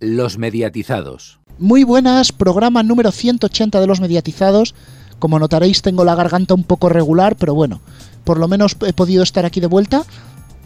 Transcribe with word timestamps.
Los 0.00 0.36
mediatizados. 0.36 1.38
Muy 1.58 1.82
buenas, 1.82 2.30
programa 2.32 2.82
número 2.82 3.12
180 3.12 3.80
de 3.80 3.86
los 3.86 4.00
mediatizados. 4.00 4.74
Como 5.18 5.38
notaréis 5.38 5.80
tengo 5.80 6.04
la 6.04 6.14
garganta 6.14 6.52
un 6.52 6.64
poco 6.64 6.90
regular, 6.90 7.36
pero 7.36 7.54
bueno, 7.54 7.80
por 8.24 8.38
lo 8.38 8.46
menos 8.46 8.76
he 8.86 8.92
podido 8.92 9.22
estar 9.22 9.46
aquí 9.46 9.60
de 9.60 9.66
vuelta 9.66 10.04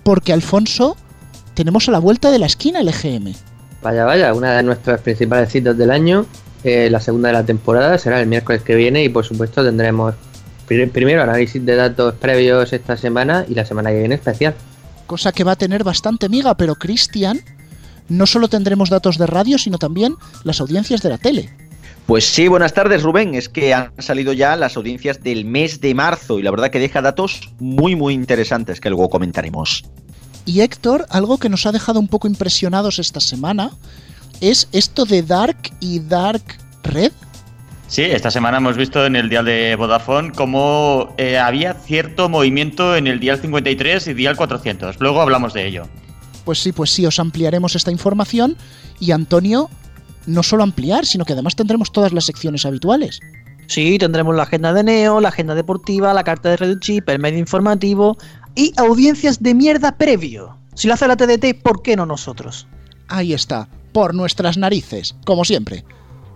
porque 0.02 0.32
Alfonso 0.32 0.96
tenemos 1.54 1.88
a 1.88 1.92
la 1.92 2.00
vuelta 2.00 2.32
de 2.32 2.40
la 2.40 2.46
esquina 2.46 2.80
el 2.80 2.88
EGM. 2.88 3.34
Vaya, 3.82 4.04
vaya, 4.04 4.34
una 4.34 4.56
de 4.56 4.62
nuestras 4.64 5.00
principales 5.00 5.50
citas 5.50 5.78
del 5.78 5.92
año, 5.92 6.26
eh, 6.64 6.88
la 6.90 7.00
segunda 7.00 7.28
de 7.28 7.34
la 7.34 7.44
temporada, 7.44 7.98
será 7.98 8.20
el 8.20 8.26
miércoles 8.26 8.62
que 8.62 8.74
viene 8.74 9.04
y 9.04 9.08
por 9.08 9.24
supuesto 9.24 9.64
tendremos 9.64 10.14
primero 10.66 11.22
análisis 11.22 11.64
de 11.64 11.76
datos 11.76 12.14
previos 12.14 12.72
esta 12.72 12.96
semana 12.96 13.44
y 13.48 13.54
la 13.54 13.64
semana 13.64 13.90
que 13.90 14.00
viene 14.00 14.16
especial. 14.16 14.54
Cosa 15.06 15.30
que 15.32 15.44
va 15.44 15.52
a 15.52 15.56
tener 15.56 15.84
bastante 15.84 16.28
miga, 16.28 16.56
pero 16.56 16.74
Cristian, 16.74 17.40
no 18.10 18.26
solo 18.26 18.48
tendremos 18.48 18.90
datos 18.90 19.16
de 19.16 19.26
radio, 19.26 19.56
sino 19.56 19.78
también 19.78 20.16
las 20.44 20.60
audiencias 20.60 21.00
de 21.00 21.08
la 21.08 21.16
tele. 21.16 21.50
Pues 22.06 22.24
sí, 22.24 22.48
buenas 22.48 22.74
tardes 22.74 23.02
Rubén. 23.02 23.34
Es 23.34 23.48
que 23.48 23.72
han 23.72 23.92
salido 23.98 24.32
ya 24.32 24.56
las 24.56 24.76
audiencias 24.76 25.22
del 25.22 25.44
mes 25.44 25.80
de 25.80 25.94
marzo 25.94 26.38
y 26.38 26.42
la 26.42 26.50
verdad 26.50 26.70
que 26.70 26.80
deja 26.80 27.00
datos 27.00 27.40
muy 27.60 27.94
muy 27.94 28.14
interesantes 28.14 28.80
que 28.80 28.90
luego 28.90 29.08
comentaremos. 29.08 29.84
Y 30.44 30.60
Héctor, 30.60 31.06
algo 31.10 31.38
que 31.38 31.48
nos 31.48 31.66
ha 31.66 31.72
dejado 31.72 32.00
un 32.00 32.08
poco 32.08 32.26
impresionados 32.26 32.98
esta 32.98 33.20
semana 33.20 33.70
es 34.40 34.68
esto 34.72 35.04
de 35.04 35.22
Dark 35.22 35.70
y 35.78 36.00
Dark 36.00 36.42
Red. 36.82 37.12
Sí, 37.86 38.02
esta 38.02 38.30
semana 38.30 38.58
hemos 38.58 38.76
visto 38.76 39.04
en 39.04 39.16
el 39.16 39.28
dial 39.28 39.44
de 39.44 39.76
Vodafone 39.76 40.32
cómo 40.32 41.14
eh, 41.18 41.38
había 41.38 41.74
cierto 41.74 42.28
movimiento 42.28 42.96
en 42.96 43.06
el 43.06 43.20
dial 43.20 43.38
53 43.38 44.08
y 44.08 44.14
dial 44.14 44.36
400. 44.36 44.98
Luego 45.00 45.20
hablamos 45.20 45.52
de 45.54 45.66
ello. 45.66 45.88
Pues 46.44 46.58
sí, 46.58 46.72
pues 46.72 46.90
sí, 46.90 47.06
os 47.06 47.18
ampliaremos 47.18 47.76
esta 47.76 47.90
información 47.90 48.56
y 48.98 49.12
Antonio, 49.12 49.70
no 50.26 50.42
solo 50.42 50.62
ampliar, 50.62 51.06
sino 51.06 51.24
que 51.24 51.32
además 51.32 51.56
tendremos 51.56 51.92
todas 51.92 52.12
las 52.12 52.24
secciones 52.24 52.64
habituales. 52.66 53.20
Sí, 53.66 53.98
tendremos 53.98 54.34
la 54.34 54.42
agenda 54.42 54.72
de 54.72 54.82
Neo, 54.82 55.20
la 55.20 55.28
agenda 55.28 55.54
deportiva, 55.54 56.12
la 56.12 56.24
carta 56.24 56.50
de 56.50 56.56
Radio 56.56 56.80
Chip, 56.80 57.08
el 57.08 57.20
medio 57.20 57.38
informativo 57.38 58.18
y 58.54 58.72
audiencias 58.76 59.42
de 59.42 59.54
mierda 59.54 59.96
previo. 59.96 60.56
Si 60.74 60.88
lo 60.88 60.94
hace 60.94 61.06
la 61.06 61.16
TDT, 61.16 61.62
¿por 61.62 61.82
qué 61.82 61.94
no 61.94 62.06
nosotros? 62.06 62.66
Ahí 63.08 63.32
está, 63.32 63.68
por 63.92 64.14
nuestras 64.14 64.56
narices, 64.56 65.14
como 65.24 65.44
siempre. 65.44 65.84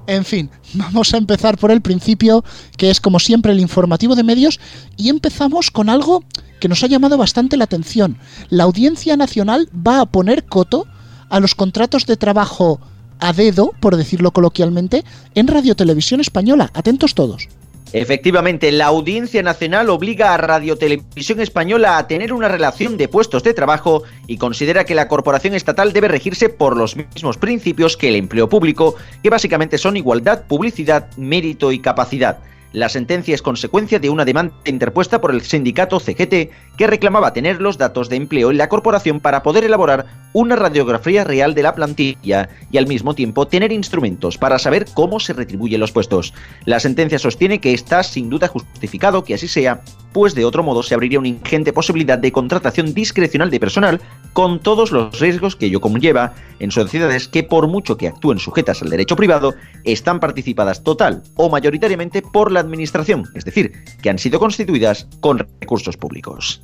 En 0.07 0.25
fin, 0.25 0.51
vamos 0.75 1.15
a 1.15 1.17
empezar 1.17 1.57
por 1.57 1.71
el 1.71 1.81
principio, 1.81 2.45
que 2.77 2.91
es 2.91 3.01
como 3.01 3.19
siempre 3.19 3.53
el 3.53 3.61
informativo 3.61 4.15
de 4.15 4.23
medios, 4.23 4.61
y 4.97 5.09
empezamos 5.09 5.71
con 5.71 5.89
algo 5.89 6.25
que 6.61 6.69
nos 6.69 6.83
ha 6.85 6.89
llamado 6.89 7.17
bastante 7.17 7.57
la 7.57 7.65
atención. 7.65 8.19
La 8.51 8.65
Audiencia 8.65 9.17
Nacional 9.17 9.69
va 9.75 10.01
a 10.01 10.07
poner 10.07 10.45
coto 10.45 10.87
a 11.31 11.41
los 11.41 11.55
contratos 11.55 12.07
de 12.07 12.17
trabajo 12.17 12.81
a 13.19 13.33
dedo, 13.33 13.73
por 13.81 13.97
decirlo 13.97 14.33
coloquialmente, 14.33 15.05
en 15.35 15.49
Radio 15.49 15.75
Televisión 15.75 16.21
Española. 16.21 16.71
Atentos 16.75 17.15
todos. 17.15 17.49
Efectivamente, 17.95 18.73
la 18.73 18.87
Audiencia 18.87 19.41
Nacional 19.45 19.89
obliga 19.89 20.35
a 20.35 20.37
Radio 20.37 20.77
Televisión 20.77 21.39
Española 21.39 21.97
a 21.97 22.09
tener 22.09 22.33
una 22.33 22.49
relación 22.49 22.97
de 22.97 23.07
puestos 23.07 23.45
de 23.45 23.55
trabajo 23.55 24.03
y 24.27 24.37
considera 24.37 24.83
que 24.83 24.97
la 24.97 25.07
corporación 25.07 25.55
estatal 25.55 25.93
debe 25.93 26.09
regirse 26.09 26.49
por 26.49 26.77
los 26.77 26.97
mismos 26.97 27.39
principios 27.39 27.97
que 27.97 28.09
el 28.09 28.17
empleo 28.17 28.49
público, 28.49 28.97
que 29.23 29.31
básicamente 29.31 29.79
son 29.79 29.97
igualdad, 29.97 30.43
publicidad, 30.49 31.07
mérito 31.17 31.71
y 31.71 31.79
capacidad. 31.79 32.41
La 32.75 32.89
sentencia 32.89 33.37
es 33.37 33.41
consecuencia 33.41 34.01
de 34.01 34.11
una 34.11 34.25
demanda 34.25 34.53
interpuesta 34.65 35.21
por 35.21 35.31
el 35.31 35.43
sindicato 35.43 36.01
CGT 36.01 36.51
que 36.77 36.87
reclamaba 36.89 37.33
tener 37.33 37.63
los 37.63 37.79
datos 37.79 38.09
de 38.09 38.17
empleo 38.17 38.51
en 38.51 38.59
la 38.59 38.69
corporación 38.69 39.21
para 39.21 39.45
poder 39.45 39.63
elaborar 39.63 40.07
una 40.33 40.57
radiografía 40.57 41.23
real 41.23 41.55
de 41.55 41.63
la 41.63 41.77
plantilla 41.77 42.49
y 42.73 42.79
al 42.79 42.89
mismo 42.89 43.15
tiempo 43.15 43.47
tener 43.47 43.71
instrumentos 43.71 44.39
para 44.39 44.59
saber 44.59 44.87
cómo 44.93 45.21
se 45.21 45.35
retribuyen 45.35 45.79
los 45.79 45.93
puestos. 45.93 46.35
La 46.65 46.81
sentencia 46.81 47.21
sostiene 47.21 47.61
que 47.61 47.75
está 47.75 48.03
sin 48.03 48.29
duda 48.29 48.49
justificado 48.49 49.23
que 49.23 49.35
así 49.35 49.47
sea, 49.47 49.83
pues 50.13 50.35
de 50.35 50.45
otro 50.45 50.65
modo 50.65 50.83
se 50.83 50.95
abriría 50.95 51.21
una 51.21 51.29
ingente 51.29 51.73
posibilidad 51.73 52.19
de 52.19 52.33
contratación 52.33 52.93
discrecional 52.93 53.51
de 53.51 53.61
personal 53.61 54.01
con 54.33 54.59
todos 54.59 54.91
los 54.91 55.21
riesgos 55.21 55.55
que 55.55 55.67
ello 55.67 55.81
conlleva 55.81 56.35
en 56.59 56.73
sociedades 56.73 57.29
que 57.29 57.45
por 57.45 57.69
mucho 57.69 57.97
que 57.97 58.09
actúen 58.09 58.41
sujetas 58.41 58.83
al 58.83 58.91
derecho 58.91 59.15
privado, 59.15 59.55
están 59.85 60.19
participadas 60.19 60.83
total 60.83 61.23
o 61.37 61.49
mayoritariamente 61.49 62.21
por 62.21 62.51
la 62.51 62.64
administración, 62.65 63.25
es 63.35 63.45
decir, 63.45 63.73
que 64.03 64.11
han 64.11 64.19
sido 64.19 64.39
constituidas 64.39 65.07
con 65.21 65.39
recursos 65.61 65.97
públicos. 65.97 66.61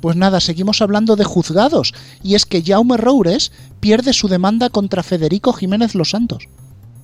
Pues 0.00 0.16
nada, 0.16 0.40
seguimos 0.40 0.80
hablando 0.80 1.16
de 1.16 1.24
juzgados, 1.24 1.92
y 2.22 2.36
es 2.36 2.46
que 2.46 2.62
Jaume 2.62 2.96
Roures 2.96 3.52
pierde 3.80 4.12
su 4.12 4.28
demanda 4.28 4.70
contra 4.70 5.02
Federico 5.02 5.52
Jiménez 5.52 5.94
Los 5.94 6.10
Santos. 6.10 6.48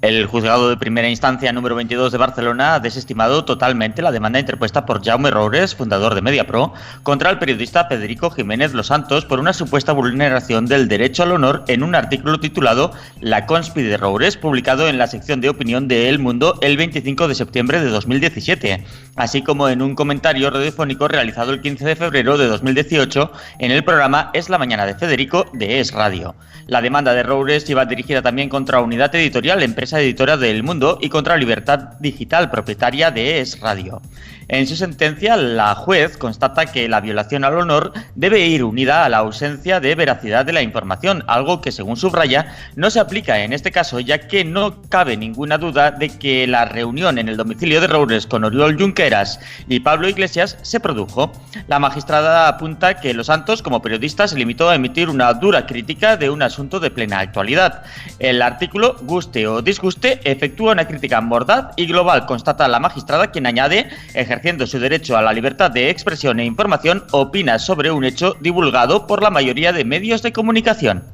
El 0.04 0.26
juzgado 0.26 0.68
de 0.68 0.76
primera 0.76 1.08
instancia 1.08 1.50
número 1.50 1.76
22 1.76 2.12
de 2.12 2.18
Barcelona 2.18 2.74
ha 2.74 2.80
desestimado 2.80 3.46
totalmente 3.46 4.02
la 4.02 4.12
demanda 4.12 4.38
interpuesta 4.38 4.84
por 4.84 5.02
Jaume 5.02 5.30
Roures, 5.30 5.74
fundador 5.74 6.14
de 6.14 6.20
MediaPro, 6.20 6.74
contra 7.02 7.30
el 7.30 7.38
periodista 7.38 7.86
Federico 7.86 8.30
Jiménez 8.30 8.74
Los 8.74 8.88
Santos 8.88 9.24
por 9.24 9.40
una 9.40 9.54
supuesta 9.54 9.92
vulneración 9.92 10.66
del 10.66 10.88
derecho 10.88 11.22
al 11.22 11.32
honor 11.32 11.64
en 11.68 11.82
un 11.82 11.94
artículo 11.94 12.38
titulado 12.38 12.92
La 13.22 13.46
conspi 13.46 13.80
de 13.80 13.96
Roures, 13.96 14.36
publicado 14.36 14.90
en 14.90 14.98
la 14.98 15.06
sección 15.06 15.40
de 15.40 15.48
opinión 15.48 15.88
de 15.88 16.10
El 16.10 16.18
Mundo 16.18 16.58
el 16.60 16.76
25 16.76 17.26
de 17.26 17.34
septiembre 17.34 17.80
de 17.80 17.88
2017, 17.88 18.84
así 19.16 19.40
como 19.40 19.70
en 19.70 19.80
un 19.80 19.94
comentario 19.94 20.50
radiofónico 20.50 21.08
realizado 21.08 21.54
el 21.54 21.62
15 21.62 21.82
de 21.82 21.96
febrero 21.96 22.36
de 22.36 22.48
2018 22.48 23.32
en 23.58 23.70
el 23.70 23.82
programa 23.84 24.28
Es 24.34 24.50
la 24.50 24.58
mañana 24.58 24.84
de 24.84 24.96
Federico 24.96 25.46
de 25.54 25.80
Es 25.80 25.92
Radio. 25.92 26.34
La 26.66 26.80
demanda 26.80 27.12
de 27.12 27.22
Roures 27.22 27.68
iba 27.68 27.84
dirigida 27.84 28.22
también 28.22 28.48
contra 28.48 28.80
Unidad 28.80 29.14
Editorial, 29.14 29.62
empresa 29.62 29.93
editora 30.00 30.36
de 30.36 30.50
El 30.50 30.62
Mundo, 30.62 30.98
y 31.00 31.08
contra 31.08 31.36
Libertad 31.36 31.94
Digital, 32.00 32.50
propietaria 32.50 33.10
de 33.10 33.40
Es 33.40 33.60
Radio. 33.60 34.00
En 34.48 34.66
su 34.66 34.76
sentencia, 34.76 35.36
la 35.36 35.74
juez 35.74 36.16
constata 36.18 36.66
que 36.66 36.88
la 36.88 37.00
violación 37.00 37.44
al 37.44 37.56
honor 37.56 37.92
debe 38.14 38.40
ir 38.40 38.62
unida 38.62 39.04
a 39.04 39.08
la 39.08 39.18
ausencia 39.18 39.80
de 39.80 39.94
veracidad 39.94 40.44
de 40.44 40.52
la 40.52 40.62
información, 40.62 41.24
algo 41.26 41.60
que, 41.60 41.72
según 41.72 41.96
subraya, 41.96 42.54
no 42.76 42.90
se 42.90 43.00
aplica 43.00 43.40
en 43.40 43.52
este 43.52 43.72
caso, 43.72 44.00
ya 44.00 44.18
que 44.18 44.44
no 44.44 44.82
cabe 44.88 45.16
ninguna 45.16 45.56
duda 45.58 45.90
de 45.90 46.10
que 46.10 46.46
la 46.46 46.66
reunión 46.66 47.18
en 47.18 47.28
el 47.28 47.36
domicilio 47.36 47.80
de 47.80 47.86
Roures 47.86 48.26
con 48.26 48.44
Oriol 48.44 48.78
Junqueras 48.78 49.40
y 49.68 49.80
Pablo 49.80 50.08
Iglesias 50.08 50.58
se 50.62 50.80
produjo. 50.80 51.32
La 51.66 51.78
magistrada 51.78 52.48
apunta 52.48 53.00
que 53.00 53.14
Los 53.14 53.26
Santos, 53.26 53.62
como 53.62 53.80
periodista, 53.80 54.28
se 54.28 54.36
limitó 54.36 54.68
a 54.68 54.74
emitir 54.74 55.08
una 55.08 55.32
dura 55.32 55.66
crítica 55.66 56.16
de 56.16 56.30
un 56.30 56.42
asunto 56.42 56.80
de 56.80 56.90
plena 56.90 57.20
actualidad. 57.20 57.82
El 58.18 58.42
artículo, 58.42 58.96
guste 59.02 59.46
o 59.46 59.62
disguste, 59.62 60.20
efectúa 60.24 60.72
una 60.72 60.86
crítica 60.86 61.20
mordaz 61.20 61.72
y 61.76 61.86
global, 61.86 62.26
constata 62.26 62.68
la 62.68 62.80
magistrada, 62.80 63.30
quien 63.30 63.46
añade, 63.46 63.88
ejerciendo 64.34 64.66
su 64.66 64.80
derecho 64.80 65.16
a 65.16 65.22
la 65.22 65.32
libertad 65.32 65.70
de 65.70 65.90
expresión 65.90 66.40
e 66.40 66.44
información, 66.44 67.04
opina 67.12 67.60
sobre 67.60 67.92
un 67.92 68.04
hecho 68.04 68.34
divulgado 68.40 69.06
por 69.06 69.22
la 69.22 69.30
mayoría 69.30 69.72
de 69.72 69.84
medios 69.84 70.22
de 70.22 70.32
comunicación. 70.32 71.04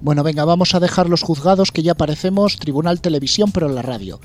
Bueno, 0.00 0.22
venga, 0.22 0.46
vamos 0.46 0.74
a 0.74 0.80
dejar 0.80 1.08
los 1.08 1.22
juzgados 1.22 1.70
que 1.70 1.82
ya 1.82 1.94
parecemos 1.94 2.56
Tribunal 2.56 3.02
Televisión, 3.02 3.52
pero 3.52 3.68
en 3.68 3.74
la 3.74 3.82
radio. 3.82 4.20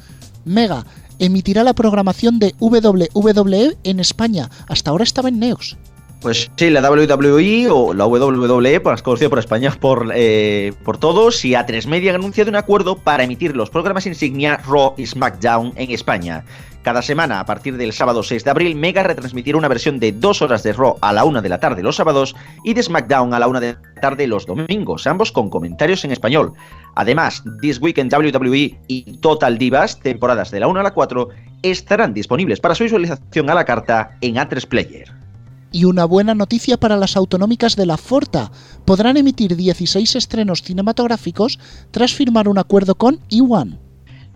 Mega 0.45 0.85
emitirá 1.19 1.63
la 1.63 1.73
programación 1.73 2.39
de 2.39 2.55
WWE 2.59 3.77
en 3.83 3.99
España. 3.99 4.49
Hasta 4.67 4.91
ahora 4.91 5.03
estaba 5.03 5.29
en 5.29 5.39
Neox. 5.39 5.75
Pues 6.21 6.49
sí, 6.55 6.69
la 6.71 6.81
WWE 6.81 7.67
o 7.69 7.93
la 7.93 8.07
WWE, 8.07 8.79
más 8.79 9.03
conocida 9.03 9.29
por 9.29 9.37
España 9.37 9.71
por, 9.79 10.11
eh, 10.15 10.73
por 10.83 10.97
todos, 10.97 11.45
y 11.45 11.51
A3 11.51 11.85
Media 11.85 12.11
han 12.11 12.15
anunciado 12.15 12.49
un 12.49 12.55
acuerdo 12.55 12.97
para 12.97 13.23
emitir 13.23 13.55
los 13.55 13.69
programas 13.69 14.07
insignia 14.07 14.57
Raw 14.57 14.95
y 14.97 15.05
SmackDown 15.05 15.73
en 15.75 15.91
España. 15.91 16.43
Cada 16.81 17.01
semana, 17.01 17.39
a 17.39 17.45
partir 17.45 17.77
del 17.77 17.93
sábado 17.93 18.23
6 18.23 18.45
de 18.45 18.49
abril, 18.49 18.75
Mega 18.75 19.03
retransmitirá 19.03 19.57
una 19.57 19.67
versión 19.67 19.99
de 19.99 20.11
dos 20.11 20.41
horas 20.41 20.63
de 20.63 20.73
Raw 20.73 20.97
a 21.01 21.13
la 21.13 21.23
una 21.25 21.41
de 21.41 21.49
la 21.49 21.59
tarde 21.59 21.83
los 21.83 21.97
sábados 21.97 22.35
y 22.63 22.73
de 22.73 22.81
SmackDown 22.81 23.33
a 23.33 23.39
la 23.39 23.47
una 23.47 23.59
de 23.59 23.73
la 23.73 24.01
tarde 24.01 24.25
los 24.25 24.45
domingos, 24.45 25.05
ambos 25.05 25.31
con 25.31 25.49
comentarios 25.49 26.03
en 26.03 26.11
español. 26.11 26.53
Además, 26.95 27.43
This 27.61 27.79
Week 27.79 27.97
en 27.97 28.09
WWE 28.09 28.79
y 28.87 29.17
Total 29.17 29.57
Divas, 29.57 29.99
temporadas 29.99 30.49
de 30.49 30.61
la 30.61 30.67
1 30.67 30.79
a 30.79 30.83
la 30.83 30.93
4, 30.93 31.27
estarán 31.61 32.13
disponibles 32.13 32.59
para 32.59 32.73
su 32.73 32.85
visualización 32.85 33.49
a 33.49 33.55
la 33.55 33.65
carta 33.65 34.17
en 34.21 34.35
A3 34.35 34.65
Player. 34.65 35.26
Y 35.71 35.85
una 35.85 36.05
buena 36.05 36.33
noticia 36.33 36.77
para 36.77 36.97
las 36.97 37.17
autonómicas 37.17 37.75
de 37.75 37.85
la 37.85 37.97
Forta. 37.97 38.51
Podrán 38.85 39.17
emitir 39.17 39.55
16 39.55 40.15
estrenos 40.15 40.61
cinematográficos 40.61 41.59
tras 41.91 42.13
firmar 42.13 42.47
un 42.47 42.57
acuerdo 42.57 42.95
con 42.95 43.19
E1. 43.29 43.86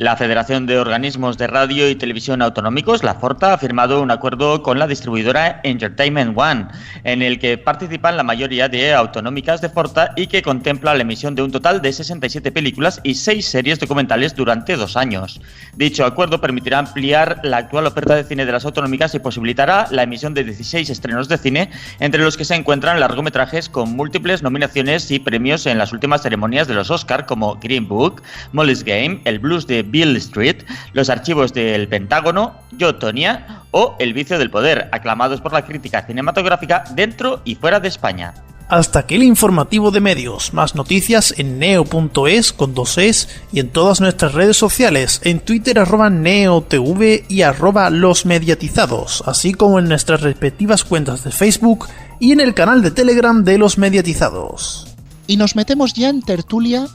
La 0.01 0.18
Federación 0.18 0.65
de 0.65 0.80
Organismos 0.80 1.38
de 1.38 1.45
Radio 1.45 1.88
y 1.88 1.94
Televisión 1.94 2.42
Autonómicos, 2.42 3.03
la 3.03 3.13
FORTA, 3.13 3.53
ha 3.53 3.57
firmado 3.59 4.01
un 4.01 4.09
acuerdo 4.09 4.63
con 4.63 4.80
la 4.80 4.88
distribuidora 4.88 5.62
Entertainment 5.63 6.36
One, 6.36 6.69
en 7.03 7.21
el 7.21 7.38
que 7.38 7.59
participan 7.59 8.18
la 8.18 8.24
mayoría 8.24 8.68
de 8.68 8.95
autonómicas 8.95 9.62
de 9.62 9.69
FORTA 9.69 10.13
y 10.15 10.25
que 10.25 10.42
contempla 10.42 10.95
la 10.95 11.03
emisión 11.03 11.36
de 11.36 11.44
un 11.44 11.51
total 11.51 11.83
de 11.83 11.94
67 11.94 12.51
películas 12.51 13.00
y 13.03 13.13
6 13.13 13.45
series 13.45 13.80
documentales 13.80 14.33
durante 14.33 14.75
dos 14.75 14.98
años. 14.98 15.39
Dicho 15.75 16.03
acuerdo 16.03 16.42
permitirá 16.42 16.80
ampliar 16.80 17.39
la 17.44 17.57
actual 17.57 17.86
oferta 17.86 18.15
de 18.15 18.24
cine 18.24 18.48
de 18.48 18.53
las 18.53 18.65
autonómicas 18.65 19.13
y 19.13 19.19
posibilitará 19.19 19.86
la 19.92 20.01
emisión 20.01 20.33
de 20.33 20.45
16 20.45 20.89
estrenos 20.89 21.27
de 21.27 21.38
cine, 21.38 21.69
entre 22.00 22.24
los 22.24 22.38
que 22.38 22.45
se 22.45 22.56
encuentran 22.56 23.00
largometrajes 23.00 23.69
con 23.69 23.95
múltiples 23.95 24.42
nominaciones 24.42 25.12
y 25.12 25.19
premios 25.19 25.68
en 25.68 25.77
las 25.77 25.94
últimas 25.94 26.24
ceremonias 26.24 26.68
de 26.68 26.74
los 26.74 26.89
Oscar, 26.89 27.27
como 27.27 27.57
Green 27.57 27.88
Book, 27.88 28.24
Molly's 28.51 28.83
Game, 28.83 29.21
El 29.25 29.38
Blues 29.38 29.68
de 29.68 29.90
Bill 29.91 30.15
Street, 30.17 30.63
Los 30.93 31.09
archivos 31.09 31.53
del 31.53 31.88
Pentágono, 31.88 32.55
Yo, 32.77 32.95
Tonya 32.95 33.63
o 33.71 33.95
El 33.99 34.13
vicio 34.13 34.39
del 34.39 34.49
poder, 34.49 34.89
aclamados 34.91 35.41
por 35.41 35.53
la 35.53 35.65
crítica 35.65 36.05
cinematográfica 36.05 36.85
dentro 36.95 37.41
y 37.45 37.55
fuera 37.55 37.79
de 37.79 37.89
España. 37.89 38.33
Hasta 38.71 38.99
aquí 38.99 39.15
el 39.15 39.23
informativo 39.23 39.91
de 39.91 39.99
medios. 39.99 40.53
Más 40.53 40.75
noticias 40.75 41.33
en 41.38 41.59
neo.es 41.59 42.53
con 42.53 42.73
dos 42.73 42.97
es 42.97 43.27
y 43.51 43.59
en 43.59 43.67
todas 43.67 43.99
nuestras 43.99 44.33
redes 44.33 44.55
sociales, 44.55 45.19
en 45.25 45.41
Twitter 45.41 45.77
arroba 45.77 46.09
neotv 46.09 47.25
y 47.27 47.41
arroba 47.41 47.89
los 47.89 48.25
mediatizados, 48.25 49.25
así 49.27 49.53
como 49.53 49.77
en 49.77 49.89
nuestras 49.89 50.21
respectivas 50.21 50.85
cuentas 50.85 51.25
de 51.25 51.31
Facebook 51.31 51.89
y 52.21 52.31
en 52.31 52.39
el 52.39 52.53
canal 52.53 52.81
de 52.81 52.91
Telegram 52.91 53.43
de 53.43 53.57
los 53.57 53.77
mediatizados. 53.77 54.88
Y 55.27 55.35
nos 55.35 55.57
metemos 55.57 55.93
ya 55.93 56.07
en 56.07 56.21
tertulia 56.21 56.88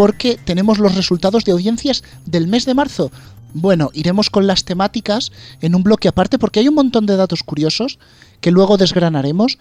porque 0.00 0.38
tenemos 0.42 0.78
los 0.78 0.94
resultados 0.94 1.44
de 1.44 1.52
audiencias 1.52 2.02
del 2.24 2.46
mes 2.46 2.64
de 2.64 2.72
marzo. 2.72 3.12
Bueno, 3.52 3.90
iremos 3.92 4.30
con 4.30 4.46
las 4.46 4.64
temáticas 4.64 5.30
en 5.60 5.74
un 5.74 5.82
bloque 5.82 6.08
aparte 6.08 6.38
porque 6.38 6.60
hay 6.60 6.68
un 6.68 6.74
montón 6.74 7.04
de 7.04 7.16
datos 7.16 7.42
curiosos 7.42 7.98
que 8.40 8.50
luego 8.50 8.78
desgranaremos, 8.78 9.58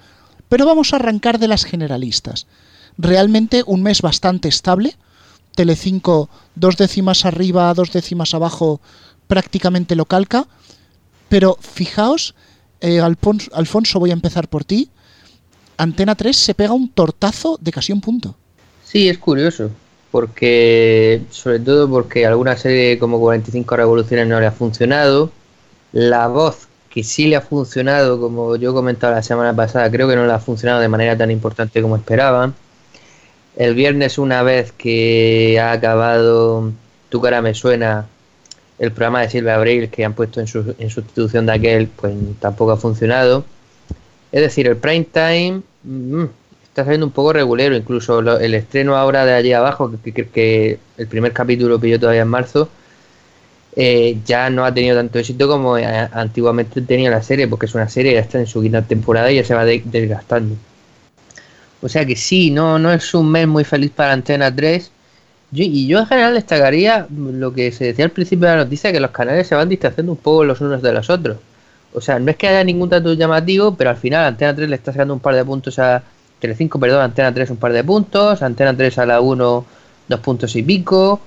pero 0.48 0.66
vamos 0.66 0.94
a 0.94 0.96
arrancar 0.96 1.40
de 1.40 1.50
las 1.50 1.66
generalistas. 1.66 2.48
Realmente 2.98 3.64
un 3.68 3.84
mes 3.84 4.02
bastante 4.02 4.48
estable. 4.48 4.96
Telecinco 5.56 6.30
dos 6.56 6.78
décimas 6.78 7.26
arriba, 7.26 7.74
dos 7.74 7.92
décimas 7.92 8.34
abajo, 8.34 8.80
prácticamente 9.28 9.98
lo 9.98 10.06
calca. 10.06 10.48
Pero 11.28 11.58
fijaos, 11.60 12.34
eh, 12.80 13.02
Alfonso, 13.02 13.52
Alfonso, 13.54 14.00
voy 14.00 14.12
a 14.12 14.14
empezar 14.14 14.48
por 14.48 14.64
ti. 14.64 14.90
Antena 15.76 16.16
3 16.16 16.34
se 16.34 16.56
pega 16.56 16.72
un 16.72 16.88
tortazo 16.88 17.58
de 17.60 17.74
casi 17.74 17.92
un 17.92 18.00
punto. 18.00 18.38
Sí, 18.86 19.10
es 19.10 19.18
curioso 19.18 19.70
porque 20.12 21.22
sobre 21.30 21.60
todo 21.60 21.90
porque 21.90 22.26
alguna 22.26 22.58
serie 22.58 22.98
como 23.00 23.20
45 23.20 23.76
revoluciones 23.76 24.28
no 24.28 24.40
le 24.40 24.48
ha 24.48 24.52
funcionado, 24.52 25.32
la 25.92 26.28
voz 26.28 26.68
que 26.90 27.04
sí 27.04 27.28
le 27.28 27.36
ha 27.36 27.42
funcionado, 27.42 28.20
como 28.20 28.56
yo 28.56 28.74
comentaba 28.74 29.16
la 29.16 29.24
semana 29.24 29.56
pasada, 29.56 29.90
creo 29.92 30.08
que 30.08 30.16
no 30.16 30.26
le 30.26 30.34
ha 30.34 30.40
funcionado 30.40 30.82
de 30.82 30.88
manera 30.88 31.18
tan 31.18 31.32
importante 31.32 31.82
como 31.82 31.96
esperaban. 31.96 32.56
El 33.56 33.76
viernes 33.76 34.18
una 34.18 34.42
vez 34.44 34.72
que 34.72 35.60
ha 35.60 35.72
acabado 35.72 36.72
Tu 37.10 37.22
cara 37.22 37.42
me 37.42 37.54
suena, 37.54 38.08
el 38.80 38.92
programa 38.92 39.22
de 39.22 39.30
Silvia 39.30 39.56
Abril 39.56 39.90
que 39.90 40.06
han 40.06 40.14
puesto 40.14 40.40
en, 40.40 40.48
su, 40.48 40.76
en 40.80 40.90
sustitución 40.90 41.46
de 41.46 41.54
aquel, 41.54 41.88
pues 41.88 42.14
tampoco 42.40 42.72
ha 42.72 42.78
funcionado. 42.78 43.46
Es 44.32 44.42
decir, 44.42 44.68
el 44.68 44.78
prime 44.78 45.06
time... 45.12 45.62
Mmm, 45.84 46.26
está 46.80 46.86
saliendo 46.86 47.06
un 47.06 47.12
poco 47.12 47.34
regulero, 47.34 47.76
incluso 47.76 48.20
el 48.20 48.54
estreno 48.54 48.96
ahora 48.96 49.26
de 49.26 49.34
allí 49.34 49.54
abajo, 49.54 49.92
que, 50.04 50.80
el 50.98 51.08
primer 51.08 51.34
capítulo 51.34 51.80
pilló 51.80 52.00
todavía 52.00 52.22
en 52.22 52.28
marzo, 52.28 52.70
eh, 53.76 54.18
ya 54.26 54.50
no 54.50 54.66
ha 54.66 54.74
tenido 54.74 54.96
tanto 54.98 55.20
éxito 55.20 55.48
como 55.48 55.78
eh, 55.78 55.86
antiguamente 55.86 56.82
tenía 56.82 57.10
la 57.10 57.22
serie, 57.22 57.48
porque 57.48 57.66
es 57.66 57.76
una 57.76 57.90
serie 57.90 58.14
que 58.14 58.20
está 58.20 58.40
en 58.40 58.48
su 58.48 58.62
quinta 58.62 58.82
temporada 58.82 59.32
y 59.32 59.36
ya 59.36 59.44
se 59.44 59.54
va 59.54 59.66
desgastando. 59.66 60.56
O 61.82 61.90
sea 61.90 62.06
que 62.06 62.16
sí, 62.16 62.52
no, 62.52 62.80
no 62.80 62.92
es 62.92 63.14
un 63.14 63.32
mes 63.32 63.48
muy 63.48 63.64
feliz 63.64 63.92
para 63.92 64.14
Antena 64.14 64.54
3. 64.54 64.92
y 65.52 65.88
yo 65.88 66.00
en 66.00 66.08
general 66.08 66.34
destacaría 66.34 67.08
lo 67.10 67.54
que 67.54 67.72
se 67.72 67.86
decía 67.86 68.06
al 68.06 68.12
principio 68.12 68.48
de 68.48 68.56
la 68.56 68.64
noticia, 68.64 68.92
que 68.92 69.00
los 69.00 69.12
canales 69.12 69.48
se 69.48 69.56
van 69.56 69.70
distanciando 69.70 70.12
un 70.14 70.18
poco 70.18 70.46
los 70.46 70.62
unos 70.62 70.82
de 70.82 70.94
los 70.94 71.10
otros. 71.10 71.38
O 71.94 72.02
sea, 72.02 72.20
no 72.20 72.30
es 72.32 72.38
que 72.38 72.48
haya 72.48 72.64
ningún 72.64 72.90
dato 72.90 73.14
llamativo, 73.14 73.76
pero 73.76 73.90
al 73.90 73.98
final 73.98 74.26
Antena 74.26 74.56
3 74.56 74.70
le 74.70 74.76
está 74.76 74.92
sacando 74.92 75.14
un 75.14 75.20
par 75.20 75.36
de 75.36 75.46
puntos 75.46 75.80
a, 75.80 76.04
Telecinco, 76.40 76.80
perdón, 76.80 77.02
Antena 77.02 77.34
3 77.34 77.50
un 77.52 77.58
par 77.58 77.74
de 77.74 77.84
puntos, 77.84 78.42
Antena 78.42 78.76
3 78.76 78.98
a 79.00 79.06
la 79.06 79.22
1 79.22 79.66
dos 80.10 80.20
puntos 80.22 80.56
y 80.56 80.64
pico, 80.64 81.22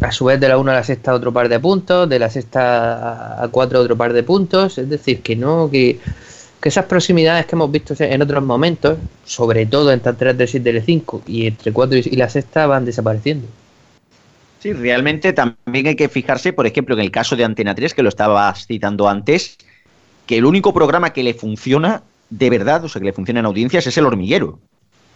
a 0.00 0.12
su 0.12 0.24
vez 0.24 0.40
de 0.40 0.48
la 0.48 0.58
1 0.58 0.70
a 0.70 0.74
la 0.74 0.84
sexta 0.84 1.14
otro 1.14 1.32
par 1.32 1.48
de 1.48 1.60
puntos, 1.60 2.08
de 2.08 2.18
la 2.18 2.28
sexta 2.28 3.42
a 3.42 3.48
4 3.48 3.80
otro 3.80 3.96
par 3.96 4.12
de 4.12 4.22
puntos, 4.22 4.78
es 4.78 4.88
decir, 4.88 5.22
que 5.22 5.36
no, 5.36 5.70
que, 5.70 6.00
esas 6.62 6.84
proximidades 6.84 7.46
que 7.46 7.56
hemos 7.56 7.72
visto 7.72 7.94
en 7.98 8.22
otros 8.22 8.42
momentos, 8.44 8.96
sobre 9.24 9.66
todo 9.66 9.90
entre 9.92 10.10
Antena 10.10 10.36
3 10.36 10.54
y 10.54 10.60
Telecinco 10.60 11.22
y 11.26 11.46
entre 11.46 11.72
4 11.72 11.98
y 12.04 12.16
la 12.16 12.28
sexta 12.28 12.66
van 12.66 12.84
desapareciendo. 12.84 13.48
Sí, 14.60 14.72
realmente 14.72 15.32
también 15.32 15.88
hay 15.88 15.96
que 15.96 16.08
fijarse, 16.08 16.52
por 16.52 16.68
ejemplo, 16.68 16.94
en 16.94 17.00
el 17.00 17.10
caso 17.10 17.34
de 17.34 17.44
Antena 17.44 17.74
3, 17.74 17.94
que 17.94 18.04
lo 18.04 18.08
estaba 18.08 18.54
citando 18.54 19.08
antes, 19.08 19.58
que 20.24 20.38
el 20.38 20.44
único 20.44 20.72
programa 20.72 21.12
que 21.12 21.24
le 21.24 21.34
funciona 21.34 22.04
de 22.32 22.48
verdad, 22.48 22.82
o 22.84 22.88
sea, 22.88 22.98
que 22.98 23.06
le 23.06 23.12
funciona 23.12 23.40
en 23.40 23.46
audiencias, 23.46 23.86
es 23.86 23.98
el 23.98 24.06
hormiguero. 24.06 24.58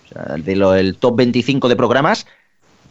O 0.04 0.08
sea, 0.08 0.36
de 0.36 0.54
lo, 0.54 0.72
del 0.72 0.98
top 0.98 1.16
25 1.16 1.68
de 1.68 1.76
programas, 1.76 2.26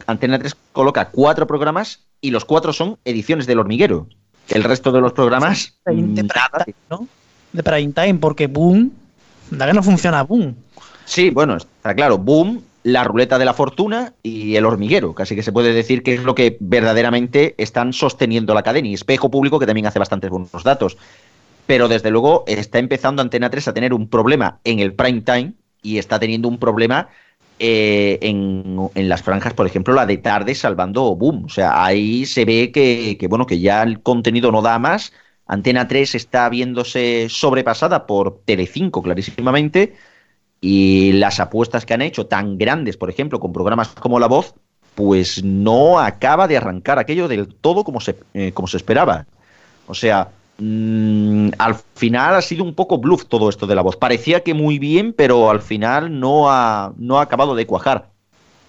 Antena 0.06 0.38
3 0.38 0.56
coloca 0.72 1.10
cuatro 1.10 1.46
programas 1.46 2.00
y 2.20 2.32
los 2.32 2.44
cuatro 2.44 2.72
son 2.72 2.98
ediciones 3.04 3.46
del 3.46 3.60
hormiguero. 3.60 4.08
El 4.48 4.64
resto 4.64 4.90
de 4.90 5.00
los 5.00 5.12
programas. 5.12 5.78
De, 5.86 5.94
de, 5.94 6.22
nada. 6.24 6.64
Time, 6.64 6.76
¿no? 6.90 7.08
de 7.52 7.62
prime 7.62 7.92
time, 7.92 8.14
porque 8.14 8.48
Boom. 8.48 8.92
La 9.52 9.66
que 9.66 9.72
no 9.72 9.82
funciona 9.82 10.22
Boom. 10.22 10.56
Sí, 11.04 11.30
bueno, 11.30 11.56
está 11.56 11.94
claro. 11.94 12.18
Boom, 12.18 12.64
la 12.82 13.04
ruleta 13.04 13.38
de 13.38 13.44
la 13.44 13.54
fortuna 13.54 14.12
y 14.24 14.56
el 14.56 14.64
hormiguero. 14.64 15.14
Casi 15.14 15.36
que 15.36 15.44
se 15.44 15.52
puede 15.52 15.72
decir 15.72 16.02
que 16.02 16.14
es 16.14 16.24
lo 16.24 16.34
que 16.34 16.56
verdaderamente 16.58 17.54
están 17.58 17.92
sosteniendo 17.92 18.54
la 18.54 18.64
cadena. 18.64 18.88
Y 18.88 18.94
espejo 18.94 19.30
público, 19.30 19.60
que 19.60 19.66
también 19.66 19.86
hace 19.86 20.00
bastantes 20.00 20.30
buenos 20.30 20.64
datos 20.64 20.96
pero 21.66 21.88
desde 21.88 22.10
luego 22.10 22.44
está 22.46 22.78
empezando 22.78 23.22
Antena 23.22 23.50
3 23.50 23.68
a 23.68 23.74
tener 23.74 23.92
un 23.92 24.08
problema 24.08 24.60
en 24.64 24.78
el 24.78 24.94
prime 24.94 25.22
time 25.22 25.54
y 25.82 25.98
está 25.98 26.18
teniendo 26.18 26.48
un 26.48 26.58
problema 26.58 27.08
eh, 27.58 28.18
en, 28.20 29.08
las 29.08 29.22
franjas, 29.22 29.54
por 29.54 29.66
ejemplo, 29.66 29.94
la 29.94 30.06
de 30.06 30.18
tarde 30.18 30.54
salvando 30.54 31.14
Boom. 31.16 31.44
O 31.46 31.48
sea, 31.48 31.84
ahí 31.84 32.26
se 32.26 32.44
ve 32.44 32.70
que, 32.72 33.26
bueno, 33.28 33.46
que 33.46 33.60
ya 33.60 33.82
el 33.82 34.02
contenido 34.02 34.52
no 34.52 34.62
da 34.62 34.78
más. 34.78 35.12
Antena 35.46 35.88
3 35.88 36.14
está 36.16 36.48
viéndose 36.48 37.28
sobrepasada 37.30 38.06
por 38.06 38.42
Telecinco, 38.44 39.02
clarísimamente. 39.02 39.94
Y 40.60 41.12
las 41.12 41.40
apuestas 41.40 41.86
que 41.86 41.94
han 41.94 42.02
hecho 42.02 42.26
tan 42.26 42.58
grandes, 42.58 42.96
por 42.96 43.10
ejemplo, 43.10 43.40
con 43.40 43.52
programas 43.52 43.88
como 43.88 44.18
La 44.18 44.26
Voz, 44.26 44.54
pues 44.94 45.44
no 45.44 45.98
acaba 46.00 46.48
de 46.48 46.56
arrancar 46.56 46.98
aquello 46.98 47.28
del 47.28 47.54
todo 47.54 47.84
como 47.84 48.00
se, 48.00 48.16
eh, 48.34 48.52
como 48.52 48.66
se 48.68 48.78
esperaba. 48.78 49.26
O 49.86 49.94
sea, 49.94 50.30
Mm, 50.58 51.50
al 51.58 51.76
final 51.94 52.34
ha 52.34 52.42
sido 52.42 52.64
un 52.64 52.74
poco 52.74 52.98
bluff 52.98 53.26
todo 53.26 53.48
esto 53.48 53.66
de 53.66 53.74
la 53.74 53.82
voz. 53.82 53.96
Parecía 53.96 54.42
que 54.42 54.54
muy 54.54 54.78
bien, 54.78 55.12
pero 55.12 55.50
al 55.50 55.60
final 55.60 56.18
no 56.18 56.50
ha, 56.50 56.94
no 56.96 57.18
ha 57.18 57.22
acabado 57.22 57.54
de 57.54 57.66
cuajar. 57.66 58.10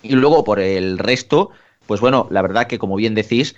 Y 0.04 0.14
luego 0.16 0.44
por 0.44 0.60
el 0.60 0.98
resto, 1.00 1.52
pues 1.86 2.02
bueno, 2.02 2.28
la 2.30 2.42
verdad 2.42 2.68
que 2.68 2.80
como 2.80 2.96
bien 2.96 3.16
decís, 3.16 3.56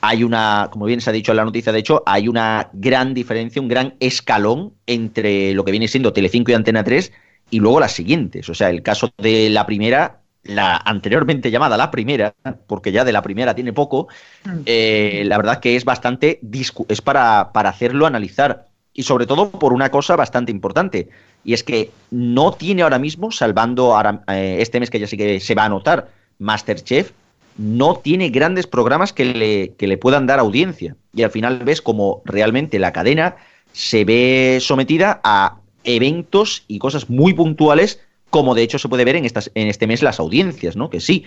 hay 0.00 0.24
una, 0.24 0.68
como 0.70 0.86
bien 0.86 1.00
se 1.00 1.10
ha 1.10 1.12
dicho 1.12 1.32
en 1.32 1.36
la 1.36 1.44
noticia, 1.44 1.72
de 1.72 1.78
hecho, 1.78 2.02
hay 2.06 2.28
una 2.28 2.70
gran 2.72 3.14
diferencia, 3.14 3.62
un 3.62 3.68
gran 3.68 3.94
escalón 4.00 4.74
entre 4.86 5.54
lo 5.54 5.64
que 5.64 5.70
viene 5.70 5.88
siendo 5.88 6.12
Telecinco 6.12 6.50
y 6.50 6.54
Antena 6.54 6.84
3 6.84 7.12
y 7.50 7.60
luego 7.60 7.80
las 7.80 7.92
siguientes. 7.92 8.48
O 8.48 8.54
sea, 8.54 8.70
el 8.70 8.82
caso 8.82 9.10
de 9.18 9.50
la 9.50 9.66
primera 9.66 10.21
la 10.44 10.76
anteriormente 10.76 11.50
llamada 11.50 11.76
la 11.76 11.90
primera, 11.90 12.34
porque 12.66 12.92
ya 12.92 13.04
de 13.04 13.12
la 13.12 13.22
primera 13.22 13.54
tiene 13.54 13.72
poco, 13.72 14.08
mm. 14.44 14.60
eh, 14.66 15.22
la 15.26 15.36
verdad 15.36 15.60
que 15.60 15.76
es 15.76 15.84
bastante, 15.84 16.40
es 16.88 17.00
para, 17.00 17.52
para 17.52 17.70
hacerlo 17.70 18.06
analizar. 18.06 18.68
Y 18.94 19.04
sobre 19.04 19.26
todo 19.26 19.50
por 19.50 19.72
una 19.72 19.90
cosa 19.90 20.16
bastante 20.16 20.52
importante, 20.52 21.08
y 21.44 21.54
es 21.54 21.64
que 21.64 21.90
no 22.10 22.52
tiene 22.52 22.82
ahora 22.82 22.98
mismo, 22.98 23.30
salvando 23.32 23.96
eh, 24.28 24.58
este 24.60 24.80
mes 24.80 24.90
que 24.90 25.00
ya 25.00 25.06
sí 25.06 25.16
que 25.16 25.40
se 25.40 25.54
va 25.54 25.64
a 25.64 25.68
notar, 25.70 26.08
Masterchef, 26.38 27.12
no 27.56 27.96
tiene 27.96 28.28
grandes 28.30 28.66
programas 28.66 29.12
que 29.12 29.24
le, 29.24 29.72
que 29.78 29.86
le 29.86 29.96
puedan 29.96 30.26
dar 30.26 30.38
audiencia. 30.38 30.96
Y 31.14 31.22
al 31.22 31.30
final 31.30 31.60
ves 31.60 31.80
como 31.80 32.22
realmente 32.24 32.78
la 32.78 32.92
cadena 32.92 33.36
se 33.72 34.04
ve 34.04 34.58
sometida 34.60 35.20
a 35.24 35.56
eventos 35.84 36.64
y 36.68 36.78
cosas 36.78 37.10
muy 37.10 37.32
puntuales 37.32 38.00
como 38.32 38.54
de 38.54 38.62
hecho 38.62 38.78
se 38.78 38.88
puede 38.88 39.04
ver 39.04 39.16
en, 39.16 39.26
estas, 39.26 39.50
en 39.54 39.68
este 39.68 39.86
mes 39.86 40.02
las 40.02 40.18
audiencias, 40.18 40.74
¿no? 40.74 40.88
Que 40.88 41.00
sí, 41.00 41.26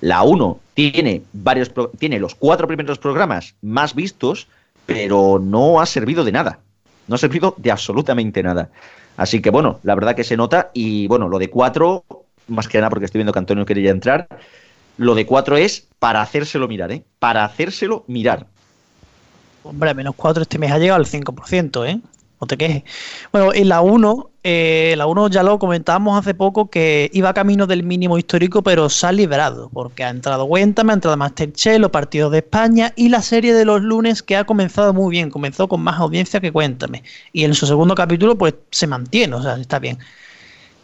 la 0.00 0.22
1 0.22 0.60
tiene, 0.74 1.22
varios, 1.32 1.72
tiene 1.98 2.20
los 2.20 2.36
cuatro 2.36 2.68
primeros 2.68 2.96
programas 2.98 3.56
más 3.60 3.96
vistos, 3.96 4.46
pero 4.86 5.40
no 5.42 5.80
ha 5.80 5.86
servido 5.86 6.22
de 6.22 6.30
nada. 6.30 6.60
No 7.08 7.16
ha 7.16 7.18
servido 7.18 7.56
de 7.58 7.72
absolutamente 7.72 8.40
nada. 8.44 8.70
Así 9.16 9.42
que 9.42 9.50
bueno, 9.50 9.80
la 9.82 9.96
verdad 9.96 10.14
que 10.14 10.22
se 10.22 10.36
nota 10.36 10.70
y 10.72 11.08
bueno, 11.08 11.28
lo 11.28 11.40
de 11.40 11.50
cuatro, 11.50 12.04
más 12.46 12.68
que 12.68 12.78
nada 12.78 12.88
porque 12.88 13.06
estoy 13.06 13.18
viendo 13.18 13.32
que 13.32 13.40
Antonio 13.40 13.66
quería 13.66 13.90
entrar, 13.90 14.28
lo 14.96 15.16
de 15.16 15.26
4 15.26 15.56
es 15.56 15.88
para 15.98 16.22
hacérselo 16.22 16.68
mirar, 16.68 16.92
¿eh? 16.92 17.02
Para 17.18 17.44
hacérselo 17.44 18.04
mirar. 18.06 18.46
Hombre, 19.64 19.92
menos 19.92 20.14
4 20.14 20.42
este 20.42 20.58
mes 20.60 20.70
ha 20.70 20.78
llegado 20.78 21.00
al 21.00 21.06
5%, 21.06 21.88
¿eh? 21.88 22.00
No 22.40 22.46
te 22.46 22.56
quejes. 22.56 22.82
Bueno, 23.32 23.52
en 23.54 23.68
la 23.68 23.80
1, 23.80 24.30
eh, 24.42 24.94
la 24.96 25.06
1 25.06 25.28
ya 25.28 25.42
lo 25.42 25.58
comentábamos 25.58 26.18
hace 26.18 26.34
poco 26.34 26.68
que 26.68 27.10
iba 27.12 27.32
camino 27.32 27.66
del 27.66 27.82
mínimo 27.84 28.18
histórico, 28.18 28.62
pero 28.62 28.88
se 28.88 29.06
ha 29.06 29.12
liberado, 29.12 29.70
porque 29.72 30.04
ha 30.04 30.10
entrado 30.10 30.46
Cuéntame, 30.46 30.92
ha 30.92 30.94
entrado 30.94 31.16
Masterchef, 31.16 31.78
los 31.78 31.90
partidos 31.90 32.32
de 32.32 32.38
España 32.38 32.92
y 32.96 33.08
la 33.08 33.22
serie 33.22 33.54
de 33.54 33.64
los 33.64 33.82
lunes 33.82 34.22
que 34.22 34.36
ha 34.36 34.44
comenzado 34.44 34.92
muy 34.92 35.10
bien, 35.10 35.30
comenzó 35.30 35.68
con 35.68 35.80
más 35.80 35.98
audiencia 36.00 36.40
que 36.40 36.52
Cuéntame. 36.52 37.02
Y 37.32 37.44
en 37.44 37.54
su 37.54 37.66
segundo 37.66 37.94
capítulo, 37.94 38.36
pues 38.36 38.54
se 38.70 38.86
mantiene, 38.86 39.34
o 39.34 39.42
sea, 39.42 39.56
está 39.56 39.78
bien. 39.78 39.98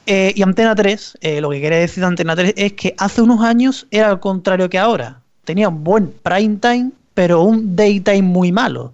Eh, 0.07 0.33
y 0.35 0.43
Antena 0.43 0.75
3, 0.75 1.19
eh, 1.21 1.41
lo 1.41 1.51
que 1.51 1.61
quiere 1.61 1.77
decir 1.77 2.05
Antena 2.05 2.35
3 2.35 2.55
es 2.57 2.73
que 2.73 2.95
hace 2.99 3.23
unos 3.23 3.43
años 3.43 3.87
era 3.91 4.09
al 4.09 4.21
contrario 4.21 4.69
que 4.69 4.79
ahora. 4.79 5.21
Tenía 5.45 5.69
un 5.69 5.85
buen 5.85 6.13
prime 6.23 6.57
time, 6.57 6.91
pero 7.15 7.43
un 7.43 7.77
daytime 7.77 8.23
muy 8.23 8.51
malo. 8.51 8.93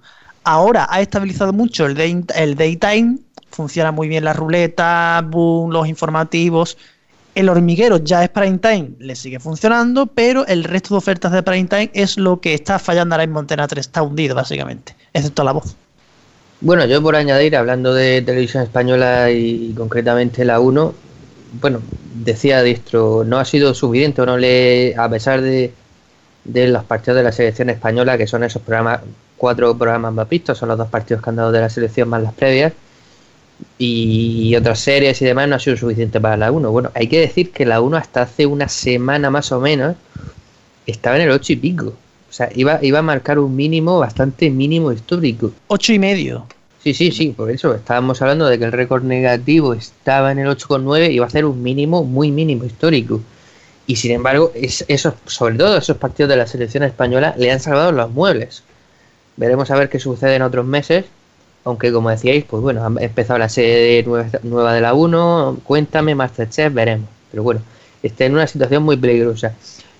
Ahora 0.48 0.86
ha 0.88 1.00
estabilizado 1.00 1.52
mucho 1.52 1.86
el, 1.86 1.96
day, 1.96 2.24
el 2.36 2.54
daytime, 2.54 3.18
funciona 3.50 3.90
muy 3.90 4.06
bien 4.06 4.22
la 4.22 4.32
ruleta, 4.32 5.20
boom, 5.26 5.72
los 5.72 5.88
informativos. 5.88 6.78
El 7.34 7.48
hormiguero 7.48 7.96
ya 7.96 8.22
es 8.22 8.28
prime 8.28 8.58
time, 8.58 8.92
le 9.00 9.16
sigue 9.16 9.40
funcionando, 9.40 10.06
pero 10.06 10.46
el 10.46 10.62
resto 10.62 10.94
de 10.94 10.98
ofertas 10.98 11.32
de 11.32 11.42
prime 11.42 11.64
time 11.64 11.90
es 11.94 12.16
lo 12.16 12.40
que 12.40 12.54
está 12.54 12.78
fallando 12.78 13.16
ahora 13.16 13.24
en 13.24 13.36
Antena 13.36 13.66
3, 13.66 13.86
está 13.86 14.02
hundido 14.02 14.36
básicamente, 14.36 14.94
excepto 15.12 15.42
la 15.42 15.50
voz. 15.50 15.74
Bueno, 16.60 16.86
yo 16.86 17.02
por 17.02 17.16
añadir, 17.16 17.56
hablando 17.56 17.92
de 17.92 18.22
televisión 18.22 18.62
española 18.62 19.32
y, 19.32 19.74
concretamente 19.76 20.44
la 20.44 20.60
1, 20.60 20.94
bueno, 21.60 21.80
decía 22.14 22.62
Distro, 22.62 23.24
no 23.26 23.40
ha 23.40 23.44
sido 23.44 23.74
suficiente, 23.74 24.24
no 24.24 24.38
le, 24.38 24.94
a 24.96 25.08
pesar 25.10 25.40
de, 25.40 25.74
de 26.44 26.68
los 26.68 26.84
partidos 26.84 27.16
de 27.16 27.24
la 27.24 27.32
selección 27.32 27.68
española, 27.68 28.16
que 28.16 28.28
son 28.28 28.44
esos 28.44 28.62
programas, 28.62 29.00
cuatro 29.36 29.76
programas 29.76 30.12
más 30.12 30.28
vistos, 30.28 30.58
son 30.58 30.68
los 30.68 30.78
dos 30.78 30.88
partidos 30.88 31.22
que 31.22 31.30
han 31.30 31.36
dado 31.36 31.52
de 31.52 31.60
la 31.60 31.68
selección 31.68 32.08
más 32.08 32.22
las 32.22 32.34
previas, 32.34 32.72
y 33.78 34.54
otras 34.56 34.80
series 34.80 35.20
y 35.22 35.24
demás, 35.24 35.48
no 35.48 35.56
ha 35.56 35.58
sido 35.58 35.76
suficiente 35.76 36.20
para 36.20 36.36
la 36.36 36.52
1. 36.52 36.70
Bueno, 36.70 36.90
hay 36.94 37.08
que 37.08 37.20
decir 37.20 37.52
que 37.52 37.64
la 37.64 37.80
1 37.80 37.96
hasta 37.96 38.22
hace 38.22 38.46
una 38.46 38.68
semana 38.68 39.30
más 39.30 39.52
o 39.52 39.60
menos 39.60 39.96
estaba 40.86 41.16
en 41.16 41.22
el 41.22 41.30
8 41.30 41.54
y 41.54 41.56
pico. 41.56 41.86
O 42.28 42.32
sea, 42.32 42.50
iba, 42.54 42.78
iba 42.82 42.98
a 42.98 43.02
marcar 43.02 43.38
un 43.38 43.54
mínimo 43.54 43.98
bastante 43.98 44.50
mínimo 44.50 44.92
histórico. 44.92 45.52
Ocho 45.68 45.92
y 45.92 45.98
medio. 45.98 46.46
Sí, 46.82 46.94
sí, 46.94 47.10
sí, 47.10 47.28
por 47.36 47.50
eso 47.50 47.74
estábamos 47.74 48.20
hablando 48.22 48.46
de 48.46 48.58
que 48.58 48.64
el 48.64 48.72
récord 48.72 49.02
negativo 49.02 49.74
estaba 49.74 50.32
en 50.32 50.38
el 50.38 50.48
8,9 50.48 51.10
y 51.10 51.14
iba 51.14 51.26
a 51.26 51.30
ser 51.30 51.44
un 51.44 51.62
mínimo 51.62 52.04
muy 52.04 52.30
mínimo 52.30 52.64
histórico. 52.64 53.20
Y 53.86 53.96
sin 53.96 54.12
embargo, 54.12 54.52
es, 54.54 54.84
esos, 54.88 55.14
sobre 55.26 55.56
todo 55.56 55.76
esos 55.76 55.96
partidos 55.96 56.28
de 56.28 56.36
la 56.36 56.46
selección 56.46 56.82
española 56.82 57.34
le 57.38 57.50
han 57.50 57.60
salvado 57.60 57.92
los 57.92 58.10
muebles. 58.10 58.62
Veremos 59.36 59.70
a 59.70 59.76
ver 59.76 59.88
qué 59.88 59.98
sucede 59.98 60.36
en 60.36 60.42
otros 60.42 60.66
meses. 60.66 61.04
Aunque 61.64 61.92
como 61.92 62.10
decíais, 62.10 62.44
pues 62.44 62.62
bueno, 62.62 62.84
ha 62.84 63.02
empezado 63.02 63.38
la 63.38 63.48
serie 63.48 64.04
nueva, 64.42 64.72
de 64.72 64.80
la 64.80 64.94
1, 64.94 65.58
cuéntame, 65.64 66.14
Masterchef, 66.14 66.72
veremos. 66.72 67.08
Pero 67.30 67.42
bueno, 67.42 67.60
está 68.02 68.24
en 68.24 68.34
una 68.34 68.46
situación 68.46 68.84
muy 68.84 68.96
peligrosa. 68.96 69.52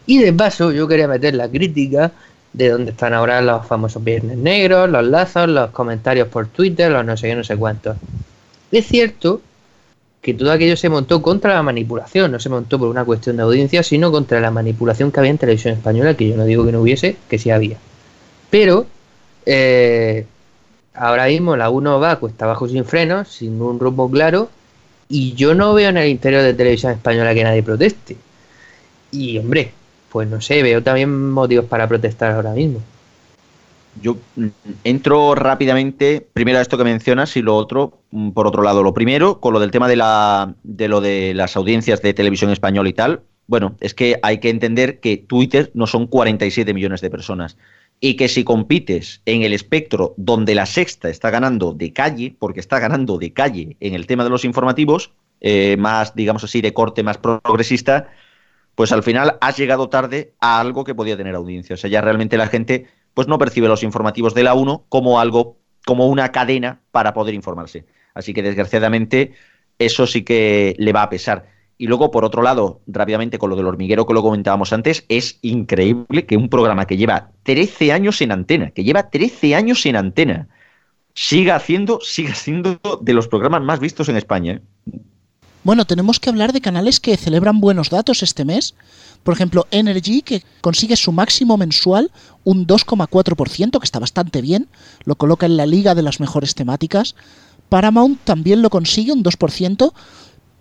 Y 0.07 0.19
de 0.19 0.33
paso, 0.33 0.71
yo 0.71 0.87
quería 0.87 1.09
meter 1.09 1.35
la 1.35 1.49
crítica 1.49 2.13
de 2.53 2.71
dónde 2.71 2.93
están 2.93 3.13
ahora 3.13 3.43
los 3.43 3.67
famosos 3.67 4.03
viernes 4.03 4.39
negros, 4.39 4.89
los 4.89 5.05
lazos, 5.05 5.49
los 5.49 5.71
comentarios 5.71 6.29
por 6.29 6.47
Twitter, 6.47 6.91
los 6.91 7.05
no 7.05 7.17
sé 7.17 7.29
qué, 7.29 7.35
no 7.35 7.45
sé 7.45 7.57
cuántos. 7.57 7.97
Es 8.71 8.87
cierto 8.87 9.41
que 10.23 10.35
todo 10.35 10.51
aquello 10.53 10.77
se 10.77 10.89
montó 10.89 11.21
contra 11.21 11.55
la 11.55 11.63
manipulación, 11.63 12.33
no 12.33 12.41
se 12.41 12.49
montó 12.49 12.79
por 12.79 12.89
una 12.89 13.05
cuestión 13.05 13.37
de 13.37 13.43
audiencia, 13.43 13.83
sino 13.83 14.11
contra 14.11 14.41
la 14.41 14.51
manipulación 14.51 15.13
que 15.13 15.21
había 15.21 15.31
en 15.31 15.39
televisión 15.39 15.75
española, 15.75 16.15
que 16.15 16.29
yo 16.29 16.37
no 16.37 16.45
digo 16.45 16.65
que 16.65 16.73
no 16.73 16.81
hubiese, 16.81 17.17
que 17.29 17.39
sí 17.39 17.51
había. 17.51 17.77
Pero 18.51 18.87
eh, 19.47 20.27
ahora 20.95 21.27
mismo 21.27 21.57
la 21.57 21.71
1 21.71 22.01
va 22.01 22.17
cuesta 22.17 22.45
abajo 22.45 22.69
sin 22.69 22.85
frenos, 22.85 23.29
sin 23.29 23.61
un 23.63 23.79
rumbo 23.79 24.11
claro, 24.11 24.51
y 25.09 25.35
yo 25.35 25.55
no 25.55 25.73
veo 25.75 25.91
en 25.91 25.97
el 25.97 26.09
interior 26.09 26.43
de 26.43 26.55
televisión 26.55 26.93
española 26.93 27.33
que 27.35 27.45
nadie 27.45 27.63
proteste. 27.63 28.17
Y 29.13 29.39
hombre, 29.39 29.73
pues 30.11 30.29
no 30.29 30.41
sé, 30.41 30.63
veo 30.63 30.83
también 30.83 31.31
motivos 31.31 31.67
para 31.67 31.87
protestar 31.87 32.33
ahora 32.33 32.53
mismo. 32.53 32.81
Yo 34.03 34.17
mm, 34.35 34.47
entro 34.85 35.35
rápidamente, 35.35 36.27
primero 36.33 36.59
a 36.59 36.63
esto 36.63 36.77
que 36.77 36.85
mencionas 36.85 37.37
y 37.37 37.43
lo 37.43 37.57
otro, 37.57 38.01
mm, 38.11 38.31
por 38.31 38.47
otro 38.47 38.63
lado, 38.63 38.83
lo 38.83 38.93
primero, 38.93 39.41
con 39.41 39.53
lo 39.53 39.61
del 39.61 39.71
tema 39.71 39.89
de, 39.89 39.97
la, 39.97 40.55
de 40.65 40.89
lo 40.89 41.01
de 41.01 41.35
las 41.35 41.57
audiencias 41.57 42.03
de 42.03 42.13
televisión 42.13 42.51
española 42.51 42.89
y 42.89 42.93
tal, 42.93 43.23
bueno, 43.47 43.77
es 43.81 43.95
que 43.95 44.19
hay 44.23 44.39
que 44.39 44.51
entender 44.51 44.99
que 44.99 45.17
Twitter 45.17 45.71
no 45.75 45.87
son 45.87 46.09
47 46.09 46.75
millones 46.75 47.01
de 47.01 47.11
personas 47.11 47.57
y 48.01 48.15
que 48.17 48.29
si 48.29 48.45
compites 48.45 49.23
en 49.25 49.43
el 49.43 49.53
espectro 49.53 50.15
donde 50.17 50.55
la 50.55 50.67
sexta 50.67 51.09
está 51.09 51.31
ganando 51.31 51.73
de 51.73 51.93
calle, 51.93 52.37
porque 52.39 52.61
está 52.61 52.79
ganando 52.79 53.19
de 53.19 53.33
calle 53.33 53.77
en 53.81 53.95
el 53.95 54.07
tema 54.07 54.25
de 54.25 54.31
los 54.31 54.45
informativos, 54.45 55.13
eh, 55.41 55.77
más, 55.79 56.15
digamos 56.15 56.45
así, 56.45 56.61
de 56.61 56.75
corte 56.75 57.03
más 57.03 57.19
progresista, 57.19 58.09
pues 58.75 58.93
al 58.93 59.03
final 59.03 59.39
has 59.41 59.57
llegado 59.57 59.89
tarde 59.89 60.35
a 60.41 60.61
algo 60.61 60.85
que 60.85 60.95
podía 60.95 61.17
tener 61.17 61.35
audiencia. 61.35 61.75
O 61.75 61.77
sea, 61.77 61.91
ya 61.91 62.01
realmente 62.01 62.37
la 62.37 62.49
gente 62.49 62.87
pues 63.15 63.29
no 63.29 63.39
percibe 63.39 63.69
los 63.69 63.83
informativos 63.83 64.35
de 64.35 64.43
la 64.43 64.53
1 64.53 64.85
como 64.91 65.19
algo, 65.19 65.57
como 65.87 66.07
una 66.07 66.33
cadena 66.33 66.83
para 66.91 67.15
poder 67.15 67.35
informarse. 67.35 67.87
Así 68.13 68.35
que 68.35 68.43
desgraciadamente 68.43 69.33
eso 69.79 70.07
sí 70.07 70.23
que 70.23 70.75
le 70.79 70.93
va 70.93 71.03
a 71.03 71.11
pesar. 71.11 71.56
Y 71.79 71.87
luego, 71.89 72.11
por 72.11 72.25
otro 72.25 72.43
lado, 72.43 72.81
rápidamente 72.87 73.39
con 73.39 73.51
lo 73.51 73.57
del 73.57 73.67
hormiguero 73.67 74.07
que 74.07 74.15
lo 74.15 74.23
comentábamos 74.23 74.73
antes, 74.73 75.05
es 75.09 75.39
increíble 75.43 76.25
que 76.25 76.37
un 76.37 76.49
programa 76.49 76.87
que 76.87 76.97
lleva 76.97 77.31
13 77.43 77.93
años 77.93 78.21
en 78.23 78.33
antena, 78.33 78.71
que 78.71 78.85
lleva 78.85 79.11
13 79.11 79.55
años 79.55 79.85
en 79.85 79.97
antena, 79.97 80.49
siga 81.15 81.57
haciendo, 81.57 82.01
siga 82.03 82.35
siendo 82.35 82.81
de 83.01 83.13
los 83.13 83.29
programas 83.29 83.63
más 83.63 83.81
vistos 83.81 84.09
en 84.09 84.17
España. 84.17 84.53
¿eh? 84.53 85.01
Bueno, 85.65 85.85
tenemos 85.85 86.21
que 86.21 86.31
hablar 86.31 86.53
de 86.53 86.61
canales 86.61 87.01
que 87.01 87.17
celebran 87.17 87.61
buenos 87.61 87.91
datos 87.91 88.23
este 88.23 88.45
mes. 88.45 88.75
Por 89.25 89.35
ejemplo, 89.35 89.67
Energy, 89.73 90.23
que 90.23 90.45
consigue 90.61 90.95
su 90.95 91.11
máximo 91.11 91.57
mensual, 91.57 92.13
un 92.45 92.67
2,4%, 92.67 93.81
que 93.81 93.85
está 93.85 93.99
bastante 93.99 94.41
bien, 94.41 94.69
lo 95.05 95.17
coloca 95.17 95.45
en 95.45 95.57
la 95.57 95.67
liga 95.67 95.97
de 95.97 96.03
las 96.03 96.21
mejores 96.21 96.55
temáticas. 96.55 97.17
Paramount 97.69 98.21
también 98.23 98.63
lo 98.63 98.71
consigue, 98.71 99.13
un 99.13 99.25
2%, 99.25 99.93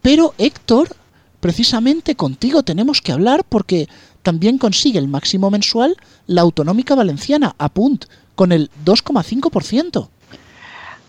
pero 0.02 0.34
Héctor, 0.40 0.96
precisamente 1.46 2.16
contigo 2.16 2.64
tenemos 2.64 3.04
que 3.04 3.12
hablar 3.12 3.44
porque 3.48 3.88
también 4.24 4.58
consigue 4.58 4.98
el 4.98 5.08
máximo 5.08 5.52
mensual 5.52 5.96
la 6.26 6.42
Autonómica 6.42 6.96
Valenciana, 6.96 7.54
a 7.60 7.70
punt, 7.70 8.06
con 8.34 8.52
el 8.52 8.72
2,5%. 8.84 10.10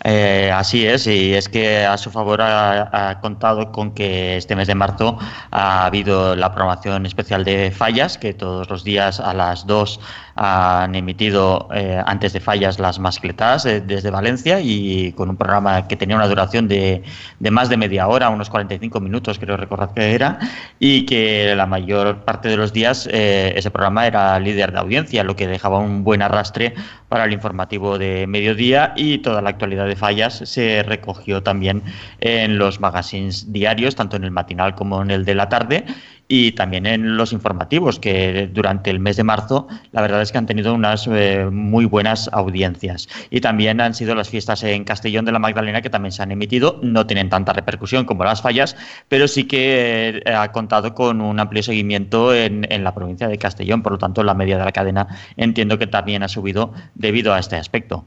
Eh, 0.03 0.51
así 0.53 0.85
es, 0.85 1.07
y 1.07 1.33
es 1.33 1.49
que 1.49 1.83
a 1.85 1.97
su 1.97 2.11
favor 2.11 2.39
ha, 2.43 3.19
contado 3.19 3.71
con 3.71 3.95
que 3.95 4.37
este 4.37 4.55
mes 4.55 4.67
de 4.67 4.75
marzo 4.75 5.17
ha 5.49 5.87
habido 5.87 6.35
la 6.35 6.53
programación 6.53 7.07
especial 7.07 7.43
de 7.43 7.71
fallas, 7.71 8.19
que 8.19 8.35
todos 8.35 8.69
los 8.69 8.83
días 8.83 9.19
a 9.19 9.33
las 9.33 9.65
2 9.65 9.99
han 10.37 10.95
emitido 10.95 11.67
eh, 11.73 12.01
antes 12.05 12.33
de 12.33 12.39
fallas 12.39 12.79
las 12.79 12.99
mascletas 12.99 13.65
eh, 13.65 13.81
desde 13.81 14.11
Valencia 14.11 14.59
y 14.61 15.11
con 15.13 15.29
un 15.29 15.35
programa 15.35 15.87
que 15.87 15.95
tenía 15.95 16.15
una 16.15 16.27
duración 16.27 16.67
de, 16.67 17.03
de, 17.39 17.51
más 17.51 17.69
de 17.69 17.77
media 17.77 18.07
hora, 18.07 18.29
unos 18.29 18.49
45 18.49 18.99
minutos 18.99 19.39
creo 19.39 19.57
recordar 19.57 19.93
que 19.93 20.13
era, 20.13 20.39
y 20.79 21.05
que 21.05 21.53
la 21.55 21.65
mayor 21.65 22.23
parte 22.23 22.49
de 22.49 22.57
los 22.57 22.71
días 22.73 23.07
ese 23.11 23.71
programa 23.71 24.05
era 24.07 24.39
líder 24.39 24.71
de 24.71 24.79
audiencia, 24.79 25.23
lo 25.23 25.35
que 25.35 25.47
dejaba 25.47 25.79
un 25.79 26.03
buen 26.03 26.21
arrastre 26.21 26.75
para 27.09 27.25
el 27.25 27.33
informativo 27.33 27.97
de 27.97 28.27
mediodía 28.27 28.93
y 28.95 29.19
toda 29.19 29.41
la 29.41 29.49
actualidad 29.49 29.87
de 29.87 29.95
fallas 29.95 30.41
se 30.45 30.83
recogió 30.83 31.41
también 31.41 31.83
en 32.19 32.57
los 32.57 32.79
magazines 32.79 33.51
diarios, 33.51 33.95
tanto 33.95 34.17
en 34.17 34.23
el 34.23 34.31
matinal 34.31 34.75
como 34.75 35.01
en 35.01 35.11
el 35.11 35.25
de 35.25 35.35
la 35.35 35.49
tarde 35.49 35.85
y 36.27 36.51
también 36.53 36.85
en 36.85 37.17
los 37.17 37.31
informativos, 37.33 37.99
que 37.99 38.49
durante 38.53 38.89
el 38.89 38.99
mes 38.99 39.15
de 39.15 39.23
marzo 39.23 39.67
la 39.91 40.01
verdad 40.01 40.21
es 40.21 40.31
que 40.31 40.37
han 40.37 40.45
tenido 40.45 40.73
unas 40.73 41.07
eh, 41.07 41.47
muy 41.51 41.85
buenas 41.85 42.29
audiencias. 42.33 43.07
Y 43.29 43.41
también 43.41 43.79
han 43.79 43.93
sido 43.93 44.15
las 44.15 44.29
fiestas 44.29 44.63
en 44.63 44.83
Castellón 44.83 45.25
de 45.25 45.31
la 45.31 45.39
Magdalena 45.39 45.81
que 45.81 45.89
también 45.89 46.11
se 46.11 46.23
han 46.23 46.31
emitido, 46.31 46.79
no 46.83 47.07
tienen 47.07 47.29
tanta 47.29 47.53
repercusión 47.53 48.05
como 48.05 48.23
las 48.23 48.41
fallas, 48.41 48.75
pero 49.07 49.27
sí 49.27 49.45
que 49.45 50.21
eh, 50.25 50.33
ha 50.33 50.51
contado 50.51 50.93
con 50.93 51.21
un 51.21 51.39
amplio 51.39 51.63
seguimiento 51.63 52.33
en, 52.33 52.67
en 52.69 52.83
la 52.83 52.93
provincia 52.93 53.27
de 53.27 53.37
Castellón, 53.37 53.81
por 53.81 53.93
lo 53.93 53.97
tanto 53.97 54.23
la 54.23 54.33
media 54.33 54.57
de 54.57 54.65
la 54.65 54.71
cadena 54.71 55.07
entiendo 55.37 55.77
que 55.77 55.87
también 55.87 56.23
ha 56.23 56.27
subido 56.27 56.73
debido 56.95 57.33
a 57.33 57.39
este 57.39 57.55
aspecto. 57.55 58.05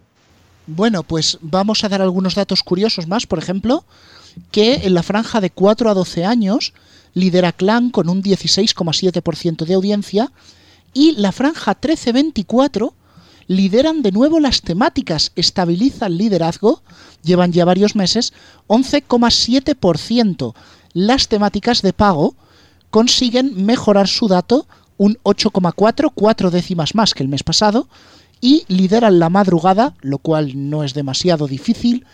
Bueno, 0.67 1.03
pues 1.03 1.39
vamos 1.41 1.83
a 1.83 1.89
dar 1.89 2.03
algunos 2.03 2.35
datos 2.35 2.63
curiosos 2.63 3.09
más, 3.09 3.27
por 3.27 3.39
ejemplo, 3.39 3.85
que 4.53 4.75
en 4.87 4.95
la 4.95 5.03
franja 5.03 5.41
de 5.41 5.51
4 5.51 5.91
a 5.91 5.95
12 5.95 6.25
años 6.25 6.73
lidera 7.15 7.53
Clan 7.53 7.91
con 7.91 8.09
un 8.09 8.23
16,7% 8.23 9.65
de 9.65 9.75
audiencia 9.75 10.33
y 10.93 11.13
la 11.13 11.33
franja 11.33 11.81
13-24 11.81 12.93
lideran 13.47 14.03
de 14.03 14.13
nuevo 14.13 14.39
las 14.39 14.63
temáticas, 14.63 15.33
estabilizan 15.35 16.17
liderazgo, 16.17 16.83
llevan 17.23 17.53
ya 17.53 17.65
varios 17.65 17.97
meses, 17.97 18.33
11,7%. 18.69 20.55
Las 20.93 21.29
temáticas 21.29 21.83
de 21.83 21.93
pago 21.93 22.37
consiguen 22.91 23.65
mejorar 23.65 24.07
su 24.07 24.29
dato 24.29 24.67
un 24.99 25.19
8,4, 25.25 26.13
cuatro 26.15 26.51
décimas 26.51 26.95
más 26.95 27.15
que 27.15 27.23
el 27.23 27.29
mes 27.29 27.43
pasado, 27.43 27.89
y 28.41 28.65
lideran 28.69 29.19
la 29.19 29.31
madrugada, 29.31 29.95
lo 30.01 30.19
cual 30.19 30.71
no 30.71 30.85
es 30.85 30.93
demasiado 30.93 31.47
difícil, 31.47 32.05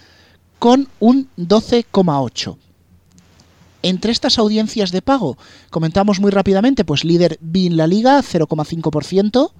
con 0.58 0.88
un 1.00 1.28
12,8. 1.36 2.56
Entre 3.82 4.12
estas 4.12 4.38
audiencias 4.38 4.90
de 4.90 5.02
pago, 5.02 5.36
comentamos 5.70 6.20
muy 6.20 6.30
rápidamente, 6.30 6.84
pues 6.84 7.04
líder 7.04 7.38
BIN 7.40 7.76
La 7.76 7.86
Liga, 7.86 8.20
0,5%. 8.20 9.52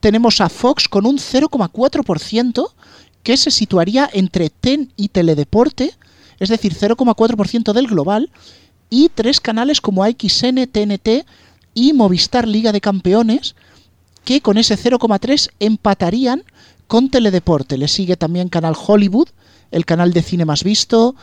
Tenemos 0.00 0.40
a 0.40 0.48
Fox 0.48 0.88
con 0.88 1.06
un 1.06 1.18
0,4%, 1.18 2.72
que 3.22 3.36
se 3.36 3.50
situaría 3.50 4.10
entre 4.12 4.50
TEN 4.50 4.92
y 4.96 5.08
Teledeporte, 5.08 5.94
es 6.40 6.48
decir, 6.48 6.74
0,4% 6.74 7.72
del 7.72 7.86
global, 7.86 8.30
y 8.90 9.08
tres 9.08 9.40
canales 9.40 9.80
como 9.80 10.04
AXN, 10.04 10.66
TNT 10.70 11.24
y 11.72 11.92
Movistar 11.94 12.46
Liga 12.46 12.72
de 12.72 12.80
Campeones, 12.80 13.54
que 14.24 14.40
con 14.40 14.58
ese 14.58 14.76
0,3 14.76 15.50
empatarían 15.60 16.42
con 16.86 17.08
Teledeporte. 17.08 17.78
Le 17.78 17.88
sigue 17.88 18.16
también 18.16 18.50
Canal 18.50 18.74
Hollywood, 18.76 19.28
el 19.70 19.86
canal 19.86 20.12
de 20.12 20.22
cine 20.22 20.44
más 20.44 20.62
visto, 20.62 21.16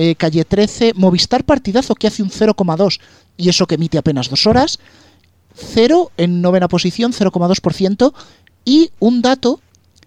eh, 0.00 0.14
Calle 0.14 0.44
13, 0.44 0.92
Movistar 0.94 1.42
Partidazo 1.42 1.96
que 1.96 2.06
hace 2.06 2.22
un 2.22 2.30
0,2 2.30 3.00
y 3.36 3.48
eso 3.48 3.66
que 3.66 3.74
emite 3.74 3.98
apenas 3.98 4.30
dos 4.30 4.46
horas, 4.46 4.78
0 5.56 6.12
en 6.16 6.40
novena 6.40 6.68
posición, 6.68 7.12
0,2% 7.12 8.12
y 8.64 8.92
un 9.00 9.22
dato 9.22 9.60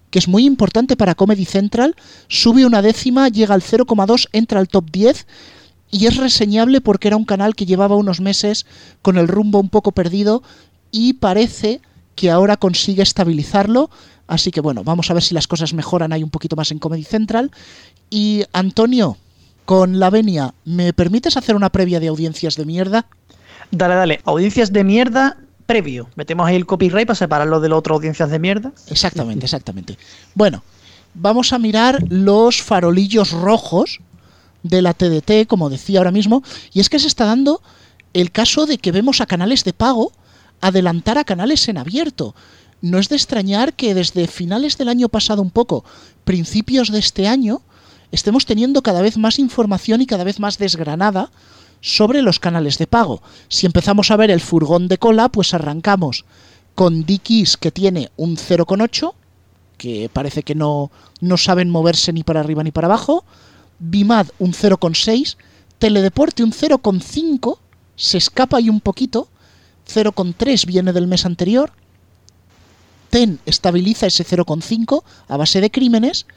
que 0.09 0.19
es 0.19 0.29
muy 0.29 0.45
importante 0.45 0.95
para 0.95 1.13
Comedy 1.13 1.43
Central, 1.43 1.97
sube 2.29 2.65
una 2.65 2.81
décima, 2.81 3.27
llega 3.27 3.53
al 3.53 3.61
0,2, 3.61 4.29
entra 4.31 4.61
al 4.61 4.69
top 4.69 4.89
10 4.91 5.27
y 5.91 6.05
es 6.05 6.15
reseñable 6.15 6.79
porque 6.79 7.09
era 7.09 7.17
un 7.17 7.25
canal 7.25 7.53
que 7.53 7.65
llevaba 7.65 7.97
unos 7.97 8.21
meses 8.21 8.65
con 9.01 9.17
el 9.17 9.27
rumbo 9.27 9.59
un 9.59 9.67
poco 9.67 9.91
perdido 9.91 10.41
y 10.89 11.13
parece 11.13 11.81
que 12.15 12.31
ahora 12.31 12.55
consigue 12.55 13.03
estabilizarlo. 13.03 13.89
Así 14.25 14.51
que 14.51 14.61
bueno, 14.61 14.85
vamos 14.85 15.11
a 15.11 15.13
ver 15.13 15.23
si 15.23 15.33
las 15.33 15.47
cosas 15.47 15.73
mejoran 15.73 16.13
ahí 16.13 16.23
un 16.23 16.29
poquito 16.29 16.55
más 16.55 16.71
en 16.71 16.79
Comedy 16.79 17.03
Central. 17.03 17.51
Y 18.09 18.43
Antonio, 18.53 19.17
con 19.65 19.99
la 19.99 20.09
venia, 20.09 20.53
¿me 20.65 20.93
permites 20.93 21.37
hacer 21.37 21.55
una 21.55 21.69
previa 21.69 21.99
de 21.99 22.07
audiencias 22.07 22.55
de 22.55 22.65
mierda? 22.65 23.05
Dale, 23.71 23.95
dale. 23.95 24.21
Audiencias 24.25 24.73
de 24.73 24.83
mierda 24.83 25.37
previo. 25.65 26.09
Metemos 26.15 26.47
ahí 26.47 26.55
el 26.55 26.65
copyright 26.65 27.07
para 27.07 27.15
separarlo 27.15 27.61
de 27.61 27.69
las 27.69 27.77
otras 27.77 27.95
audiencias 27.95 28.29
de 28.29 28.39
mierda. 28.39 28.73
Exactamente, 28.87 29.45
exactamente. 29.45 29.97
Bueno, 30.35 30.63
vamos 31.13 31.53
a 31.53 31.59
mirar 31.59 32.03
los 32.09 32.61
farolillos 32.61 33.31
rojos 33.31 34.01
de 34.63 34.81
la 34.81 34.93
TDT, 34.93 35.47
como 35.47 35.69
decía 35.69 35.99
ahora 35.99 36.11
mismo, 36.11 36.43
y 36.73 36.81
es 36.81 36.89
que 36.89 36.99
se 36.99 37.07
está 37.07 37.25
dando 37.25 37.61
el 38.13 38.31
caso 38.31 38.65
de 38.65 38.77
que 38.77 38.91
vemos 38.91 39.21
a 39.21 39.25
canales 39.25 39.63
de 39.63 39.73
pago 39.73 40.11
adelantar 40.59 41.17
a 41.17 41.23
canales 41.23 41.67
en 41.69 41.77
abierto. 41.77 42.35
No 42.81 42.97
es 42.97 43.09
de 43.09 43.15
extrañar 43.15 43.73
que 43.73 43.93
desde 43.93 44.27
finales 44.27 44.77
del 44.77 44.89
año 44.89 45.07
pasado 45.07 45.41
un 45.41 45.51
poco, 45.51 45.85
principios 46.23 46.91
de 46.91 46.99
este 46.99 47.27
año, 47.27 47.61
estemos 48.11 48.45
teniendo 48.45 48.81
cada 48.81 49.01
vez 49.01 49.17
más 49.17 49.39
información 49.39 50.01
y 50.01 50.05
cada 50.05 50.23
vez 50.23 50.39
más 50.39 50.57
desgranada 50.57 51.31
sobre 51.81 52.21
los 52.21 52.39
canales 52.39 52.77
de 52.77 52.87
pago. 52.87 53.21
Si 53.47 53.65
empezamos 53.65 54.11
a 54.11 54.17
ver 54.17 54.31
el 54.31 54.41
furgón 54.41 54.87
de 54.87 54.97
cola, 54.97 55.29
pues 55.29 55.53
arrancamos 55.53 56.25
con 56.75 57.05
Dickies 57.05 57.57
que 57.57 57.71
tiene 57.71 58.11
un 58.17 58.37
0,8, 58.37 59.13
que 59.77 60.09
parece 60.11 60.43
que 60.43 60.55
no, 60.55 60.91
no 61.19 61.37
saben 61.37 61.69
moverse 61.69 62.13
ni 62.13 62.23
para 62.23 62.39
arriba 62.39 62.63
ni 62.63 62.71
para 62.71 62.87
abajo. 62.87 63.25
Bimad 63.79 64.27
un 64.37 64.53
0,6. 64.53 65.37
Teledeporte 65.79 66.43
un 66.43 66.51
0,5. 66.51 67.57
Se 67.95 68.19
escapa 68.19 68.57
ahí 68.57 68.69
un 68.69 68.79
poquito. 68.79 69.27
0,3 69.91 70.65
viene 70.67 70.93
del 70.93 71.07
mes 71.07 71.25
anterior. 71.25 71.71
TEN 73.09 73.39
estabiliza 73.45 74.05
ese 74.05 74.23
0,5 74.23 75.03
a 75.27 75.37
base 75.37 75.61
de 75.61 75.71
crímenes. 75.71 76.27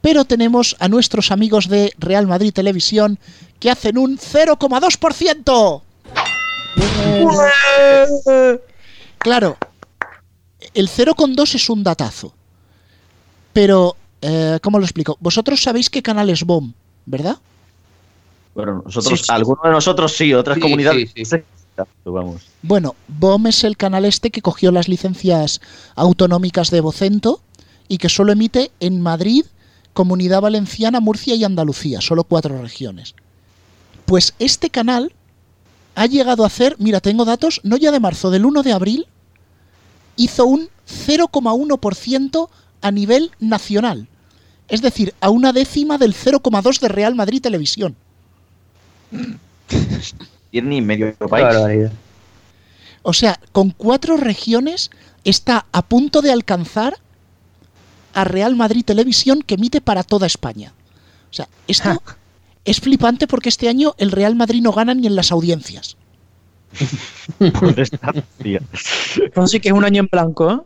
Pero 0.00 0.24
tenemos 0.24 0.76
a 0.78 0.88
nuestros 0.88 1.30
amigos 1.30 1.68
de 1.68 1.92
Real 1.98 2.26
Madrid 2.26 2.52
Televisión 2.52 3.18
que 3.58 3.70
hacen 3.70 3.98
un 3.98 4.16
0,2%. 4.18 5.82
Claro, 9.18 9.58
el 10.74 10.88
0,2 10.88 11.54
es 11.54 11.68
un 11.70 11.82
datazo. 11.84 12.32
Pero, 13.52 13.96
eh, 14.22 14.58
¿cómo 14.62 14.78
lo 14.78 14.84
explico? 14.84 15.16
Vosotros 15.20 15.62
sabéis 15.62 15.90
qué 15.90 16.02
canal 16.02 16.30
es 16.30 16.44
BOM, 16.44 16.72
¿verdad? 17.06 17.36
Bueno, 18.54 18.82
nosotros, 18.84 19.18
Sí, 19.20 19.24
sí. 19.26 19.32
algunos 19.32 19.62
de 19.64 19.70
nosotros 19.70 20.12
sí, 20.16 20.32
otras 20.34 20.54
Sí, 20.56 20.60
comunidades. 20.60 21.10
sí, 21.14 21.24
sí. 21.24 21.36
Vamos. 22.04 22.42
Bueno, 22.62 22.94
BOM 23.08 23.46
es 23.46 23.64
el 23.64 23.76
canal 23.76 24.04
este 24.04 24.30
que 24.30 24.42
cogió 24.42 24.70
las 24.70 24.86
licencias 24.88 25.60
autonómicas 25.94 26.70
de 26.70 26.80
Vocento 26.82 27.40
y 27.88 27.96
que 27.98 28.08
solo 28.10 28.32
emite 28.32 28.70
en 28.80 29.00
Madrid, 29.00 29.46
Comunidad 29.92 30.40
Valenciana, 30.40 31.00
Murcia 31.00 31.34
y 31.34 31.44
Andalucía, 31.44 32.00
solo 32.00 32.24
cuatro 32.24 32.60
regiones. 32.60 33.14
Pues 34.06 34.34
este 34.38 34.70
canal 34.70 35.12
ha 35.94 36.06
llegado 36.06 36.44
a 36.44 36.46
hacer, 36.46 36.76
mira, 36.78 37.00
tengo 37.00 37.24
datos, 37.24 37.60
no 37.64 37.76
ya 37.76 37.92
de 37.92 38.00
marzo, 38.00 38.30
del 38.30 38.44
1 38.44 38.62
de 38.62 38.72
abril, 38.72 39.06
hizo 40.16 40.46
un 40.46 40.68
0,1% 40.88 42.48
a 42.80 42.90
nivel 42.90 43.30
nacional. 43.40 44.08
Es 44.68 44.82
decir, 44.82 45.14
a 45.20 45.30
una 45.30 45.52
décima 45.52 45.98
del 45.98 46.14
0,2 46.14 46.80
de 46.80 46.88
Real 46.88 47.14
Madrid 47.14 47.42
Televisión. 47.42 47.96
Ni 50.52 50.80
medio 50.80 51.14
país. 51.28 51.90
O 53.02 53.12
sea, 53.12 53.40
con 53.52 53.70
cuatro 53.70 54.16
regiones 54.16 54.90
está 55.24 55.66
a 55.72 55.82
punto 55.82 56.22
de 56.22 56.32
alcanzar 56.32 56.98
a 58.14 58.24
Real 58.24 58.56
Madrid 58.56 58.84
Televisión 58.84 59.42
que 59.42 59.54
emite 59.54 59.80
para 59.80 60.02
toda 60.02 60.26
España. 60.26 60.72
O 61.30 61.34
sea, 61.34 61.48
esto 61.68 62.02
es 62.64 62.80
flipante 62.80 63.26
porque 63.26 63.48
este 63.48 63.68
año 63.68 63.94
el 63.98 64.10
Real 64.10 64.34
Madrid 64.34 64.62
no 64.62 64.72
gana 64.72 64.94
ni 64.94 65.06
en 65.06 65.16
las 65.16 65.32
audiencias. 65.32 65.96
Por 67.58 67.78
esta 67.78 68.12
tía. 68.42 68.60
Entonces 69.16 69.50
sí 69.50 69.60
que 69.60 69.68
es 69.68 69.74
un 69.74 69.84
año 69.84 70.00
en 70.00 70.08
blanco, 70.10 70.50
¿eh? 70.50 70.58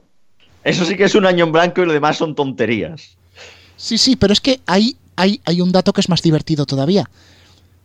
Eso 0.64 0.85
sí 0.85 0.96
que 0.96 1.04
es 1.04 1.14
un 1.14 1.26
año 1.26 1.44
en 1.44 1.52
blanco 1.52 1.83
y 1.83 1.87
lo 1.87 1.92
demás 1.92 2.16
son 2.16 2.35
tonterías. 2.35 3.16
Sí, 3.76 3.98
sí, 3.98 4.16
pero 4.16 4.33
es 4.33 4.40
que 4.40 4.61
hay, 4.66 4.96
hay, 5.16 5.40
hay 5.44 5.61
un 5.61 5.72
dato 5.72 5.92
que 5.92 6.00
es 6.00 6.09
más 6.09 6.22
divertido 6.22 6.64
todavía. 6.64 7.09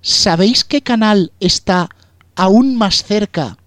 ¿Sabéis 0.01 0.63
qué 0.63 0.81
canal 0.81 1.31
está 1.41 1.89
aún 2.35 2.77
más 2.77 3.03
cerca 3.03 3.57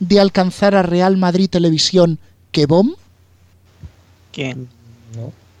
de 0.00 0.18
alcanzar 0.18 0.74
a 0.74 0.82
Real 0.82 1.18
Madrid 1.18 1.50
Televisión 1.50 2.18
que 2.52 2.64
BOM? 2.64 2.94
¿Quién? 4.32 4.68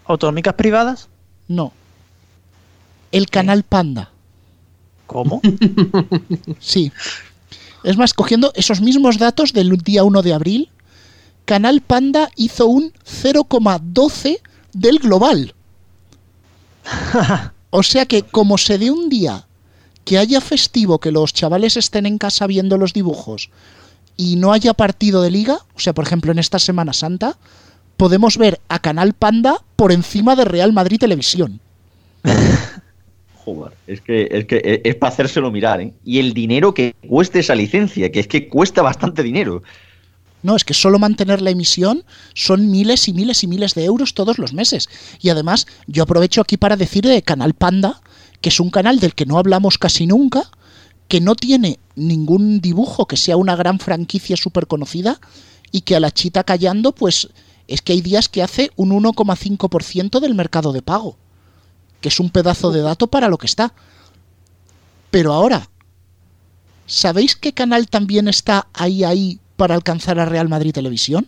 ¿Autonómicas 0.04 0.54
privadas? 0.54 1.08
No. 1.48 1.72
El 3.10 3.28
canal 3.28 3.62
Panda. 3.62 4.10
¿Cómo? 5.06 5.40
Sí. 6.60 6.92
Es 7.84 7.96
más, 7.96 8.14
cogiendo 8.14 8.52
esos 8.54 8.80
mismos 8.80 9.18
datos 9.18 9.52
del 9.52 9.76
día 9.78 10.04
1 10.04 10.22
de 10.22 10.32
abril, 10.34 10.70
Canal 11.44 11.80
Panda 11.80 12.30
hizo 12.36 12.66
un 12.66 12.92
0,12 13.04 14.38
del 14.72 14.98
global. 14.98 15.54
O 17.74 17.82
sea 17.82 18.04
que 18.04 18.22
como 18.22 18.58
se 18.58 18.76
dé 18.76 18.90
un 18.90 19.08
día 19.08 19.46
que 20.04 20.18
haya 20.18 20.42
festivo, 20.42 20.98
que 20.98 21.10
los 21.10 21.32
chavales 21.32 21.78
estén 21.78 22.04
en 22.04 22.18
casa 22.18 22.46
viendo 22.46 22.76
los 22.76 22.92
dibujos 22.92 23.48
y 24.14 24.36
no 24.36 24.52
haya 24.52 24.74
partido 24.74 25.22
de 25.22 25.30
liga, 25.30 25.58
o 25.74 25.80
sea, 25.80 25.94
por 25.94 26.04
ejemplo, 26.04 26.32
en 26.32 26.38
esta 26.38 26.58
Semana 26.58 26.92
Santa, 26.92 27.38
podemos 28.02 28.36
ver 28.36 28.60
a 28.68 28.80
Canal 28.80 29.12
Panda 29.12 29.62
por 29.76 29.92
encima 29.92 30.34
de 30.34 30.44
Real 30.44 30.72
Madrid 30.72 30.98
Televisión. 30.98 31.60
Joder, 33.44 33.74
es 33.86 34.00
que 34.00 34.26
es, 34.28 34.44
que 34.46 34.56
es, 34.56 34.80
es 34.82 34.96
para 34.96 35.12
hacérselo 35.12 35.52
mirar, 35.52 35.80
¿eh? 35.80 35.92
Y 36.04 36.18
el 36.18 36.34
dinero 36.34 36.74
que 36.74 36.96
cueste 37.08 37.38
esa 37.38 37.54
licencia, 37.54 38.10
que 38.10 38.18
es 38.18 38.26
que 38.26 38.48
cuesta 38.48 38.82
bastante 38.82 39.22
dinero. 39.22 39.62
No, 40.42 40.56
es 40.56 40.64
que 40.64 40.74
solo 40.74 40.98
mantener 40.98 41.40
la 41.42 41.50
emisión 41.50 42.02
son 42.34 42.72
miles 42.72 43.06
y 43.06 43.12
miles 43.12 43.44
y 43.44 43.46
miles 43.46 43.76
de 43.76 43.84
euros 43.84 44.14
todos 44.14 44.36
los 44.40 44.52
meses. 44.52 44.88
Y 45.20 45.28
además, 45.28 45.68
yo 45.86 46.02
aprovecho 46.02 46.40
aquí 46.40 46.56
para 46.56 46.76
decir 46.76 47.04
de 47.04 47.22
Canal 47.22 47.54
Panda, 47.54 48.00
que 48.40 48.48
es 48.48 48.58
un 48.58 48.70
canal 48.70 48.98
del 48.98 49.14
que 49.14 49.26
no 49.26 49.38
hablamos 49.38 49.78
casi 49.78 50.08
nunca, 50.08 50.50
que 51.06 51.20
no 51.20 51.36
tiene 51.36 51.78
ningún 51.94 52.60
dibujo 52.60 53.06
que 53.06 53.16
sea 53.16 53.36
una 53.36 53.54
gran 53.54 53.78
franquicia 53.78 54.36
súper 54.36 54.66
conocida 54.66 55.20
y 55.70 55.82
que 55.82 55.94
a 55.94 56.00
la 56.00 56.10
chita 56.10 56.42
callando, 56.42 56.90
pues 56.90 57.28
es 57.72 57.82
que 57.82 57.92
hay 57.92 58.00
días 58.00 58.28
que 58.28 58.42
hace 58.42 58.70
un 58.76 58.90
1,5% 58.90 60.20
del 60.20 60.34
mercado 60.34 60.72
de 60.72 60.82
pago, 60.82 61.16
que 62.00 62.08
es 62.08 62.20
un 62.20 62.30
pedazo 62.30 62.70
de 62.70 62.82
dato 62.82 63.06
para 63.06 63.28
lo 63.28 63.38
que 63.38 63.46
está. 63.46 63.72
Pero 65.10 65.32
ahora, 65.32 65.68
¿sabéis 66.86 67.36
qué 67.36 67.52
canal 67.52 67.88
también 67.88 68.28
está 68.28 68.66
ahí 68.72 69.04
ahí 69.04 69.38
para 69.56 69.74
alcanzar 69.74 70.18
a 70.18 70.24
Real 70.24 70.48
Madrid 70.48 70.72
Televisión? 70.72 71.26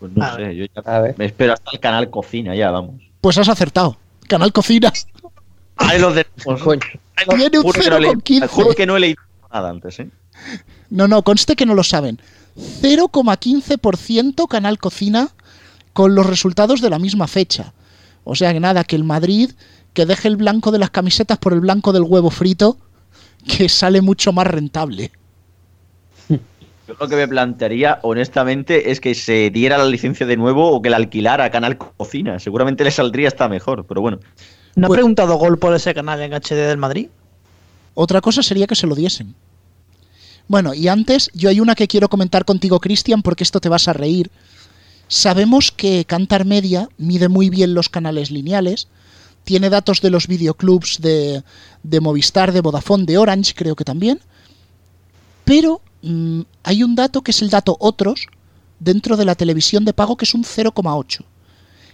Pues 0.00 0.12
no 0.12 0.24
A 0.24 0.36
sé, 0.36 0.56
yo 0.56 0.64
ya 0.66 0.82
A 0.92 1.00
ver. 1.00 1.14
me 1.18 1.26
espero 1.26 1.52
hasta 1.54 1.70
el 1.72 1.80
canal 1.80 2.10
cocina, 2.10 2.54
ya 2.54 2.70
vamos. 2.70 3.00
Pues 3.20 3.38
has 3.38 3.48
acertado. 3.48 3.96
Canal 4.28 4.52
Cocina. 4.52 4.92
Ahí 5.76 5.98
los 5.98 6.14
de. 6.14 6.24
Coño. 6.44 6.80
Tiene 7.36 7.58
un 7.58 7.62
Juro 7.64 7.80
que 7.80 7.90
no 7.90 7.96
he 7.96 8.00
leído- 8.00 8.14
0,15. 8.20 8.48
Juro 8.48 8.74
que 8.74 8.86
no 8.86 8.96
he 8.96 9.00
leído 9.00 9.22
nada 9.52 9.70
antes, 9.70 10.00
¿eh? 10.00 10.10
No, 10.90 11.08
no, 11.08 11.22
conste 11.22 11.56
que 11.56 11.66
no 11.66 11.74
lo 11.74 11.82
saben. 11.82 12.20
0,15% 12.56 14.46
Canal 14.48 14.78
Cocina 14.78 15.28
con 15.92 16.14
los 16.14 16.26
resultados 16.26 16.80
de 16.80 16.90
la 16.90 16.98
misma 16.98 17.26
fecha. 17.26 17.72
O 18.24 18.34
sea 18.34 18.52
que 18.52 18.60
nada, 18.60 18.84
que 18.84 18.96
el 18.96 19.04
Madrid 19.04 19.50
que 19.92 20.06
deje 20.06 20.26
el 20.28 20.36
blanco 20.36 20.72
de 20.72 20.78
las 20.80 20.90
camisetas 20.90 21.38
por 21.38 21.52
el 21.52 21.60
blanco 21.60 21.92
del 21.92 22.02
huevo 22.02 22.28
frito, 22.30 22.76
que 23.46 23.68
sale 23.68 24.00
mucho 24.00 24.32
más 24.32 24.46
rentable. 24.48 25.12
Yo 26.28 26.94
lo 27.00 27.08
que 27.08 27.14
me 27.16 27.28
plantearía, 27.28 28.00
honestamente, 28.02 28.90
es 28.90 29.00
que 29.00 29.14
se 29.14 29.50
diera 29.50 29.78
la 29.78 29.84
licencia 29.86 30.26
de 30.26 30.36
nuevo 30.36 30.70
o 30.72 30.82
que 30.82 30.90
la 30.90 30.96
alquilara 30.96 31.44
a 31.44 31.50
Canal 31.50 31.78
Cocina. 31.78 32.38
Seguramente 32.40 32.82
le 32.84 32.90
saldría 32.90 33.28
hasta 33.28 33.48
mejor, 33.48 33.86
pero 33.86 34.00
bueno. 34.00 34.18
¿No 34.74 34.86
ha 34.86 34.88
Pues- 34.88 34.98
preguntado 34.98 35.36
Gol 35.36 35.58
por 35.58 35.72
ese 35.74 35.94
canal 35.94 36.20
en 36.20 36.34
HD 36.34 36.66
del 36.66 36.76
Madrid? 36.78 37.08
Otra 37.94 38.20
cosa 38.20 38.42
sería 38.42 38.66
que 38.66 38.74
se 38.74 38.86
lo 38.88 38.94
diesen. 38.96 39.34
Bueno, 40.46 40.74
y 40.74 40.88
antes, 40.88 41.30
yo 41.32 41.48
hay 41.48 41.60
una 41.60 41.74
que 41.74 41.88
quiero 41.88 42.08
comentar 42.08 42.44
contigo, 42.44 42.80
Cristian, 42.80 43.22
porque 43.22 43.44
esto 43.44 43.60
te 43.60 43.68
vas 43.68 43.88
a 43.88 43.92
reír. 43.92 44.30
Sabemos 45.08 45.72
que 45.72 46.04
Cantar 46.04 46.44
Media 46.44 46.88
mide 46.98 47.28
muy 47.28 47.50
bien 47.50 47.74
los 47.74 47.88
canales 47.88 48.30
lineales, 48.30 48.88
tiene 49.44 49.70
datos 49.70 50.00
de 50.00 50.10
los 50.10 50.26
videoclubs 50.26 51.00
de, 51.00 51.42
de 51.82 52.00
Movistar, 52.00 52.52
de 52.52 52.60
Vodafone, 52.60 53.04
de 53.04 53.18
Orange, 53.18 53.54
creo 53.54 53.76
que 53.76 53.84
también. 53.84 54.20
Pero 55.44 55.82
mm, 56.02 56.40
hay 56.62 56.82
un 56.82 56.94
dato 56.94 57.22
que 57.22 57.30
es 57.30 57.42
el 57.42 57.50
dato 57.50 57.76
otros 57.78 58.26
dentro 58.78 59.16
de 59.16 59.26
la 59.26 59.34
televisión 59.34 59.84
de 59.84 59.92
pago, 59.92 60.16
que 60.16 60.24
es 60.24 60.34
un 60.34 60.44
0,8. 60.44 61.24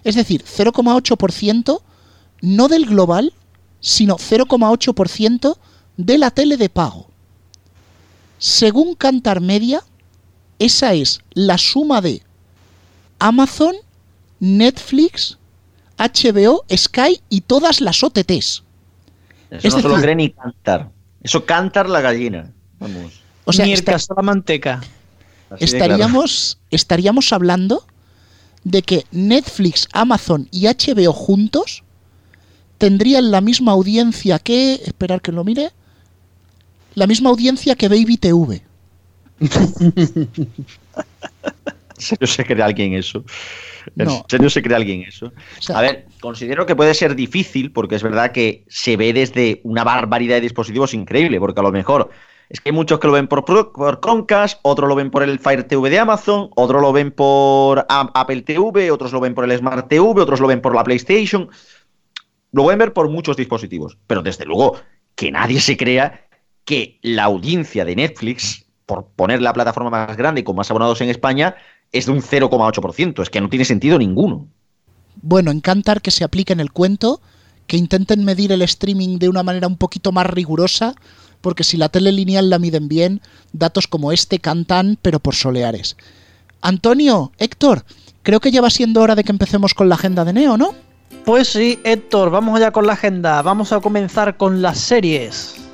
Es 0.04 0.14
decir, 0.14 0.44
0,8% 0.44 1.82
no 2.42 2.68
del 2.68 2.86
global, 2.86 3.32
sino 3.80 4.16
0,8% 4.16 5.56
de 5.96 6.18
la 6.18 6.30
tele 6.30 6.56
de 6.56 6.68
pago. 6.68 7.09
Según 8.40 8.94
Cantar 8.94 9.40
Media, 9.40 9.82
esa 10.58 10.94
es 10.94 11.20
la 11.34 11.56
suma 11.58 12.00
de 12.00 12.22
Amazon, 13.18 13.74
Netflix, 14.40 15.38
HBO, 15.98 16.64
Sky 16.74 17.20
y 17.28 17.42
todas 17.42 17.80
las 17.80 18.02
OTTs. 18.02 18.64
Eso 19.50 19.68
Es 19.68 19.74
no 19.74 19.82
se 19.82 19.88
lo 19.88 20.00
cree 20.00 20.14
ni 20.16 20.30
cantar. 20.30 20.90
Eso 21.22 21.44
cantar 21.44 21.88
la 21.88 22.00
gallina. 22.00 22.50
Vamos. 22.78 23.20
O 23.44 23.52
sea, 23.52 23.66
Ni 23.66 23.72
el 23.72 23.78
esta- 23.78 23.92
caso 23.92 24.14
de 24.14 24.18
la 24.18 24.22
manteca. 24.22 24.80
claro. 25.48 25.62
estaríamos, 25.64 26.58
estaríamos 26.70 27.32
hablando 27.32 27.84
de 28.64 28.80
que 28.82 29.04
Netflix, 29.10 29.86
Amazon 29.92 30.48
y 30.50 30.66
HBO 30.66 31.12
juntos 31.12 31.82
tendrían 32.78 33.30
la 33.30 33.40
misma 33.42 33.72
audiencia 33.72 34.38
que. 34.38 34.80
Esperar 34.86 35.20
que 35.20 35.32
lo 35.32 35.44
mire. 35.44 35.72
La 36.94 37.06
misma 37.06 37.30
audiencia 37.30 37.74
que 37.76 37.88
Baby 37.88 38.16
TV. 38.16 38.62
¿En 39.40 39.48
serio 41.96 42.26
se 42.26 42.44
cree 42.44 42.62
alguien 42.62 42.94
eso? 42.94 43.24
¿En 43.96 44.06
No. 44.06 44.24
serio 44.28 44.50
se 44.50 44.62
cree 44.62 44.76
alguien 44.76 45.02
eso? 45.02 45.26
O 45.26 45.62
sea, 45.62 45.78
A 45.78 45.82
ver, 45.82 46.06
considero 46.20 46.66
que 46.66 46.76
puede 46.76 46.94
ser 46.94 47.14
difícil 47.14 47.72
porque 47.72 47.94
es 47.96 48.02
verdad 48.02 48.32
que 48.32 48.64
se 48.68 48.96
ve 48.96 49.12
desde 49.12 49.60
una 49.64 49.84
barbaridad 49.84 50.36
de 50.36 50.40
dispositivos 50.42 50.94
increíble, 50.94 51.38
porque 51.38 51.60
a 51.60 51.62
lo 51.62 51.72
mejor 51.72 52.10
es 52.48 52.60
que 52.60 52.70
hay 52.70 52.74
muchos 52.74 52.98
que 52.98 53.06
lo 53.06 53.12
ven 53.12 53.28
por, 53.28 53.44
por 53.44 54.00
Chromecast, 54.00 54.58
otros 54.62 54.88
lo 54.88 54.94
ven 54.96 55.10
por 55.10 55.22
el 55.22 55.38
Fire 55.38 55.64
TV 55.64 55.88
de 55.90 55.98
Amazon, 55.98 56.50
otros 56.56 56.82
lo 56.82 56.92
ven 56.92 57.12
por 57.12 57.86
Apple 57.88 58.42
TV, 58.42 58.90
otros 58.90 59.12
lo 59.12 59.20
ven 59.20 59.34
por 59.34 59.44
el 59.44 59.56
Smart 59.56 59.88
TV, 59.88 60.20
otros 60.20 60.40
lo 60.40 60.48
ven 60.48 60.60
por 60.60 60.74
la 60.74 60.82
PlayStation. 60.84 61.48
Lo 62.52 62.64
pueden 62.64 62.78
ver 62.78 62.92
por 62.92 63.08
muchos 63.08 63.36
dispositivos, 63.36 63.96
pero 64.06 64.22
desde 64.22 64.44
luego 64.44 64.76
que 65.14 65.30
nadie 65.30 65.60
se 65.60 65.76
crea 65.76 66.26
que 66.64 66.98
la 67.02 67.24
audiencia 67.24 67.84
de 67.84 67.96
Netflix, 67.96 68.66
por 68.86 69.06
poner 69.16 69.42
la 69.42 69.52
plataforma 69.52 69.90
más 69.90 70.16
grande 70.16 70.40
y 70.40 70.44
con 70.44 70.56
más 70.56 70.70
abonados 70.70 71.00
en 71.00 71.08
España, 71.08 71.56
es 71.92 72.06
de 72.06 72.12
un 72.12 72.22
0,8%. 72.22 73.22
Es 73.22 73.30
que 73.30 73.40
no 73.40 73.48
tiene 73.48 73.64
sentido 73.64 73.98
ninguno. 73.98 74.48
bueno, 75.22 75.50
en 75.50 75.60
Cantar 75.60 76.00
que 76.00 76.10
se 76.10 76.24
aplique 76.24 76.52
en 76.52 76.60
el 76.60 76.72
cuento, 76.72 77.20
que 77.66 77.76
intenten 77.76 78.24
medir 78.24 78.52
el 78.52 78.62
streaming 78.62 79.18
de 79.18 79.28
una 79.28 79.42
manera 79.42 79.66
un 79.66 79.76
poquito 79.76 80.12
más 80.12 80.26
rigurosa, 80.26 80.94
porque 81.40 81.64
si 81.64 81.76
la 81.76 81.88
tele 81.88 82.12
lineal 82.12 82.50
la 82.50 82.58
miden 82.58 82.88
bien, 82.88 83.20
datos 83.52 83.86
como 83.86 84.12
este 84.12 84.38
cantan, 84.38 84.98
pero 85.00 85.20
por 85.20 85.34
soleares. 85.34 85.96
Antonio, 86.62 87.32
Héctor, 87.38 87.84
creo 88.22 88.40
que 88.40 88.50
ya 88.50 88.60
va 88.60 88.70
siendo 88.70 89.00
hora 89.00 89.14
de 89.14 89.24
que 89.24 89.32
empecemos 89.32 89.74
con 89.74 89.88
la 89.88 89.94
agenda 89.94 90.24
de 90.24 90.32
Neo, 90.32 90.56
¿no? 90.56 90.74
Pues 91.24 91.48
sí, 91.48 91.78
Héctor, 91.84 92.30
vamos 92.30 92.56
allá 92.56 92.70
con 92.70 92.86
la 92.86 92.94
agenda. 92.94 93.42
Vamos 93.42 93.72
a 93.72 93.80
comenzar 93.80 94.36
con 94.36 94.62
las 94.62 94.78
series. 94.78 95.69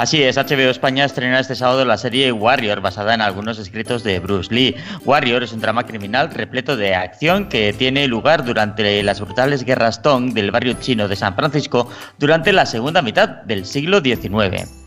Así 0.00 0.22
es, 0.22 0.38
HBO 0.38 0.70
España 0.70 1.04
estrena 1.04 1.40
este 1.40 1.54
sábado 1.54 1.84
la 1.84 1.98
serie 1.98 2.32
Warrior, 2.32 2.80
basada 2.80 3.12
en 3.12 3.20
algunos 3.20 3.58
escritos 3.58 4.02
de 4.02 4.18
Bruce 4.18 4.48
Lee. 4.50 4.74
Warrior 5.04 5.42
es 5.42 5.52
un 5.52 5.60
drama 5.60 5.84
criminal 5.84 6.30
repleto 6.30 6.74
de 6.74 6.94
acción 6.94 7.50
que 7.50 7.74
tiene 7.74 8.08
lugar 8.08 8.42
durante 8.42 9.02
las 9.02 9.20
brutales 9.20 9.62
guerras 9.62 10.00
Tong 10.00 10.32
del 10.32 10.52
barrio 10.52 10.72
chino 10.80 11.06
de 11.06 11.16
San 11.16 11.34
Francisco 11.34 11.90
durante 12.16 12.50
la 12.54 12.64
segunda 12.64 13.02
mitad 13.02 13.28
del 13.28 13.66
siglo 13.66 14.00
XIX. 14.00 14.79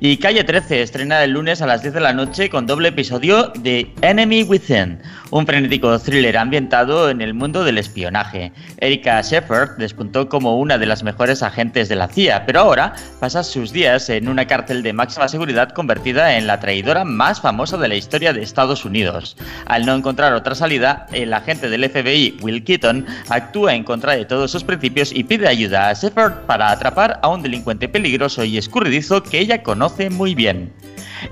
Y 0.00 0.18
Calle 0.18 0.44
13 0.44 0.82
estrena 0.82 1.24
el 1.24 1.32
lunes 1.32 1.60
a 1.60 1.66
las 1.66 1.82
10 1.82 1.94
de 1.94 2.00
la 2.00 2.12
noche 2.12 2.48
con 2.48 2.68
doble 2.68 2.90
episodio 2.90 3.48
de 3.58 3.92
Enemy 4.02 4.44
Within, 4.44 5.02
un 5.32 5.44
frenético 5.44 5.98
thriller 5.98 6.38
ambientado 6.38 7.10
en 7.10 7.20
el 7.20 7.34
mundo 7.34 7.64
del 7.64 7.78
espionaje. 7.78 8.52
Erika 8.76 9.20
Shepard 9.22 9.76
despuntó 9.76 10.28
como 10.28 10.60
una 10.60 10.78
de 10.78 10.86
las 10.86 11.02
mejores 11.02 11.42
agentes 11.42 11.88
de 11.88 11.96
la 11.96 12.06
CIA, 12.06 12.46
pero 12.46 12.60
ahora 12.60 12.94
pasa 13.18 13.42
sus 13.42 13.72
días 13.72 14.08
en 14.08 14.28
una 14.28 14.46
cárcel 14.46 14.84
de 14.84 14.92
máxima 14.92 15.26
seguridad 15.26 15.70
convertida 15.70 16.36
en 16.36 16.46
la 16.46 16.60
traidora 16.60 17.04
más 17.04 17.40
famosa 17.40 17.76
de 17.76 17.88
la 17.88 17.96
historia 17.96 18.32
de 18.32 18.44
Estados 18.44 18.84
Unidos. 18.84 19.36
Al 19.66 19.84
no 19.84 19.96
encontrar 19.96 20.32
otra 20.32 20.54
salida, 20.54 21.08
el 21.12 21.34
agente 21.34 21.68
del 21.68 21.90
FBI, 21.90 22.38
Will 22.40 22.62
Keaton, 22.62 23.04
actúa 23.30 23.74
en 23.74 23.82
contra 23.82 24.14
de 24.14 24.26
todos 24.26 24.52
sus 24.52 24.62
principios 24.62 25.10
y 25.10 25.24
pide 25.24 25.48
ayuda 25.48 25.88
a 25.88 25.94
Shepard 25.94 26.46
para 26.46 26.70
atrapar 26.70 27.18
a 27.20 27.26
un 27.26 27.42
delincuente 27.42 27.88
peligroso 27.88 28.44
y 28.44 28.58
escurridizo 28.58 29.24
que 29.24 29.40
ella 29.40 29.64
conoce 29.64 29.87
muy 30.10 30.34
bien. 30.34 30.72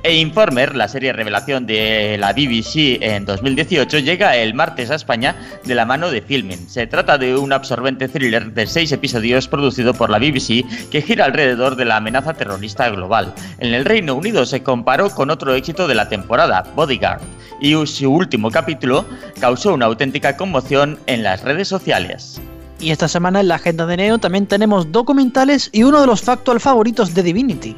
E 0.03 0.17
Informer, 0.17 0.75
la 0.75 0.89
serie 0.89 1.13
revelación 1.13 1.67
de 1.67 2.17
la 2.19 2.33
BBC 2.33 3.01
en 3.01 3.25
2018, 3.25 4.01
llega 4.01 4.37
el 4.37 4.55
martes 4.55 4.91
a 4.91 4.97
España 4.97 5.37
de 5.65 5.75
la 5.75 5.85
mano 5.85 6.11
de 6.11 6.23
Filmin. 6.23 6.69
Se 6.69 6.87
trata 6.87 7.19
de 7.19 7.37
un 7.37 7.53
absorbente 7.53 8.09
thriller 8.09 8.53
de 8.53 8.67
seis 8.67 8.91
episodios 8.91 9.47
producido 9.47 9.95
por 9.95 10.11
la 10.11 10.19
BBC 10.19 10.65
que 10.91 11.03
gira 11.03 11.27
alrededor 11.27 11.77
de 11.77 11.85
la 11.85 11.97
amenaza 11.97 12.35
terrorista 12.35 12.89
global. 12.91 13.33
En 13.59 13.75
el 13.75 13.85
Reino 13.85 14.15
Unido 14.15 14.45
se 14.45 14.63
comparó 14.63 15.11
con 15.11 15.31
otro 15.31 15.55
éxito 15.55 15.87
de 15.87 15.95
la 15.95 16.09
temporada, 16.09 16.65
Bodyguard, 16.75 17.21
y 17.61 17.75
su 17.87 18.11
último 18.11 18.51
capítulo 18.51 19.05
causó 19.41 19.75
una 19.75 19.87
auténtica 19.87 20.37
conmoción 20.37 20.99
en 21.07 21.23
las 21.23 21.43
redes 21.43 21.69
sociales. 21.69 22.41
Y 22.81 22.91
esta 22.91 23.09
semana 23.09 23.41
en 23.41 23.49
la 23.49 23.55
agenda 23.55 23.87
de 23.87 23.97
Neo 23.97 24.19
también 24.19 24.47
tenemos 24.47 24.93
documentales 24.93 25.71
y 25.73 25.85
uno 25.85 26.01
de 26.01 26.07
los 26.07 26.23
factual 26.23 26.61
favoritos 26.61 27.15
de 27.15 27.23
Divinity. 27.23 27.77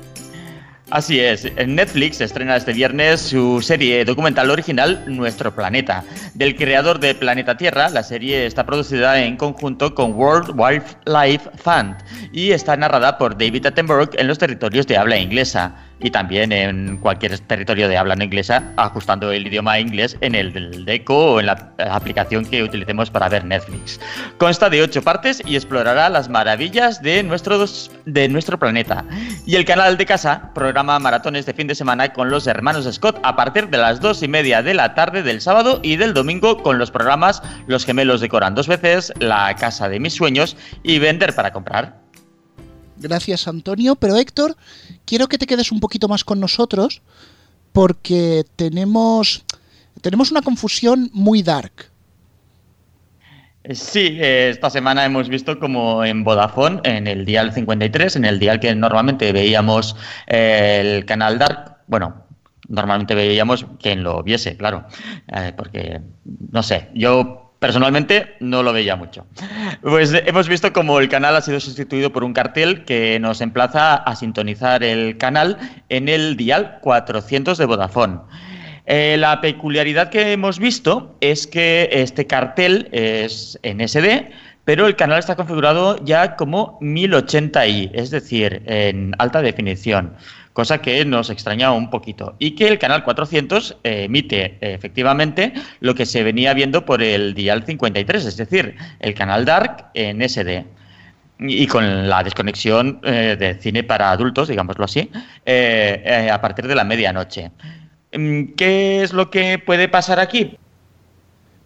Así 0.91 1.21
es, 1.21 1.45
en 1.45 1.75
Netflix 1.75 2.19
estrena 2.23 2.57
este 2.57 2.73
viernes 2.73 3.21
su 3.21 3.61
serie 3.61 4.07
documental 4.07 4.51
original 4.51 5.05
Nuestro 5.07 5.55
Planeta. 5.55 6.03
Del 6.33 6.57
creador 6.57 6.99
de 6.99 7.15
Planeta 7.15 7.59
Tierra, 7.59 7.91
la 7.91 8.03
serie 8.03 8.47
está 8.47 8.65
producida 8.65 9.21
en 9.23 9.37
conjunto 9.37 9.95
con 9.95 10.13
World 10.15 10.59
Wildlife 10.59 11.51
Fund 11.57 11.95
y 12.33 12.53
está 12.53 12.75
narrada 12.79 13.19
por 13.19 13.37
David 13.37 13.67
Attenborough 13.67 14.15
en 14.15 14.29
los 14.29 14.39
territorios 14.39 14.87
de 14.87 14.97
habla 14.97 15.19
inglesa 15.19 15.88
y 16.01 16.11
también 16.11 16.53
en 16.53 16.99
cualquier 16.99 17.39
territorio 17.41 17.89
de 17.89 17.97
habla 17.97 18.17
no 18.17 18.25
inglesa, 18.25 18.73
ajustando 18.77 19.33
el 19.33 19.47
idioma 19.47 19.79
inglés 19.79 20.17
en 20.21 20.35
el 20.35 20.85
DECO 20.85 21.35
o 21.35 21.41
en 21.41 21.47
la 21.47 21.73
aplicación 21.91 22.45
que 22.45 22.63
utilicemos 22.63 23.11
para 23.11 23.29
ver 23.29 23.45
Netflix. 23.45 24.01
Consta 24.39 24.71
de 24.71 24.83
ocho 24.83 25.03
partes 25.03 25.43
y 25.45 25.57
explorará 25.57 26.09
las 26.09 26.29
maravillas 26.29 27.03
de 27.03 27.23
nuestro, 27.23 27.65
de 28.07 28.29
nuestro 28.29 28.59
planeta. 28.59 29.05
Y 29.47 29.57
el 29.57 29.65
canal 29.65 29.97
de 29.97 30.07
casa 30.07 30.51
programa 30.55 30.99
maratones 30.99 31.47
de 31.47 31.55
fin 31.55 31.67
de 31.67 31.75
semana 31.75 32.13
con 32.13 32.31
los 32.31 32.47
hermanos 32.47 32.89
Scott 32.93 33.19
a 33.23 33.37
partir 33.37 33.69
de 33.69 33.79
las 33.79 34.01
dos 34.01 34.23
y 34.23 34.29
media 34.29 34.63
de 34.63 34.75
la 34.75 34.95
tarde 34.95 35.23
del 35.23 35.41
sábado 35.41 35.81
y 35.83 35.97
del 35.97 36.15
domingo 36.15 36.63
con 36.63 36.79
los 36.79 36.91
programas 36.91 37.43
Los 37.67 37.85
gemelos 37.85 38.21
decoran 38.21 38.55
dos 38.55 38.69
veces, 38.69 39.13
La 39.19 39.55
casa 39.57 39.89
de 39.89 40.01
mis 40.01 40.15
sueños 40.15 40.57
y 40.83 40.99
Vender 40.99 41.35
para 41.35 41.53
comprar. 41.53 42.09
Gracias, 43.01 43.47
Antonio. 43.47 43.95
Pero 43.95 44.17
Héctor, 44.17 44.57
quiero 45.09 45.27
que 45.27 45.39
te 45.39 45.47
quedes 45.47 45.73
un 45.73 45.81
poquito 45.81 46.07
más 46.07 46.23
con 46.23 46.39
nosotros 46.39 47.01
porque 47.73 48.45
tenemos, 48.57 49.45
tenemos 50.03 50.31
una 50.31 50.43
confusión 50.43 51.11
muy 51.15 51.43
dark. 51.43 51.91
Sí, 53.71 54.19
eh, 54.21 54.51
esta 54.51 54.71
semana 54.71 55.05
hemos 55.05 55.29
visto 55.29 55.59
como 55.59 56.05
en 56.05 56.25
Vodafone, 56.25 56.81
en 56.85 57.07
el 57.07 57.25
dial 57.25 57.53
53, 57.53 58.17
en 58.17 58.25
el 58.25 58.39
dial 58.39 58.61
que 58.61 58.75
normalmente 58.75 59.33
veíamos 59.33 59.97
eh, 60.27 60.81
el 60.81 61.05
canal 61.05 61.39
Dark, 61.39 61.79
bueno, 61.87 62.25
normalmente 62.69 63.15
veíamos 63.15 63.67
quien 63.81 64.03
lo 64.03 64.23
viese, 64.23 64.57
claro, 64.57 64.87
eh, 65.29 65.53
porque, 65.57 66.01
no 66.51 66.63
sé, 66.63 66.89
yo 66.95 67.48
personalmente 67.59 68.37
no 68.41 68.63
lo 68.63 68.73
veía 68.73 68.97
mucho. 68.97 69.27
Pues 69.83 70.13
hemos 70.27 70.49
visto 70.49 70.73
como 70.73 71.01
el 71.01 71.09
canal 71.09 71.37
ha 71.37 71.41
sido 71.41 71.61
sustituido 71.61 72.13
por 72.13 72.25
un 72.25 72.33
cartel 72.33 72.85
que 72.85 73.19
nos 73.21 73.41
emplaza 73.41 73.97
a 73.97 74.17
sintonizar 74.17 74.83
el 74.83 75.19
canal 75.19 75.59
en 75.89 76.09
el 76.09 76.37
dial 76.37 76.79
400 76.83 77.59
de 77.59 77.65
Vodafone. 77.65 78.19
Eh, 78.87 79.17
la 79.19 79.41
peculiaridad 79.41 80.09
que 80.09 80.33
hemos 80.33 80.59
visto 80.59 81.17
es 81.21 81.47
que 81.47 81.91
este 81.93 82.27
cartel 82.27 82.89
es 82.93 83.59
en 83.63 83.87
SD, 83.87 84.31
pero 84.65 84.87
el 84.87 84.97
canal 84.97 85.19
está 85.19 85.37
configurado 85.37 86.03
ya 86.05 86.37
como 86.37 86.79
1080i, 86.81 87.91
es 87.93 88.11
decir, 88.11 88.63
en 88.65 89.15
alta 89.19 89.43
definición, 89.43 90.15
cosa 90.59 90.79
que 90.79 91.05
nos 91.05 91.31
extraña 91.31 91.71
un 91.71 91.89
poquito. 91.89 92.35
Y 92.41 92.57
que 92.57 92.67
el 92.67 92.81
canal 92.81 93.05
400 93.05 93.77
eh, 93.85 94.07
emite 94.07 94.59
efectivamente 94.61 95.53
lo 95.79 95.95
que 95.95 96.05
se 96.05 96.25
venía 96.25 96.53
viendo 96.53 96.85
por 96.85 97.01
el 97.01 97.33
dial 97.33 97.63
53, 97.63 98.25
es 98.25 98.37
decir, 98.37 98.75
el 98.99 99.15
canal 99.15 99.45
Dark 99.45 99.87
en 99.95 100.21
SD 100.29 100.67
y 101.39 101.69
con 101.69 102.09
la 102.09 102.25
desconexión 102.25 102.99
eh, 103.05 103.37
de 103.39 103.55
cine 103.55 103.85
para 103.85 104.11
adultos, 104.11 104.49
digámoslo 104.49 104.85
así, 104.85 105.09
a 106.33 106.41
partir 106.41 106.67
de 106.67 106.75
la 106.75 106.83
medianoche. 106.83 107.53
Mm, 108.13 108.55
¿Qué 108.57 109.05
es 109.05 109.13
lo 109.13 109.31
que 109.31 109.61
puede 109.61 109.87
pasar 109.87 110.19
aquí? 110.19 110.59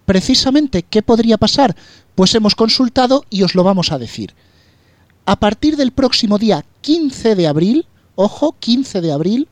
Precisamente, 0.05 0.83
¿qué 0.83 1.00
podría 1.00 1.38
pasar? 1.38 1.74
Pues 2.14 2.35
hemos 2.35 2.55
consultado 2.55 3.24
y 3.31 3.42
os 3.42 3.55
lo 3.55 3.64
vamos 3.64 3.90
a 3.90 3.98
decir. 3.98 4.35
A 5.24 5.37
partir 5.37 5.78
del 5.78 5.92
próximo 5.92 6.37
día 6.37 6.62
15 6.83 7.37
de 7.37 7.46
abril, 7.46 7.87
ojo, 8.14 8.57
15 8.59 9.01
de 9.01 9.12
abril, 9.12 9.48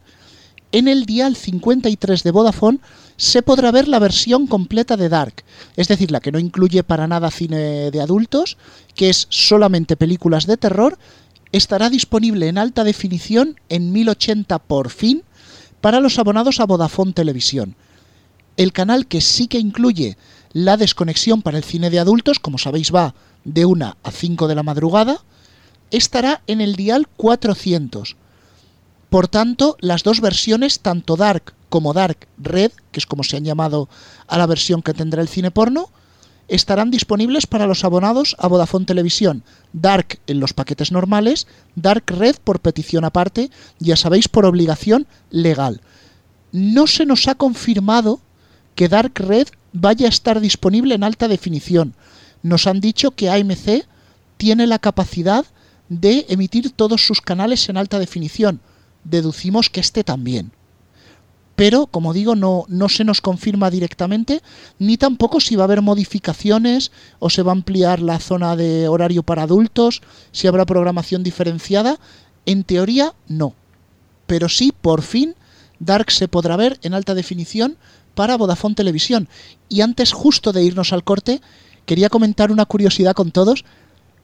en 0.72 0.86
el 0.86 1.04
dial 1.04 1.34
53 1.36 2.22
de 2.22 2.30
Vodafone 2.30 2.78
se 3.16 3.42
podrá 3.42 3.70
ver 3.70 3.88
la 3.88 3.98
versión 3.98 4.46
completa 4.46 4.96
de 4.96 5.08
Dark, 5.08 5.42
es 5.76 5.88
decir, 5.88 6.10
la 6.10 6.20
que 6.20 6.32
no 6.32 6.38
incluye 6.38 6.82
para 6.82 7.06
nada 7.06 7.30
cine 7.30 7.90
de 7.90 8.00
adultos, 8.00 8.56
que 8.94 9.10
es 9.10 9.26
solamente 9.30 9.96
películas 9.96 10.46
de 10.46 10.56
terror, 10.56 10.98
estará 11.52 11.90
disponible 11.90 12.48
en 12.48 12.58
alta 12.58 12.84
definición 12.84 13.58
en 13.68 13.92
1080 13.92 14.58
por 14.60 14.90
fin 14.90 15.24
para 15.80 16.00
los 16.00 16.18
abonados 16.18 16.60
a 16.60 16.66
Vodafone 16.66 17.12
Televisión. 17.12 17.74
El 18.56 18.72
canal 18.72 19.06
que 19.06 19.20
sí 19.20 19.48
que 19.48 19.58
incluye 19.58 20.16
la 20.52 20.76
desconexión 20.76 21.42
para 21.42 21.58
el 21.58 21.64
cine 21.64 21.90
de 21.90 21.98
adultos, 21.98 22.38
como 22.38 22.58
sabéis 22.58 22.94
va 22.94 23.14
de 23.44 23.64
1 23.64 23.96
a 24.02 24.10
5 24.10 24.48
de 24.48 24.54
la 24.54 24.62
madrugada, 24.62 25.22
estará 25.90 26.42
en 26.46 26.60
el 26.60 26.76
dial 26.76 27.08
400. 27.16 28.16
Por 29.10 29.26
tanto, 29.26 29.76
las 29.80 30.04
dos 30.04 30.20
versiones, 30.20 30.80
tanto 30.80 31.16
Dark 31.16 31.52
como 31.68 31.92
Dark 31.92 32.28
Red, 32.38 32.70
que 32.92 33.00
es 33.00 33.06
como 33.06 33.24
se 33.24 33.36
han 33.36 33.44
llamado 33.44 33.88
a 34.28 34.38
la 34.38 34.46
versión 34.46 34.82
que 34.82 34.94
tendrá 34.94 35.20
el 35.20 35.28
cine 35.28 35.50
porno, 35.50 35.90
estarán 36.46 36.90
disponibles 36.90 37.46
para 37.46 37.66
los 37.66 37.84
abonados 37.84 38.36
a 38.38 38.46
Vodafone 38.46 38.86
Televisión. 38.86 39.42
Dark 39.72 40.20
en 40.28 40.38
los 40.40 40.52
paquetes 40.52 40.92
normales, 40.92 41.48
Dark 41.74 42.04
Red 42.06 42.36
por 42.42 42.60
petición 42.60 43.04
aparte, 43.04 43.50
ya 43.80 43.96
sabéis, 43.96 44.28
por 44.28 44.46
obligación 44.46 45.06
legal. 45.30 45.80
No 46.52 46.86
se 46.86 47.04
nos 47.04 47.26
ha 47.28 47.34
confirmado 47.34 48.20
que 48.76 48.88
Dark 48.88 49.12
Red 49.16 49.48
vaya 49.72 50.06
a 50.06 50.08
estar 50.08 50.40
disponible 50.40 50.94
en 50.94 51.04
alta 51.04 51.28
definición. 51.28 51.94
Nos 52.42 52.66
han 52.68 52.80
dicho 52.80 53.10
que 53.10 53.28
AMC 53.28 53.86
tiene 54.36 54.66
la 54.66 54.78
capacidad 54.78 55.44
de 55.88 56.26
emitir 56.28 56.70
todos 56.70 57.04
sus 57.06 57.20
canales 57.20 57.68
en 57.68 57.76
alta 57.76 57.98
definición. 57.98 58.60
Deducimos 59.04 59.70
que 59.70 59.80
este 59.80 60.04
también 60.04 60.52
pero 61.60 61.88
como 61.88 62.14
digo, 62.14 62.36
no, 62.36 62.64
no 62.68 62.88
se 62.88 63.04
nos 63.04 63.20
confirma 63.20 63.68
directamente, 63.68 64.40
ni 64.78 64.96
tampoco 64.96 65.40
si 65.40 65.56
va 65.56 65.64
a 65.64 65.66
haber 65.66 65.82
modificaciones 65.82 66.90
o 67.18 67.28
se 67.28 67.42
va 67.42 67.52
a 67.52 67.54
ampliar 67.54 68.00
la 68.00 68.18
zona 68.18 68.56
de 68.56 68.88
horario 68.88 69.22
para 69.22 69.42
adultos, 69.42 70.00
si 70.32 70.46
habrá 70.46 70.64
programación 70.64 71.22
diferenciada. 71.22 71.98
En 72.46 72.64
teoría, 72.64 73.12
no. 73.28 73.52
Pero 74.26 74.48
sí, 74.48 74.72
por 74.72 75.02
fin, 75.02 75.34
Dark 75.80 76.10
se 76.10 76.28
podrá 76.28 76.56
ver 76.56 76.78
en 76.80 76.94
alta 76.94 77.14
definición 77.14 77.76
para 78.14 78.38
Vodafone 78.38 78.74
Televisión. 78.74 79.28
Y 79.68 79.82
antes, 79.82 80.14
justo 80.14 80.54
de 80.54 80.64
irnos 80.64 80.94
al 80.94 81.04
corte, 81.04 81.42
quería 81.84 82.08
comentar 82.08 82.50
una 82.52 82.64
curiosidad 82.64 83.12
con 83.12 83.32
todos. 83.32 83.66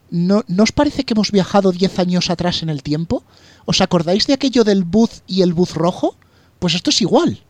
¿No, 0.08 0.42
¿No, 0.48 0.62
os 0.62 0.72
parece 0.72 1.04
que 1.04 1.12
hemos 1.12 1.32
viajado 1.32 1.70
10 1.70 1.98
años 1.98 2.30
atrás 2.30 2.62
en 2.62 2.70
el 2.70 2.82
tiempo? 2.82 3.24
¿Os 3.66 3.80
acordáis 3.80 4.26
de 4.26 4.32
aquello 4.32 4.64
del 4.64 4.84
buzz 4.84 5.22
y 5.26 5.42
el 5.42 5.52
buzz 5.52 5.74
rojo? 5.74 6.16
Pues 6.60 6.74
esto 6.74 6.90
es 6.90 7.02
igual. 7.02 7.40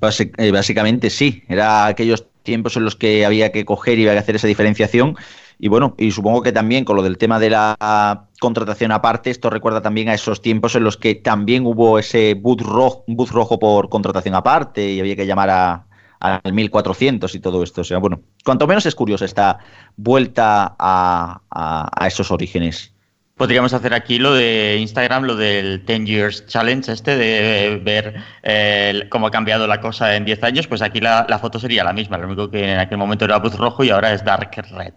Pues 0.00 0.20
eh, 0.20 0.50
básicamente 0.50 1.10
sí, 1.10 1.44
era 1.48 1.86
aquellos 1.86 2.26
tiempos 2.42 2.76
en 2.76 2.84
los 2.84 2.96
que 2.96 3.24
había 3.24 3.52
que 3.52 3.64
coger 3.64 3.98
y 3.98 4.02
había 4.02 4.14
que 4.14 4.18
hacer 4.18 4.36
esa 4.36 4.48
diferenciación. 4.48 5.16
Y 5.60 5.68
bueno, 5.68 5.94
y 5.96 6.10
supongo 6.10 6.42
que 6.42 6.52
también 6.52 6.84
con 6.84 6.96
lo 6.96 7.02
del 7.02 7.18
tema 7.18 7.38
de 7.38 7.50
la 7.50 8.26
contratación 8.40 8.92
aparte, 8.92 9.30
esto 9.30 9.48
recuerda 9.48 9.80
también 9.80 10.08
a 10.08 10.14
esos 10.14 10.42
tiempos 10.42 10.74
en 10.74 10.84
los 10.84 10.96
que 10.96 11.14
también 11.14 11.66
hubo 11.66 11.98
ese 11.98 12.34
bus 12.34 12.60
rojo, 12.62 13.58
por 13.58 13.88
contratación 13.88 14.34
aparte 14.34 14.92
y 14.92 15.00
había 15.00 15.16
que 15.16 15.26
llamar 15.26 15.50
a, 15.50 15.86
al 16.20 16.52
1400 16.52 17.32
y 17.34 17.40
todo 17.40 17.62
esto. 17.62 17.82
O 17.82 17.84
sea, 17.84 17.98
bueno, 17.98 18.20
cuanto 18.44 18.66
menos 18.66 18.86
es 18.86 18.94
curioso 18.94 19.24
esta 19.24 19.58
vuelta 19.96 20.74
a, 20.78 21.40
a 21.50 22.06
esos 22.08 22.30
orígenes. 22.30 22.92
Podríamos 23.38 23.72
hacer 23.72 23.94
aquí 23.94 24.18
lo 24.18 24.34
de 24.34 24.78
Instagram, 24.80 25.22
lo 25.22 25.36
del 25.36 25.86
10 25.86 26.04
Years 26.04 26.46
Challenge, 26.48 26.90
este 26.90 27.16
de 27.16 27.80
ver 27.82 28.16
eh, 28.42 29.06
cómo 29.10 29.28
ha 29.28 29.30
cambiado 29.30 29.68
la 29.68 29.80
cosa 29.80 30.16
en 30.16 30.24
10 30.24 30.42
años. 30.42 30.66
Pues 30.66 30.82
aquí 30.82 30.98
la, 30.98 31.38
foto 31.40 31.60
sería 31.60 31.84
la 31.84 31.92
misma, 31.92 32.18
lo 32.18 32.26
único 32.26 32.50
que 32.50 32.72
en 32.72 32.80
aquel 32.80 32.98
momento 32.98 33.24
era 33.24 33.38
bus 33.38 33.56
rojo 33.56 33.84
y 33.84 33.90
ahora 33.90 34.12
es 34.12 34.24
dark 34.24 34.50
red. 34.72 34.92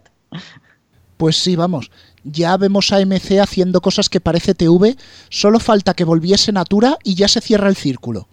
Pues 1.16 1.36
sí, 1.36 1.54
vamos. 1.54 1.92
Ya 2.24 2.56
vemos 2.56 2.92
a 2.92 2.98
MC 2.98 3.38
haciendo 3.40 3.80
cosas 3.80 4.08
que 4.08 4.20
parece 4.20 4.54
TV, 4.54 4.96
solo 5.28 5.60
falta 5.60 5.94
que 5.94 6.02
volviese 6.02 6.50
Natura 6.50 6.98
y 7.04 7.14
ya 7.14 7.28
se 7.28 7.40
cierra 7.40 7.68
el 7.68 7.76
círculo. 7.76 8.26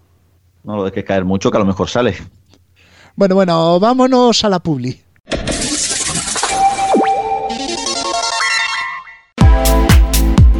No 0.64 0.74
lo 0.74 0.84
de 0.84 0.90
que 0.90 1.04
caer 1.04 1.24
mucho, 1.24 1.52
que 1.52 1.56
a 1.56 1.60
lo 1.60 1.66
mejor 1.66 1.88
sale. 1.88 2.16
Bueno, 3.14 3.36
bueno, 3.36 3.78
vámonos 3.78 4.44
a 4.44 4.48
la 4.48 4.58
publi. 4.58 5.00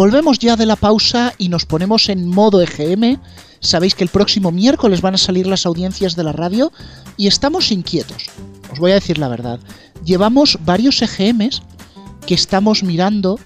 Volvemos 0.00 0.38
ya 0.38 0.56
de 0.56 0.64
la 0.64 0.76
pausa 0.76 1.34
y 1.36 1.50
nos 1.50 1.66
ponemos 1.66 2.08
en 2.08 2.26
modo 2.26 2.62
EGM. 2.62 3.20
Sabéis 3.60 3.94
que 3.94 4.02
el 4.02 4.08
próximo 4.08 4.50
miércoles 4.50 5.02
van 5.02 5.12
a 5.12 5.18
salir 5.18 5.46
las 5.46 5.66
audiencias 5.66 6.16
de 6.16 6.24
la 6.24 6.32
radio 6.32 6.72
y 7.18 7.26
estamos 7.26 7.70
inquietos. 7.70 8.30
Os 8.72 8.78
voy 8.78 8.92
a 8.92 8.94
decir 8.94 9.18
la 9.18 9.28
verdad. 9.28 9.60
Llevamos 10.02 10.56
varios 10.64 11.02
EGMs 11.02 11.60
que 12.26 12.32
estamos 12.32 12.82
mirando 12.82 13.38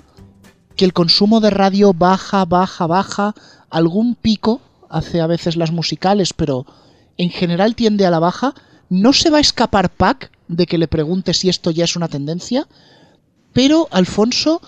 que 0.77 0.85
el 0.85 0.93
consumo 0.93 1.41
de 1.41 1.51
radio 1.51 1.93
baja, 1.93 2.45
baja, 2.45 2.87
baja, 2.87 3.35
algún 3.69 4.15
pico, 4.15 4.61
hace 4.89 5.21
a 5.21 5.27
veces 5.27 5.57
las 5.57 5.73
musicales, 5.73 6.33
pero 6.33 6.67
en 7.17 7.31
general 7.31 7.75
tiende 7.75 8.07
a 8.07 8.13
la 8.13 8.21
baja. 8.21 8.55
No 8.89 9.13
se 9.13 9.31
va 9.31 9.39
a 9.39 9.41
escapar 9.41 9.91
Pac 9.91 10.31
de 10.47 10.67
que 10.67 10.79
le 10.79 10.87
pregunte 10.87 11.35
si 11.35 11.49
esto 11.49 11.73
ya 11.73 11.83
es 11.83 11.97
una 11.97 12.07
tendencia, 12.07 12.69
pero 13.53 13.89
Alfonso, 13.91 14.61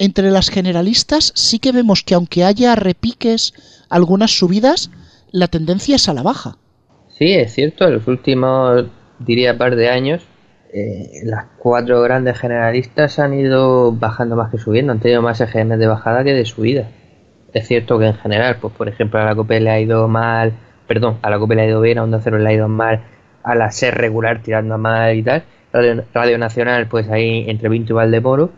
entre 0.00 0.30
las 0.30 0.48
generalistas 0.48 1.30
sí 1.36 1.58
que 1.58 1.72
vemos 1.72 2.02
que 2.02 2.14
aunque 2.14 2.42
haya 2.42 2.74
repiques, 2.74 3.52
algunas 3.90 4.30
subidas, 4.30 4.90
la 5.30 5.46
tendencia 5.46 5.96
es 5.96 6.08
a 6.08 6.14
la 6.14 6.22
baja. 6.22 6.56
Sí, 7.08 7.34
es 7.34 7.52
cierto, 7.52 7.86
en 7.86 7.94
los 7.94 8.08
últimos, 8.08 8.86
diría, 9.18 9.58
par 9.58 9.76
de 9.76 9.90
años, 9.90 10.22
eh, 10.72 11.20
las 11.24 11.44
cuatro 11.58 12.00
grandes 12.00 12.38
generalistas 12.38 13.18
han 13.18 13.34
ido 13.34 13.92
bajando 13.92 14.36
más 14.36 14.50
que 14.50 14.56
subiendo, 14.56 14.92
han 14.92 15.00
tenido 15.00 15.20
más 15.20 15.38
EGM 15.42 15.76
de 15.76 15.86
bajada 15.86 16.24
que 16.24 16.32
de 16.32 16.46
subida. 16.46 16.88
Es 17.52 17.68
cierto 17.68 17.98
que 17.98 18.06
en 18.06 18.14
general, 18.14 18.56
pues 18.58 18.72
por 18.72 18.88
ejemplo 18.88 19.20
a 19.20 19.24
la 19.24 19.34
COPE 19.34 19.60
le 19.60 19.70
ha 19.70 19.80
ido 19.80 20.08
mal, 20.08 20.54
perdón, 20.88 21.18
a 21.20 21.28
la 21.28 21.38
COPE 21.38 21.56
le 21.56 21.62
ha 21.62 21.66
ido 21.66 21.80
bien, 21.82 21.98
a 21.98 22.04
Onda 22.04 22.20
Cero 22.22 22.38
le 22.38 22.48
ha 22.48 22.52
ido 22.54 22.68
mal, 22.68 23.02
a 23.42 23.54
la 23.54 23.70
SER 23.70 23.94
regular 23.98 24.42
tirando 24.42 24.76
a 24.76 24.78
mal 24.78 25.14
y 25.14 25.22
tal, 25.22 25.44
Radio, 26.14 26.38
Nacional 26.38 26.86
pues 26.88 27.10
ahí 27.10 27.44
entre 27.48 27.68
Vinto 27.68 27.92
y 27.92 27.96
Valdemoro, 27.96 28.50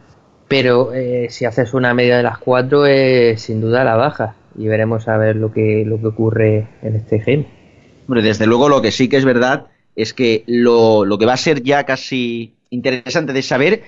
pero 0.53 0.93
eh, 0.93 1.29
si 1.31 1.47
haces 1.47 1.73
una 1.73 1.95
media 1.95 2.19
de 2.19 2.23
las 2.23 2.37
cuatro 2.37 2.85
es 2.85 3.41
sin 3.41 3.63
duda 3.63 3.85
la 3.85 3.97
baja 3.97 4.35
y 4.55 4.69
veremos 4.69 5.09
a 5.09 5.17
ver 5.17 5.37
lo 5.37 5.51
que, 5.51 5.83
lo 5.87 5.99
que 5.99 6.09
ocurre 6.09 6.69
en 6.83 6.95
este 6.95 7.21
gen. 7.21 7.47
Hombre, 8.07 8.21
desde 8.21 8.47
luego 8.47 8.69
lo 8.69 8.83
que 8.83 8.91
sí 8.91 9.09
que 9.09 9.17
es 9.17 9.25
verdad 9.25 9.69
es 9.97 10.13
que 10.13 10.45
lo, 10.47 11.07
lo 11.07 11.17
que 11.17 11.25
va 11.25 11.33
a 11.33 11.39
ser 11.39 11.63
ya 11.63 11.85
casi 11.85 12.53
interesante 12.69 13.33
de 13.33 13.41
saber 13.41 13.85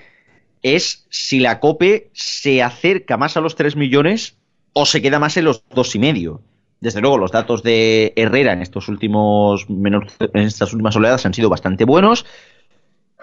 es 0.62 1.05
si 1.11 1.38
la 1.38 1.61
COPE 1.61 2.09
se 2.14 2.62
acerca 2.62 3.18
más 3.18 3.37
a 3.37 3.42
los 3.42 3.57
3 3.57 3.77
millones 3.77 4.38
o 4.72 4.87
se 4.87 5.03
queda 5.03 5.18
más 5.18 5.37
en 5.37 5.44
los 5.44 5.64
dos 5.74 5.94
y 5.94 5.98
medio. 5.98 6.40
Desde 6.81 7.03
luego, 7.03 7.18
los 7.18 7.31
datos 7.31 7.62
de 7.62 8.14
Herrera 8.16 8.55
en 8.55 8.62
estos 8.62 8.88
últimos 8.88 9.66
en 9.68 10.40
estas 10.40 10.72
últimas 10.72 10.96
oleadas 10.96 11.27
han 11.27 11.35
sido 11.35 11.50
bastante 11.50 11.85
buenos 11.85 12.24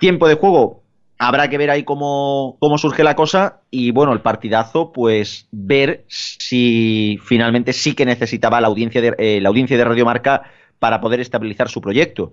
Tiempo 0.01 0.27
de 0.27 0.33
juego, 0.33 0.80
habrá 1.21 1.51
que 1.51 1.59
ver 1.59 1.69
ahí 1.69 1.83
cómo, 1.83 2.57
surge 2.79 3.03
la 3.03 3.15
cosa 3.15 3.61
y 3.69 3.91
bueno, 3.91 4.11
el 4.11 4.21
partidazo, 4.21 4.91
pues 4.91 5.47
ver 5.51 6.03
si 6.07 7.19
finalmente 7.23 7.73
sí 7.73 7.93
que 7.93 8.07
necesitaba 8.07 8.59
la 8.59 8.67
audiencia 8.67 9.01
de, 9.01 9.13
eh, 9.19 9.83
Radio 9.85 10.03
Marca 10.03 10.41
para 10.79 10.99
poder 10.99 11.19
estabilizar 11.19 11.69
su 11.69 11.79
proyecto. 11.79 12.31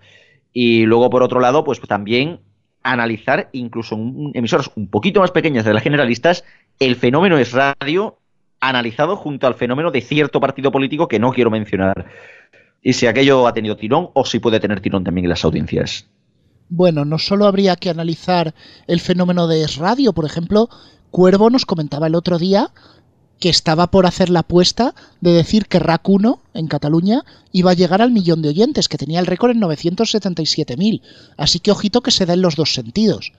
Y 0.54 0.86
luego, 0.86 1.10
por 1.10 1.22
otro 1.22 1.38
lado, 1.38 1.64
pues 1.64 1.78
también 1.82 2.40
analizar, 2.82 3.50
incluso 3.52 3.94
en 3.94 4.30
emisoras 4.32 4.70
un 4.74 4.88
poquito 4.88 5.20
más 5.20 5.32
pequeñas 5.32 5.66
de 5.66 5.74
las 5.74 5.82
generalistas, 5.82 6.44
el 6.80 6.96
fenómeno 6.96 7.36
es 7.36 7.52
radio 7.52 8.16
analizado 8.58 9.16
junto 9.16 9.46
al 9.46 9.54
fenómeno 9.54 9.90
de 9.90 10.00
cierto 10.00 10.40
partido 10.40 10.72
político 10.72 11.08
que 11.08 11.18
no 11.18 11.34
quiero 11.34 11.50
mencionar. 11.50 12.06
Y 12.80 12.94
si 12.94 13.06
aquello 13.06 13.46
ha 13.46 13.52
tenido 13.52 13.76
tirón 13.76 14.08
o 14.14 14.24
si 14.24 14.38
puede 14.38 14.60
tener 14.60 14.80
tirón 14.80 15.04
también 15.04 15.26
en 15.26 15.30
las 15.30 15.44
audiencias. 15.44 16.08
Bueno, 16.70 17.04
no 17.04 17.18
solo 17.18 17.46
habría 17.46 17.76
que 17.76 17.90
analizar 17.90 18.54
el 18.86 19.00
fenómeno 19.00 19.46
de 19.46 19.66
Radio, 19.66 20.12
por 20.12 20.26
ejemplo, 20.26 20.68
Cuervo 21.10 21.48
nos 21.48 21.64
comentaba 21.64 22.06
el 22.06 22.14
otro 22.14 22.38
día 22.38 22.70
que 23.40 23.48
estaba 23.48 23.90
por 23.90 24.04
hacer 24.04 24.30
la 24.30 24.40
apuesta 24.40 24.94
de 25.20 25.32
decir 25.32 25.66
que 25.66 25.78
RAC 25.78 26.08
1 26.08 26.40
en 26.54 26.66
Cataluña 26.66 27.24
iba 27.52 27.70
a 27.70 27.74
llegar 27.74 28.02
al 28.02 28.10
millón 28.10 28.42
de 28.42 28.48
oyentes, 28.48 28.88
que 28.88 28.98
tenía 28.98 29.20
el 29.20 29.26
récord 29.26 29.52
en 29.52 29.60
977.000. 29.60 31.00
Así 31.36 31.60
que 31.60 31.70
ojito 31.70 32.02
que 32.02 32.10
se 32.10 32.26
da 32.26 32.34
en 32.34 32.42
los 32.42 32.56
dos 32.56 32.74
sentidos. 32.74 33.32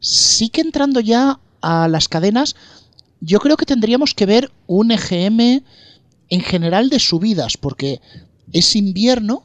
Sí 0.00 0.48
que 0.48 0.60
entrando 0.60 1.00
ya 1.00 1.40
a 1.60 1.88
las 1.88 2.08
cadenas, 2.08 2.54
yo 3.20 3.40
creo 3.40 3.56
que 3.56 3.66
tendríamos 3.66 4.14
que 4.14 4.26
ver 4.26 4.52
un 4.66 4.92
EGM 4.92 5.62
en 6.28 6.40
general 6.40 6.88
de 6.88 7.00
subidas, 7.00 7.56
porque 7.56 8.00
es 8.52 8.74
invierno, 8.76 9.42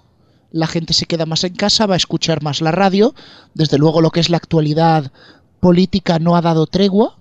la 0.51 0.67
gente 0.67 0.93
se 0.93 1.05
queda 1.05 1.25
más 1.25 1.43
en 1.43 1.55
casa, 1.55 1.85
va 1.85 1.95
a 1.95 1.97
escuchar 1.97 2.41
más 2.41 2.61
la 2.61 2.71
radio, 2.71 3.13
desde 3.53 3.77
luego 3.77 4.01
lo 4.01 4.11
que 4.11 4.19
es 4.19 4.29
la 4.29 4.37
actualidad 4.37 5.11
política 5.59 6.19
no 6.19 6.35
ha 6.35 6.41
dado 6.41 6.67
tregua, 6.67 7.17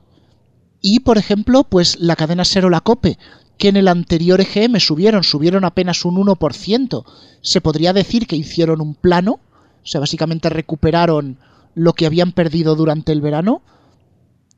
y 0.80 1.00
por 1.00 1.18
ejemplo, 1.18 1.64
pues 1.64 1.98
la 1.98 2.16
cadena 2.16 2.44
Sero 2.44 2.70
La 2.70 2.80
Cope, 2.80 3.18
que 3.58 3.68
en 3.68 3.76
el 3.76 3.88
anterior 3.88 4.40
EGM 4.40 4.78
subieron, 4.78 5.24
subieron 5.24 5.64
apenas 5.64 6.04
un 6.04 6.16
1%, 6.16 7.04
se 7.40 7.60
podría 7.60 7.92
decir 7.92 8.26
que 8.26 8.36
hicieron 8.36 8.80
un 8.80 8.94
plano, 8.94 9.40
o 9.82 9.86
sea, 9.86 10.00
básicamente 10.00 10.48
recuperaron 10.48 11.38
lo 11.74 11.92
que 11.92 12.06
habían 12.06 12.32
perdido 12.32 12.74
durante 12.74 13.12
el 13.12 13.20
verano. 13.20 13.62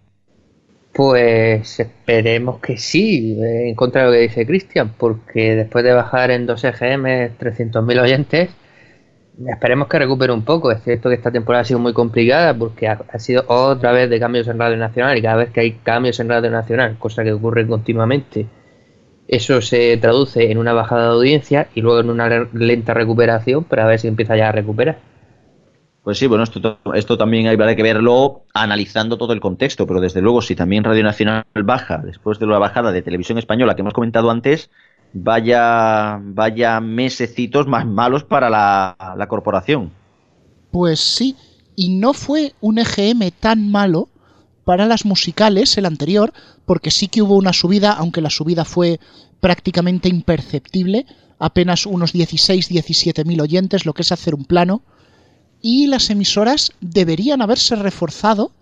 Pues 0.97 1.79
esperemos 1.79 2.59
que 2.61 2.79
sí, 2.79 3.37
en 3.39 3.75
contra 3.75 4.01
de 4.03 4.07
lo 4.07 4.13
que 4.15 4.21
dice 4.21 4.47
Cristian, 4.47 4.95
porque 4.97 5.55
después 5.55 5.85
de 5.85 5.93
bajar 5.93 6.31
en 6.31 6.47
2 6.47 6.65
EGM 6.65 7.37
300.000 7.39 8.01
oyentes, 8.01 8.49
esperemos 9.47 9.89
que 9.89 9.99
recupere 9.99 10.33
un 10.33 10.43
poco. 10.43 10.73
Es 10.73 10.83
cierto 10.83 11.11
que 11.11 11.17
esta 11.17 11.31
temporada 11.31 11.63
ha 11.63 11.65
sido 11.67 11.81
muy 11.81 11.93
complicada 11.93 12.55
porque 12.57 12.89
ha, 12.89 13.19
sido 13.19 13.45
otra 13.49 13.93
vez 13.93 14.09
de 14.09 14.19
cambios 14.19 14.49
en 14.49 14.59
Radio 14.59 14.79
Nacional 14.79 15.19
y 15.19 15.23
cada 15.23 15.37
vez 15.37 15.51
que 15.51 15.61
hay 15.61 15.73
cambios 15.73 16.19
en 16.19 16.31
Radio 16.31 16.51
Nacional, 16.51 16.97
cosa 16.99 17.23
que 17.25 17.33
ocurre 17.35 17.67
continuamente, 17.67 18.47
eso 19.29 19.61
se 19.61 19.99
traduce 19.99 20.51
en 20.51 20.57
una 20.57 20.73
bajada 20.73 21.09
de 21.09 21.15
audiencia 21.17 21.69
y 21.75 21.83
luego 21.83 22.01
en 22.01 22.09
una 22.09 22.49
lenta 22.55 22.95
recuperación, 22.95 23.65
para 23.65 23.85
ver 23.85 23.99
si 23.99 24.09
empieza 24.09 24.35
ya 24.35 24.49
a 24.49 24.53
recuperar. 24.53 24.97
Pues 26.07 26.19
sí, 26.19 26.29
bueno, 26.29 26.45
esto, 26.45 27.19
también 27.19 27.49
habrá 27.49 27.75
que 27.75 27.83
verlo 27.83 28.45
analizando 28.55 29.19
todo 29.19 29.33
el 29.33 29.41
contexto, 29.41 29.89
pero 29.89 30.01
desde 30.01 30.21
luego 30.21 30.41
si 30.41 30.55
también 30.55 30.85
Radio 30.85 31.03
Nacional 31.03 31.45
baja 31.65 31.99
después 31.99 32.39
de 32.39 32.47
la 32.47 32.61
bajada 32.61 32.93
de 32.93 33.03
Televisión 33.03 33.39
Española 33.39 33.75
que 33.75 33.81
hemos 33.81 33.93
comentado 33.93 34.31
antes, 34.31 34.71
vaya, 35.13 36.21
vaya 36.23 36.81
mesecitos 36.81 37.67
más 37.67 37.87
malos 37.87 38.23
para 38.23 38.49
la, 38.49 38.97
la 39.19 39.27
corporación. 39.27 39.91
Pues 40.71 41.01
sí, 41.01 41.35
y 41.75 41.99
no 41.99 42.15
fue 42.15 42.55
un 42.61 42.79
EGM 42.79 43.33
tan 43.41 43.69
malo 43.69 44.09
para 44.63 44.87
las 44.87 45.05
musicales 45.07 45.77
el 45.77 45.87
anterior, 45.87 46.33
porque 46.67 46.93
sí 46.93 47.09
que 47.09 47.23
hubo 47.23 47.35
una 47.35 47.53
subida, 47.53 47.91
aunque 47.91 48.21
la 48.21 48.31
subida 48.31 48.65
fue 48.65 49.01
prácticamente 49.41 50.09
imperceptible, 50.09 51.05
apenas 51.41 51.85
unos 51.85 52.15
16-17 52.15 53.25
mil 53.25 53.41
oyentes, 53.41 53.85
lo 53.85 53.93
que 53.93 54.03
es 54.03 54.13
hacer 54.13 54.37
un 54.37 54.45
plano 54.45 54.83
y 55.67 55.89
las 55.89 56.11
emisoras 56.11 56.73
deberían 56.81 57.43
haberse 57.43 57.75
reforzado 57.75 58.53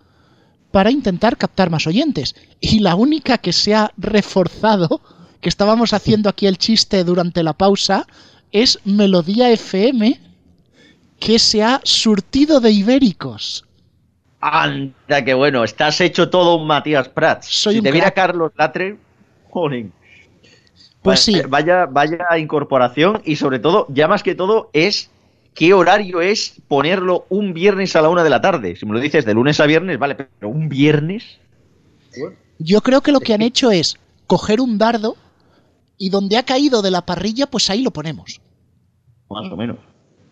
para 0.70 0.90
intentar 0.90 1.36
captar 1.36 1.68
más 1.68 1.86
oyentes. 1.86 2.34
Y 2.60 2.78
la 2.78 2.94
única 2.94 3.36
que 3.36 3.52
se 3.52 3.74
ha 3.74 3.92
reforzado, 3.98 5.02
que 5.42 5.50
estábamos 5.50 5.92
haciendo 5.92 6.30
aquí 6.30 6.46
el 6.46 6.56
chiste 6.56 7.04
durante 7.04 7.42
la 7.42 7.52
pausa, 7.52 8.06
es 8.52 8.78
Melodía 8.86 9.50
FM, 9.50 10.18
que 11.20 11.38
se 11.38 11.62
ha 11.62 11.82
surtido 11.84 12.60
de 12.60 12.70
ibéricos. 12.70 13.66
Anda, 14.40 15.22
qué 15.26 15.34
bueno, 15.34 15.62
estás 15.62 16.00
hecho 16.00 16.30
todo 16.30 16.56
un 16.56 16.66
Matías 16.66 17.10
Prats. 17.10 17.48
Soy 17.48 17.74
si 17.74 17.82
te 17.82 17.92
mira 17.92 18.12
Carlos 18.12 18.50
Latre, 18.56 18.96
Pues 21.02 21.20
sí. 21.20 21.42
Vaya, 21.50 21.84
vaya 21.84 22.38
incorporación 22.38 23.20
y 23.26 23.36
sobre 23.36 23.58
todo, 23.58 23.86
ya 23.90 24.08
más 24.08 24.22
que 24.22 24.34
todo, 24.34 24.70
es 24.72 25.10
qué 25.54 25.72
horario 25.72 26.20
es 26.20 26.60
ponerlo 26.68 27.26
un 27.28 27.54
viernes 27.54 27.96
a 27.96 28.02
la 28.02 28.08
una 28.10 28.24
de 28.24 28.30
la 28.30 28.40
tarde. 28.40 28.76
Si 28.76 28.84
me 28.86 28.92
lo 28.92 29.00
dices 29.00 29.24
de 29.24 29.34
lunes 29.34 29.60
a 29.60 29.66
viernes, 29.66 29.98
vale, 29.98 30.14
pero 30.16 30.48
un 30.48 30.68
viernes. 30.68 31.38
Yo 32.58 32.80
creo 32.80 33.00
que 33.00 33.12
lo 33.12 33.20
que 33.20 33.34
han 33.34 33.42
hecho 33.42 33.70
es 33.70 33.96
coger 34.26 34.60
un 34.60 34.78
dardo 34.78 35.16
y 35.96 36.10
donde 36.10 36.36
ha 36.36 36.42
caído 36.42 36.82
de 36.82 36.90
la 36.90 37.06
parrilla, 37.06 37.46
pues 37.46 37.70
ahí 37.70 37.82
lo 37.82 37.92
ponemos. 37.92 38.40
Más 39.30 39.50
o 39.50 39.56
menos. 39.56 39.78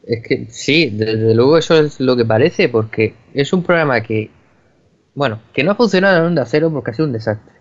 Es 0.04 0.22
que 0.26 0.46
sí, 0.50 0.90
desde 0.90 1.34
luego 1.34 1.58
eso 1.58 1.78
es 1.78 2.00
lo 2.00 2.16
que 2.16 2.24
parece, 2.24 2.68
porque 2.68 3.14
es 3.34 3.52
un 3.52 3.62
programa 3.62 4.02
que, 4.02 4.30
bueno, 5.14 5.40
que 5.52 5.62
no 5.62 5.70
ha 5.70 5.74
funcionado 5.76 6.18
en 6.18 6.24
Onda 6.24 6.44
Cero 6.44 6.70
porque 6.72 6.90
ha 6.90 6.94
sido 6.94 7.06
un 7.06 7.12
desastre. 7.12 7.52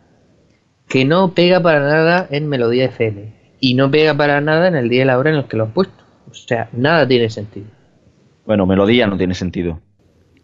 que 0.87 1.05
no 1.05 1.33
pega 1.33 1.61
para 1.61 1.79
nada 1.79 2.27
en 2.29 2.49
Melodía 2.49 2.85
FM 2.85 3.55
y 3.59 3.75
no 3.75 3.89
pega 3.89 4.13
para 4.15 4.41
nada 4.41 4.67
en 4.67 4.75
el 4.75 4.89
día 4.89 5.03
y 5.03 5.05
la 5.05 5.17
hora 5.17 5.29
en 5.29 5.37
los 5.37 5.45
que 5.45 5.57
lo 5.57 5.63
han 5.63 5.73
puesto. 5.73 6.00
O 6.29 6.33
sea, 6.33 6.69
nada 6.73 7.07
tiene 7.07 7.29
sentido. 7.29 7.67
Bueno, 8.45 8.65
Melodía 8.65 9.07
no 9.07 9.17
tiene 9.17 9.35
sentido. 9.35 9.81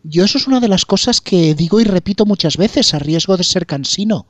Yo 0.03 0.23
eso 0.23 0.38
es 0.38 0.47
una 0.47 0.59
de 0.59 0.69
las 0.69 0.86
cosas 0.86 1.19
que 1.19 1.53
digo 1.55 1.82
y 1.82 1.84
repito 1.84 2.25
muchas 2.25 2.57
veces 2.57 2.93
a 2.93 2.99
riesgo 2.99 3.36
de 3.36 3.43
ser 3.43 3.65
cansino. 3.65 4.28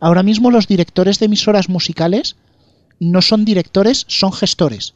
Ahora 0.00 0.22
mismo 0.22 0.50
los 0.50 0.68
directores 0.68 1.18
de 1.18 1.26
emisoras 1.26 1.68
musicales 1.68 2.36
no 3.00 3.22
son 3.22 3.44
directores, 3.44 4.04
son 4.08 4.32
gestores. 4.32 4.92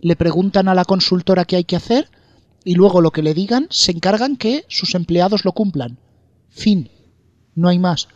Le 0.00 0.16
preguntan 0.16 0.68
a 0.68 0.74
la 0.74 0.84
consultora 0.84 1.44
qué 1.44 1.56
hay 1.56 1.64
que 1.64 1.76
hacer 1.76 2.08
y 2.64 2.74
luego 2.74 3.00
lo 3.00 3.10
que 3.10 3.22
le 3.22 3.34
digan 3.34 3.66
se 3.70 3.92
encargan 3.92 4.36
que 4.36 4.64
sus 4.68 4.94
empleados 4.94 5.44
lo 5.44 5.52
cumplan. 5.52 5.98
Fin. 6.48 6.90
No 7.54 7.68
hay 7.68 7.78
más. 7.78 8.08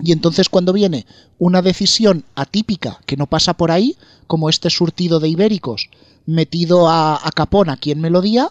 Y 0.00 0.12
entonces 0.12 0.48
cuando 0.48 0.72
viene 0.72 1.06
una 1.38 1.62
decisión 1.62 2.24
atípica 2.34 3.00
que 3.06 3.16
no 3.16 3.26
pasa 3.26 3.54
por 3.54 3.70
ahí, 3.70 3.96
como 4.26 4.50
este 4.50 4.68
surtido 4.68 5.20
de 5.20 5.28
ibéricos 5.28 5.88
metido 6.26 6.88
a, 6.88 7.16
a 7.16 7.30
capón 7.32 7.70
aquí 7.70 7.90
en 7.90 8.00
Melodía, 8.00 8.50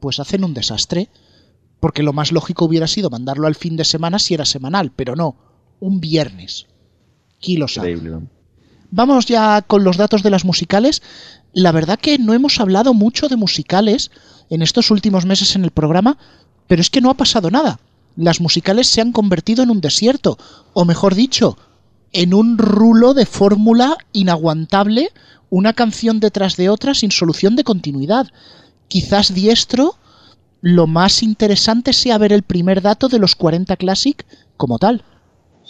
pues 0.00 0.20
hacen 0.20 0.44
un 0.44 0.54
desastre. 0.54 1.08
Porque 1.80 2.02
lo 2.02 2.12
más 2.12 2.30
lógico 2.30 2.64
hubiera 2.64 2.86
sido 2.86 3.10
mandarlo 3.10 3.48
al 3.48 3.56
fin 3.56 3.76
de 3.76 3.84
semana 3.84 4.20
si 4.20 4.34
era 4.34 4.44
semanal, 4.44 4.92
pero 4.94 5.16
no, 5.16 5.36
un 5.80 6.00
viernes. 6.00 6.66
Kilos 7.40 7.80
Vamos 8.92 9.26
ya 9.26 9.62
con 9.62 9.82
los 9.82 9.96
datos 9.96 10.22
de 10.22 10.30
las 10.30 10.44
musicales. 10.44 11.02
La 11.52 11.72
verdad 11.72 11.98
que 11.98 12.18
no 12.18 12.34
hemos 12.34 12.60
hablado 12.60 12.94
mucho 12.94 13.28
de 13.28 13.36
musicales 13.36 14.12
en 14.48 14.62
estos 14.62 14.90
últimos 14.92 15.26
meses 15.26 15.56
en 15.56 15.64
el 15.64 15.72
programa, 15.72 16.18
pero 16.68 16.82
es 16.82 16.90
que 16.90 17.00
no 17.00 17.10
ha 17.10 17.14
pasado 17.14 17.50
nada 17.50 17.80
las 18.16 18.40
musicales 18.40 18.88
se 18.88 19.00
han 19.00 19.12
convertido 19.12 19.62
en 19.62 19.70
un 19.70 19.80
desierto, 19.80 20.38
o 20.72 20.84
mejor 20.84 21.14
dicho, 21.14 21.56
en 22.12 22.34
un 22.34 22.58
rulo 22.58 23.14
de 23.14 23.26
fórmula 23.26 23.96
inaguantable, 24.12 25.10
una 25.52 25.74
canción 25.74 26.18
detrás 26.18 26.56
de 26.56 26.70
otra 26.70 26.94
sin 26.94 27.10
solución 27.10 27.56
de 27.56 27.62
continuidad. 27.62 28.26
Quizás 28.88 29.34
diestro, 29.34 29.96
lo 30.62 30.86
más 30.86 31.22
interesante 31.22 31.92
sea 31.92 32.16
ver 32.16 32.32
el 32.32 32.42
primer 32.42 32.80
dato 32.80 33.10
de 33.10 33.18
los 33.18 33.36
40 33.36 33.76
Classic 33.76 34.24
como 34.56 34.78
tal. 34.78 35.04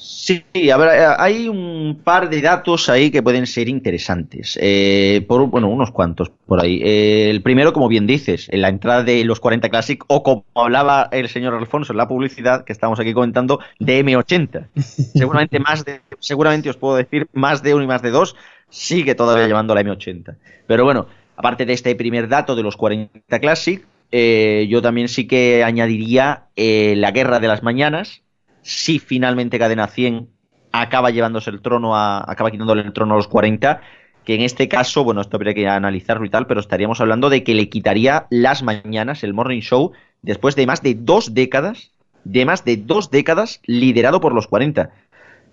Sí, 0.02 0.42
a 0.68 0.76
ver, 0.76 1.00
eh, 1.00 1.14
hay 1.16 1.48
un 1.48 2.00
par 2.02 2.28
de 2.28 2.40
datos 2.40 2.88
ahí 2.88 3.12
que 3.12 3.22
pueden 3.22 3.46
ser 3.46 3.68
interesantes. 3.68 4.58
Eh, 4.60 5.24
por, 5.28 5.46
bueno, 5.46 5.68
unos 5.68 5.92
cuantos 5.92 6.32
por 6.44 6.60
ahí. 6.60 6.80
Eh, 6.82 7.30
el 7.30 7.40
primero, 7.40 7.72
como 7.72 7.86
bien 7.86 8.04
dices, 8.08 8.48
en 8.50 8.62
la 8.62 8.68
entrada 8.68 9.04
de 9.04 9.24
los 9.24 9.38
40 9.38 9.68
Classic, 9.68 10.02
o 10.08 10.24
como 10.24 10.44
hablaba 10.56 11.08
el 11.12 11.28
señor 11.28 11.54
Alfonso 11.54 11.92
en 11.92 11.98
la 11.98 12.08
publicidad 12.08 12.64
que 12.64 12.72
estamos 12.72 12.98
aquí 12.98 13.12
comentando, 13.12 13.60
de 13.78 14.04
M80. 14.04 14.66
seguramente 14.74 15.60
más 15.60 15.84
de, 15.84 16.00
seguramente 16.18 16.68
os 16.68 16.76
puedo 16.76 16.96
decir, 16.96 17.28
más 17.32 17.62
de 17.62 17.72
uno 17.72 17.84
y 17.84 17.86
más 17.86 18.02
de 18.02 18.10
dos, 18.10 18.34
sigue 18.70 19.14
todavía 19.14 19.46
llevando 19.46 19.72
la 19.72 19.82
M80. 19.82 20.34
Pero 20.66 20.82
bueno, 20.82 21.06
aparte 21.36 21.64
de 21.64 21.74
este 21.74 21.94
primer 21.94 22.28
dato 22.28 22.56
de 22.56 22.64
los 22.64 22.76
40 22.76 23.38
Classic, 23.38 23.86
yo 24.10 24.82
también 24.82 25.08
sí 25.08 25.28
que 25.28 25.62
añadiría 25.62 26.46
la 26.56 27.10
guerra 27.12 27.38
de 27.38 27.48
las 27.48 27.62
mañanas 27.62 28.22
si 28.62 28.98
finalmente 28.98 29.58
Cadena 29.58 29.88
100 29.88 30.28
acaba 30.72 31.10
llevándose 31.10 31.50
el 31.50 31.60
trono 31.60 31.96
a, 31.96 32.24
acaba 32.30 32.50
quitándole 32.50 32.82
el 32.82 32.92
trono 32.92 33.14
a 33.14 33.16
los 33.18 33.28
40, 33.28 33.80
que 34.24 34.34
en 34.34 34.42
este 34.42 34.68
caso, 34.68 35.04
bueno, 35.04 35.20
esto 35.20 35.36
habría 35.36 35.54
que 35.54 35.68
analizarlo 35.68 36.24
y 36.24 36.30
tal, 36.30 36.46
pero 36.46 36.60
estaríamos 36.60 37.00
hablando 37.00 37.28
de 37.28 37.42
que 37.42 37.54
le 37.54 37.68
quitaría 37.68 38.26
las 38.30 38.62
mañanas, 38.62 39.24
el 39.24 39.34
morning 39.34 39.60
show, 39.60 39.92
después 40.22 40.56
de 40.56 40.66
más 40.66 40.82
de 40.82 40.94
dos 40.94 41.34
décadas, 41.34 41.92
de 42.24 42.44
más 42.44 42.64
de 42.64 42.76
dos 42.76 43.10
décadas 43.10 43.60
liderado 43.66 44.20
por 44.20 44.34
los 44.34 44.46
40. 44.46 44.90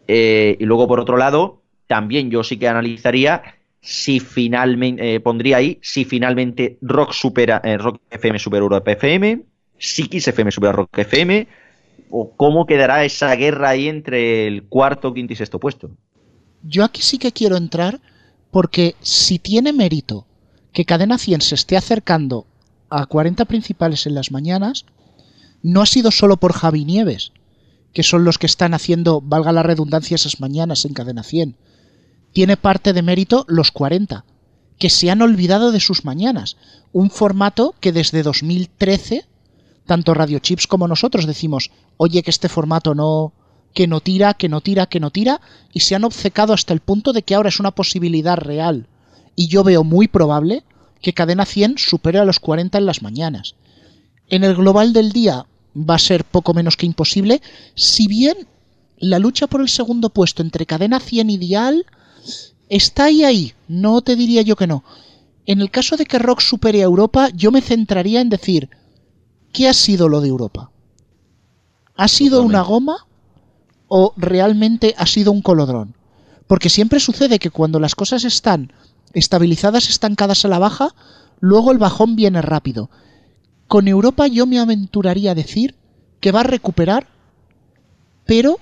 Eh, 0.07 0.57
y 0.59 0.65
luego, 0.65 0.87
por 0.87 0.99
otro 0.99 1.17
lado, 1.17 1.61
también 1.87 2.29
yo 2.29 2.43
sí 2.43 2.57
que 2.57 2.67
analizaría 2.67 3.41
si 3.81 4.19
finalmente, 4.19 5.15
eh, 5.15 5.19
pondría 5.19 5.57
ahí, 5.57 5.79
si 5.81 6.05
finalmente 6.05 6.77
Rock 6.81 7.13
supera, 7.13 7.61
eh, 7.63 7.77
Rock 7.77 8.01
FM 8.11 8.37
supera 8.37 8.61
Europa 8.61 8.91
FM, 8.91 9.41
si 9.77 10.07
Kiss 10.07 10.27
FM 10.27 10.51
supera 10.51 10.73
Rock 10.73 10.99
FM, 10.99 11.47
o 12.09 12.31
cómo 12.35 12.65
quedará 12.65 13.05
esa 13.05 13.33
guerra 13.35 13.69
ahí 13.69 13.87
entre 13.87 14.47
el 14.47 14.63
cuarto, 14.63 15.13
quinto 15.13 15.33
y 15.33 15.35
sexto 15.35 15.59
puesto. 15.59 15.91
Yo 16.63 16.83
aquí 16.83 17.01
sí 17.01 17.17
que 17.17 17.31
quiero 17.31 17.57
entrar 17.57 18.01
porque 18.51 18.95
si 19.01 19.39
tiene 19.39 19.73
mérito 19.73 20.25
que 20.73 20.85
Cadena 20.85 21.17
100 21.17 21.41
se 21.41 21.55
esté 21.55 21.77
acercando 21.77 22.45
a 22.89 23.05
40 23.05 23.45
principales 23.45 24.05
en 24.05 24.15
las 24.15 24.31
mañanas, 24.31 24.85
no 25.61 25.81
ha 25.81 25.85
sido 25.85 26.11
solo 26.11 26.37
por 26.37 26.53
Javi 26.53 26.85
Nieves, 26.85 27.31
que 27.93 28.03
son 28.03 28.23
los 28.23 28.37
que 28.37 28.45
están 28.45 28.73
haciendo, 28.73 29.21
valga 29.21 29.51
la 29.51 29.63
redundancia, 29.63 30.15
esas 30.15 30.39
mañanas 30.39 30.85
en 30.85 30.93
Cadena 30.93 31.23
100. 31.23 31.55
Tiene 32.33 32.57
parte 32.57 32.93
de 32.93 33.01
mérito 33.01 33.45
los 33.47 33.71
40, 33.71 34.25
que 34.77 34.89
se 34.89 35.11
han 35.11 35.21
olvidado 35.21 35.71
de 35.71 35.79
sus 35.79 36.05
mañanas, 36.05 36.57
un 36.91 37.09
formato 37.09 37.75
que 37.79 37.91
desde 37.91 38.23
2013 38.23 39.25
tanto 39.89 40.13
Radio 40.13 40.37
Chips 40.37 40.67
como 40.67 40.87
nosotros 40.87 41.25
decimos, 41.25 41.71
oye, 41.97 42.21
que 42.21 42.29
este 42.29 42.47
formato 42.47 42.93
no, 42.93 43.33
que 43.73 43.87
no 43.87 44.01
tira, 44.01 44.35
que 44.35 44.47
no 44.47 44.61
tira, 44.61 44.85
que 44.85 44.99
no 44.99 45.09
tira, 45.09 45.41
y 45.73 45.79
se 45.79 45.95
han 45.95 46.03
obcecado 46.03 46.53
hasta 46.53 46.75
el 46.75 46.79
punto 46.79 47.11
de 47.11 47.23
que 47.23 47.33
ahora 47.33 47.49
es 47.49 47.59
una 47.59 47.71
posibilidad 47.71 48.37
real. 48.37 48.85
Y 49.35 49.47
yo 49.47 49.63
veo 49.63 49.83
muy 49.83 50.07
probable 50.07 50.63
que 51.01 51.13
Cadena 51.13 51.43
100 51.43 51.79
supere 51.79 52.19
a 52.19 52.25
los 52.25 52.39
40 52.39 52.77
en 52.77 52.85
las 52.85 53.01
mañanas. 53.01 53.55
En 54.27 54.43
el 54.43 54.53
global 54.53 54.93
del 54.93 55.11
día 55.11 55.47
va 55.75 55.95
a 55.95 56.05
ser 56.09 56.23
poco 56.23 56.53
menos 56.53 56.77
que 56.77 56.85
imposible, 56.85 57.41
si 57.73 58.07
bien 58.07 58.47
la 58.99 59.17
lucha 59.17 59.47
por 59.47 59.59
el 59.59 59.69
segundo 59.69 60.11
puesto 60.11 60.43
entre 60.43 60.67
Cadena 60.67 60.99
100 60.99 61.31
y 61.31 61.37
Dial 61.39 61.85
está 62.69 63.05
ahí 63.05 63.23
ahí, 63.23 63.53
no 63.67 64.01
te 64.03 64.15
diría 64.15 64.43
yo 64.43 64.55
que 64.55 64.67
no. 64.67 64.83
En 65.47 65.61
el 65.61 65.71
caso 65.71 65.97
de 65.97 66.05
que 66.05 66.19
Rock 66.19 66.41
supere 66.41 66.81
a 66.81 66.91
Europa, 66.91 67.29
yo 67.33 67.49
me 67.49 67.61
centraría 67.61 68.21
en 68.21 68.29
decir, 68.29 68.69
¿qué 69.51 69.67
ha 69.67 69.73
sido 69.73 70.09
lo 70.09 70.21
de 70.21 70.29
Europa? 70.29 70.71
¿Ha 71.95 72.07
sido 72.07 72.43
una 72.43 72.61
goma 72.61 73.07
o 73.87 74.13
realmente 74.15 74.95
ha 74.97 75.05
sido 75.05 75.31
un 75.31 75.41
colodrón? 75.41 75.95
Porque 76.47 76.69
siempre 76.69 76.99
sucede 76.99 77.39
que 77.39 77.49
cuando 77.49 77.79
las 77.79 77.95
cosas 77.95 78.23
están 78.23 78.73
estabilizadas, 79.13 79.89
estancadas 79.89 80.45
a 80.45 80.47
la 80.47 80.59
baja, 80.59 80.95
luego 81.39 81.71
el 81.71 81.77
bajón 81.77 82.15
viene 82.15 82.41
rápido. 82.41 82.89
Con 83.67 83.87
Europa 83.87 84.27
yo 84.27 84.45
me 84.45 84.59
aventuraría 84.59 85.31
a 85.31 85.35
decir 85.35 85.75
que 86.19 86.31
va 86.31 86.41
a 86.41 86.43
recuperar, 86.43 87.07
pero 88.25 88.59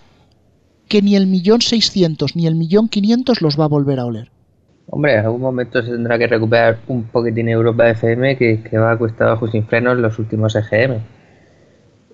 que 0.88 1.02
ni 1.02 1.16
el 1.16 1.28
millón 1.28 1.62
seiscientos 1.62 2.36
ni 2.36 2.48
el 2.48 2.56
millón 2.56 2.88
quinientos 2.90 3.42
los 3.42 3.60
va 3.60 3.66
a 3.66 3.70
volver 3.70 4.00
a 4.00 4.06
oler. 4.06 4.32
Hombre, 4.90 5.16
en 5.16 5.26
algún 5.26 5.42
momento 5.42 5.82
se 5.82 5.92
tendrá 5.92 6.18
que 6.18 6.28
recuperar 6.28 6.78
un 6.88 7.04
poquitín 7.04 7.50
Europa 7.50 7.90
FM 7.90 8.38
que, 8.38 8.64
que 8.64 8.78
va 8.78 8.92
a 8.92 8.98
cuesta 8.98 9.26
abajo 9.26 9.48
sin 9.48 9.66
frenos 9.66 9.98
los 9.98 10.18
últimos 10.18 10.56
EGM. 10.56 11.02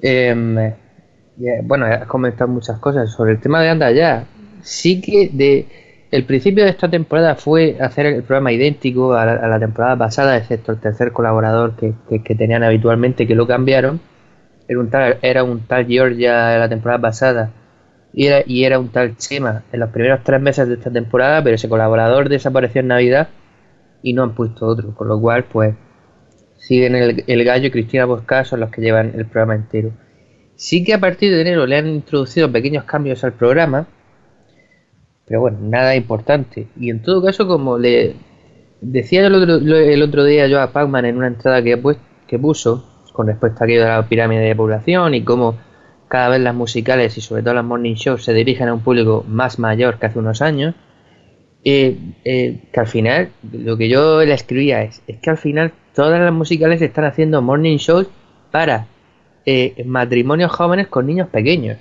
Em, 0.01 0.73
bueno, 1.63 1.85
has 1.85 2.07
comentado 2.07 2.49
muchas 2.49 2.79
cosas 2.79 3.11
sobre 3.11 3.33
el 3.33 3.39
tema 3.39 3.61
de 3.61 3.69
Anda 3.69 3.91
Ya. 3.91 4.25
Sí 4.61 5.01
que 5.01 5.29
de 5.31 5.67
el 6.11 6.25
principio 6.25 6.63
de 6.63 6.71
esta 6.71 6.89
temporada 6.89 7.35
fue 7.35 7.77
hacer 7.79 8.05
el 8.07 8.23
programa 8.23 8.51
idéntico 8.51 9.13
a 9.13 9.25
la, 9.25 9.59
temporada 9.59 9.97
pasada, 9.97 10.37
excepto 10.37 10.71
el 10.71 10.79
tercer 10.79 11.11
colaborador 11.11 11.75
que, 11.75 11.93
que, 12.23 12.35
tenían 12.35 12.63
habitualmente, 12.63 13.27
que 13.27 13.35
lo 13.35 13.47
cambiaron. 13.47 13.99
Era 14.67 14.79
un 14.79 14.89
tal, 14.89 15.17
era 15.21 15.43
un 15.43 15.61
tal 15.61 15.87
la 15.89 16.69
temporada 16.69 17.01
pasada 17.01 17.51
y 18.13 18.27
era, 18.27 18.43
y 18.45 18.63
era 18.63 18.79
un 18.79 18.89
tal 18.89 19.17
Chema 19.17 19.63
en 19.71 19.79
los 19.79 19.89
primeros 19.89 20.23
tres 20.23 20.39
meses 20.39 20.67
de 20.67 20.75
esta 20.75 20.91
temporada, 20.91 21.43
pero 21.43 21.55
ese 21.55 21.67
colaborador 21.67 22.29
desapareció 22.29 22.81
en 22.81 22.87
Navidad 22.87 23.29
y 24.03 24.13
no 24.13 24.23
han 24.23 24.35
puesto 24.35 24.67
otro, 24.67 24.93
con 24.93 25.07
lo 25.07 25.19
cual 25.19 25.45
pues 25.45 25.75
siguen 26.57 26.95
el, 26.95 27.43
gallo 27.43 27.67
y 27.67 27.71
Cristina 27.71 28.05
Bosca 28.05 28.45
son 28.45 28.59
los 28.59 28.69
que 28.69 28.81
llevan 28.81 29.13
el 29.15 29.25
programa 29.25 29.55
entero. 29.55 29.91
Sí 30.55 30.83
que 30.83 30.93
a 30.93 30.99
partir 30.99 31.33
de 31.33 31.41
enero 31.41 31.65
le 31.65 31.77
han 31.77 31.87
introducido 31.87 32.51
pequeños 32.51 32.83
cambios 32.83 33.23
al 33.23 33.33
programa, 33.33 33.87
pero 35.25 35.41
bueno, 35.41 35.57
nada 35.61 35.95
importante. 35.95 36.67
Y 36.79 36.91
en 36.91 37.01
todo 37.01 37.23
caso, 37.23 37.47
como 37.47 37.79
le 37.79 38.15
decía 38.79 39.25
el 39.25 39.33
otro, 39.33 39.55
el 39.55 40.01
otro 40.03 40.23
día 40.23 40.47
yo 40.47 40.61
a 40.61 40.71
Pacman 40.71 41.05
en 41.05 41.17
una 41.17 41.27
entrada 41.27 41.63
que, 41.63 41.81
que 42.27 42.39
puso 42.39 42.87
con 43.11 43.27
respecto 43.27 43.61
a 43.61 43.63
aquello 43.65 43.81
de 43.81 43.87
la 43.87 44.07
pirámide 44.07 44.41
de 44.41 44.55
población 44.55 45.15
y 45.15 45.23
cómo 45.23 45.57
cada 46.07 46.29
vez 46.29 46.41
las 46.41 46.55
musicales 46.55 47.17
y 47.17 47.21
sobre 47.21 47.43
todo 47.43 47.53
las 47.53 47.65
morning 47.65 47.95
shows 47.95 48.23
se 48.23 48.33
dirigen 48.33 48.67
a 48.67 48.73
un 48.73 48.81
público 48.81 49.25
más 49.27 49.59
mayor 49.59 49.99
que 49.99 50.05
hace 50.05 50.19
unos 50.19 50.41
años, 50.41 50.75
eh, 51.63 51.97
eh, 52.25 52.59
que 52.71 52.79
al 52.79 52.87
final, 52.87 53.29
lo 53.51 53.77
que 53.77 53.89
yo 53.89 54.23
le 54.23 54.33
escribía 54.33 54.83
es, 54.83 55.01
es 55.07 55.19
que 55.19 55.29
al 55.29 55.37
final 55.37 55.73
todas 55.93 56.19
las 56.19 56.33
musicales 56.33 56.81
están 56.81 57.05
haciendo 57.05 57.41
morning 57.41 57.77
shows 57.77 58.07
para 58.51 58.87
eh, 59.45 59.83
matrimonios 59.85 60.51
jóvenes 60.51 60.87
con 60.87 61.07
niños 61.07 61.29
pequeños. 61.29 61.77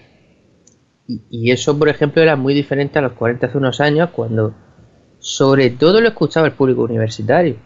Y, 1.08 1.22
y, 1.30 1.50
eso, 1.50 1.78
por 1.78 1.88
ejemplo, 1.88 2.22
era 2.22 2.36
muy 2.36 2.54
diferente 2.54 2.98
a 2.98 3.02
los 3.02 3.12
40 3.12 3.46
hace 3.48 3.58
unos 3.58 3.80
años, 3.80 4.10
cuando 4.10 4.54
sobre 5.18 5.70
todo 5.70 6.00
lo 6.00 6.08
escuchaba 6.08 6.46
el 6.46 6.52
público 6.52 6.82
universitario. 6.82 7.56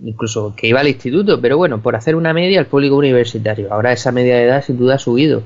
Incluso 0.00 0.54
que 0.56 0.68
iba 0.68 0.80
al 0.80 0.88
instituto, 0.88 1.40
pero 1.40 1.56
bueno, 1.56 1.82
por 1.82 1.96
hacer 1.96 2.14
una 2.14 2.32
media, 2.32 2.60
el 2.60 2.66
público 2.66 2.96
universitario. 2.96 3.72
Ahora 3.72 3.92
esa 3.92 4.12
media 4.12 4.36
de 4.36 4.44
edad 4.44 4.64
sin 4.64 4.78
duda 4.78 4.96
ha 4.96 4.98
subido 4.98 5.42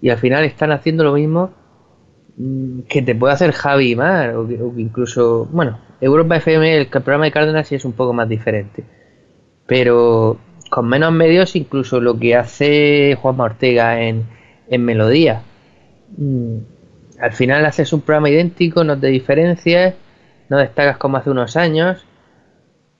y 0.00 0.10
al 0.10 0.18
final 0.18 0.44
están 0.44 0.72
haciendo 0.72 1.04
lo 1.04 1.12
mismo 1.12 1.50
mm, 2.36 2.80
que 2.88 3.02
te 3.02 3.14
puede 3.14 3.34
hacer 3.34 3.52
Javi 3.52 3.96
Mar, 3.96 4.36
o, 4.36 4.48
incluso, 4.78 5.46
bueno, 5.46 5.78
Europa 6.00 6.36
FM, 6.36 6.78
el 6.78 6.88
programa 6.88 7.24
de 7.24 7.32
Cárdenas 7.32 7.68
sí 7.68 7.74
es 7.74 7.84
un 7.84 7.92
poco 7.92 8.12
más 8.12 8.28
diferente. 8.28 8.84
Pero 9.66 10.38
con 10.70 10.88
menos 10.88 11.12
medios, 11.12 11.56
incluso 11.56 12.00
lo 12.00 12.18
que 12.18 12.36
hace 12.36 13.16
Juanma 13.20 13.44
Ortega 13.44 14.02
en, 14.02 14.24
en 14.68 14.84
Melodía. 14.84 15.42
Mm, 16.16 16.58
al 17.20 17.32
final 17.32 17.64
haces 17.64 17.92
un 17.92 18.02
programa 18.02 18.30
idéntico, 18.30 18.84
no 18.84 18.98
te 18.98 19.08
diferencias, 19.08 19.94
no 20.48 20.58
destacas 20.58 20.98
como 20.98 21.16
hace 21.16 21.30
unos 21.30 21.56
años. 21.56 22.04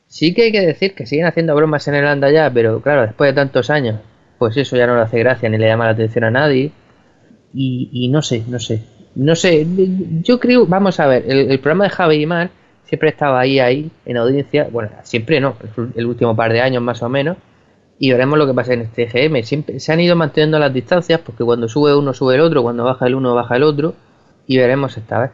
Sí 0.07 0.34
que 0.34 0.44
hay 0.44 0.53
que 0.53 0.61
decir 0.61 0.94
que 0.94 1.07
siguen 1.07 1.26
haciendo 1.26 1.55
bromas 1.55 1.86
en 1.88 1.94
el 1.94 2.07
anda 2.07 2.30
ya, 2.30 2.51
pero 2.51 2.80
claro, 2.80 3.03
después 3.03 3.30
de 3.30 3.34
tantos 3.34 3.70
años, 3.70 4.01
pues 4.38 4.57
eso 4.57 4.76
ya 4.76 4.86
no 4.86 4.97
le 4.97 5.03
hace 5.03 5.18
gracia 5.18 5.49
ni 5.49 5.59
le 5.59 5.66
llama 5.66 5.86
la 5.86 5.92
atención 5.92 6.24
a 6.24 6.30
nadie. 6.30 6.72
Y, 7.55 8.09
no 8.11 8.22
sé, 8.22 8.44
no 8.49 8.59
sé. 8.59 8.82
No 9.14 9.34
sé, 9.34 9.66
yo 10.22 10.38
creo, 10.38 10.66
vamos 10.66 11.01
a 11.01 11.07
ver, 11.07 11.24
el, 11.26 11.59
programa 11.59 11.84
de 11.84 11.90
Javi 11.90 12.16
y 12.16 12.26
Mar 12.26 12.51
siempre 12.84 13.09
estaba 13.09 13.40
ahí, 13.40 13.59
ahí, 13.59 13.90
en 14.05 14.18
audiencia, 14.18 14.68
bueno, 14.70 14.90
siempre 15.05 15.40
no, 15.40 15.57
el 15.94 16.05
último 16.05 16.36
par 16.36 16.53
de 16.53 16.61
años 16.61 16.82
más 16.82 17.03
o 17.03 17.09
menos, 17.09 17.38
y 17.99 18.11
veremos 18.11 18.38
lo 18.38 18.47
que 18.47 18.55
pasa 18.55 18.74
en 18.74 18.82
este 18.82 19.07
GM. 19.07 19.42
Siempre 19.42 19.80
se 19.80 19.92
han 19.92 20.01
ido 20.01 20.16
manteniendo 20.16 20.59
las 20.59 20.72
distancias 20.72 21.20
porque 21.20 21.44
cuando 21.44 21.68
sube 21.68 21.97
uno 21.97 22.12
sube 22.12 22.34
el 22.34 22.42
otro, 22.42 22.62
cuando 22.62 22.84
baja 22.84 23.07
el 23.07 23.14
uno 23.14 23.34
baja 23.34 23.57
el 23.57 23.62
otro 23.62 23.94
y 24.47 24.59
veremos 24.59 24.97
esta 24.97 25.20
vez. 25.20 25.30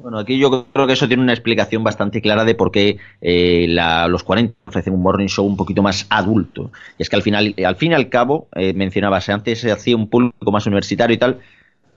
Bueno, 0.00 0.18
aquí 0.18 0.38
yo 0.38 0.66
creo 0.72 0.86
que 0.86 0.92
eso 0.92 1.08
tiene 1.08 1.22
una 1.24 1.32
explicación 1.32 1.82
bastante 1.82 2.22
clara 2.22 2.44
de 2.44 2.54
por 2.54 2.70
qué 2.70 2.98
eh, 3.20 3.66
los 3.68 4.22
40 4.22 4.54
ofrecen 4.66 4.94
un 4.94 5.02
morning 5.02 5.26
show 5.26 5.44
un 5.44 5.56
poquito 5.56 5.82
más 5.82 6.06
adulto. 6.08 6.70
Y 6.98 7.02
es 7.02 7.10
que 7.10 7.16
al 7.16 7.22
final, 7.22 7.54
al 7.64 7.76
fin 7.76 7.92
y 7.92 7.94
al 7.94 8.08
cabo, 8.08 8.48
eh, 8.54 8.72
mencionabas, 8.74 9.28
antes 9.28 9.60
se 9.60 9.72
hacía 9.72 9.96
un 9.96 10.08
público 10.08 10.52
más 10.52 10.66
universitario 10.66 11.14
y 11.14 11.18
tal, 11.18 11.38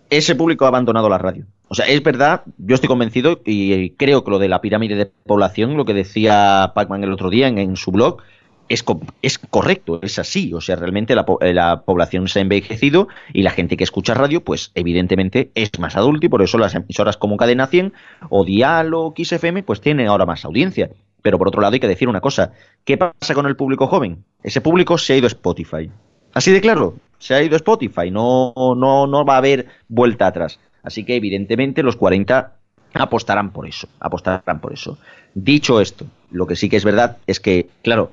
ese 0.10 0.36
público 0.36 0.66
ha 0.66 0.70
abandonado 0.70 1.10
la 1.10 1.20
radio. 1.20 1.46
O 1.68 1.76
sea, 1.76 1.86
es 1.86 2.02
verdad, 2.02 2.42
yo 2.58 2.76
estoy 2.76 2.90
convencido 2.90 3.42
y 3.46 3.92
creo 3.92 4.24
que 4.24 4.32
lo 4.32 4.40
de 4.40 4.50
la 4.50 4.62
pirámide 4.62 4.96
de 4.96 5.06
población, 5.06 5.78
lo 5.78 5.86
que 5.86 5.94
decía 5.94 6.72
Pacman 6.76 7.04
el 7.04 7.14
otro 7.14 7.30
día 7.30 7.48
en 7.48 7.78
su 7.78 7.92
blog, 7.92 8.22
es, 8.70 8.84
es, 9.22 9.38
correcto, 9.40 10.00
es 10.02 10.20
así. 10.20 10.54
O 10.54 10.62
sea, 10.62 10.76
realmente 10.76 11.16
la, 11.16 11.26
la, 11.54 11.82
población 11.82 12.28
se 12.28 12.40
ha 12.40 12.42
envejecido 12.42 13.08
y 13.34 13.44
la 13.44 13.52
gente 13.52 13.78
que 13.78 13.84
escucha 13.84 14.14
radio, 14.14 14.44
pues 14.44 14.72
evidentemente 14.76 15.52
es 15.56 15.72
más 15.80 15.96
adulta 15.96 16.26
y 16.26 16.30
por 16.30 16.42
eso 16.42 16.58
las 16.58 16.76
emisoras 16.76 17.18
como 17.18 17.38
Cadena 17.38 17.68
100 17.68 17.94
o 18.30 18.46
Dial 18.46 18.94
o 18.94 19.14
XFM, 19.16 19.64
pues 19.64 19.82
tienen 19.82 20.08
ahora 20.08 20.26
más 20.26 20.46
audiencia. 20.46 20.90
Pero 21.22 21.38
por 21.38 21.48
otro 21.48 21.62
lado 21.62 21.74
hay 21.74 21.80
que 21.80 21.88
decir 21.88 22.10
una 22.10 22.22
cosa, 22.22 22.54
¿qué 22.84 22.98
pasa 22.98 23.34
con 23.34 23.46
el 23.46 23.56
público 23.56 23.88
joven? 23.88 24.24
Ese 24.44 24.62
público 24.62 24.98
se 24.98 25.14
ha 25.14 25.18
ido 25.18 25.26
a 25.26 25.28
Spotify. 25.28 25.92
Así 26.34 26.52
de 26.52 26.62
claro, 26.62 26.96
se 27.20 27.36
ha 27.36 27.44
ido 27.44 27.56
a 27.56 27.58
Spotify, 27.58 28.10
no, 28.10 28.54
no, 28.56 29.06
no 29.06 29.26
va 29.26 29.36
a 29.36 29.38
haber 29.38 29.68
vuelta 29.88 30.28
atrás. 30.28 30.60
Así 30.84 31.04
que 31.04 31.16
evidentemente 31.16 31.84
los 31.84 31.96
40 31.96 32.56
apostarán 32.94 33.52
por 33.52 33.68
eso, 33.68 33.88
apostarán 34.00 34.60
por 34.60 34.74
eso. 34.74 34.98
Dicho 35.34 35.80
esto, 35.80 36.06
lo 36.32 36.48
que 36.48 36.56
sí 36.56 36.70
que 36.70 36.78
es 36.78 36.84
verdad 36.84 37.18
es 37.28 37.40
que, 37.40 37.70
claro, 37.84 38.12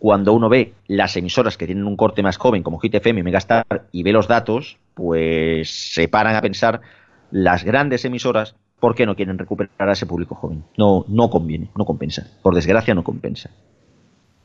cuando 0.00 0.32
uno 0.32 0.48
ve 0.48 0.72
las 0.88 1.14
emisoras 1.18 1.58
que 1.58 1.66
tienen 1.66 1.86
un 1.86 1.94
corte 1.94 2.22
más 2.22 2.38
joven, 2.38 2.62
como 2.62 2.78
Hit 2.78 3.06
y 3.06 3.12
Megastar, 3.12 3.86
y 3.92 4.02
ve 4.02 4.12
los 4.12 4.28
datos, 4.28 4.78
pues 4.94 5.92
se 5.92 6.08
paran 6.08 6.34
a 6.34 6.40
pensar 6.40 6.80
las 7.30 7.64
grandes 7.64 8.06
emisoras 8.06 8.56
por 8.80 8.94
qué 8.94 9.04
no 9.04 9.14
quieren 9.14 9.36
recuperar 9.36 9.90
a 9.90 9.92
ese 9.92 10.06
público 10.06 10.34
joven. 10.34 10.64
No, 10.78 11.04
no 11.06 11.28
conviene, 11.28 11.70
no 11.76 11.84
compensa. 11.84 12.26
Por 12.42 12.54
desgracia, 12.54 12.94
no 12.94 13.04
compensa. 13.04 13.50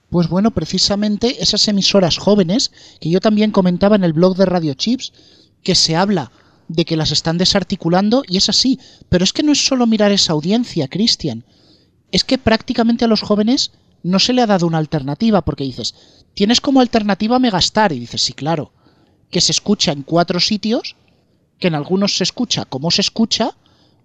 Pues 0.09 0.27
bueno, 0.27 0.51
precisamente 0.51 1.41
esas 1.41 1.65
emisoras 1.69 2.17
jóvenes, 2.17 2.73
que 2.99 3.09
yo 3.09 3.21
también 3.21 3.51
comentaba 3.51 3.95
en 3.95 4.03
el 4.03 4.11
blog 4.11 4.35
de 4.35 4.45
Radio 4.45 4.73
Chips, 4.73 5.13
que 5.63 5.73
se 5.73 5.95
habla 5.95 6.33
de 6.67 6.83
que 6.83 6.97
las 6.97 7.11
están 7.11 7.37
desarticulando, 7.37 8.23
y 8.27 8.35
es 8.35 8.49
así. 8.49 8.77
Pero 9.07 9.23
es 9.23 9.31
que 9.31 9.41
no 9.41 9.53
es 9.53 9.65
solo 9.65 9.87
mirar 9.87 10.11
esa 10.11 10.33
audiencia, 10.33 10.89
Cristian. 10.89 11.45
Es 12.11 12.25
que 12.25 12.37
prácticamente 12.37 13.05
a 13.05 13.07
los 13.07 13.21
jóvenes 13.21 13.71
no 14.05 14.19
se 14.19 14.33
le 14.33 14.43
ha 14.43 14.45
dado 14.45 14.67
una 14.67 14.77
alternativa, 14.77 15.41
porque 15.41 15.63
dices, 15.63 15.95
tienes 16.35 16.61
como 16.61 16.79
alternativa 16.79 17.39
Megastar, 17.39 17.91
y 17.91 17.97
dices, 17.97 18.21
sí, 18.21 18.33
claro, 18.33 18.71
que 19.31 19.41
se 19.41 19.51
escucha 19.51 19.91
en 19.91 20.03
cuatro 20.03 20.39
sitios, 20.39 20.95
que 21.57 21.69
en 21.69 21.73
algunos 21.73 22.15
se 22.15 22.23
escucha 22.23 22.65
como 22.65 22.91
se 22.91 23.01
escucha, 23.01 23.57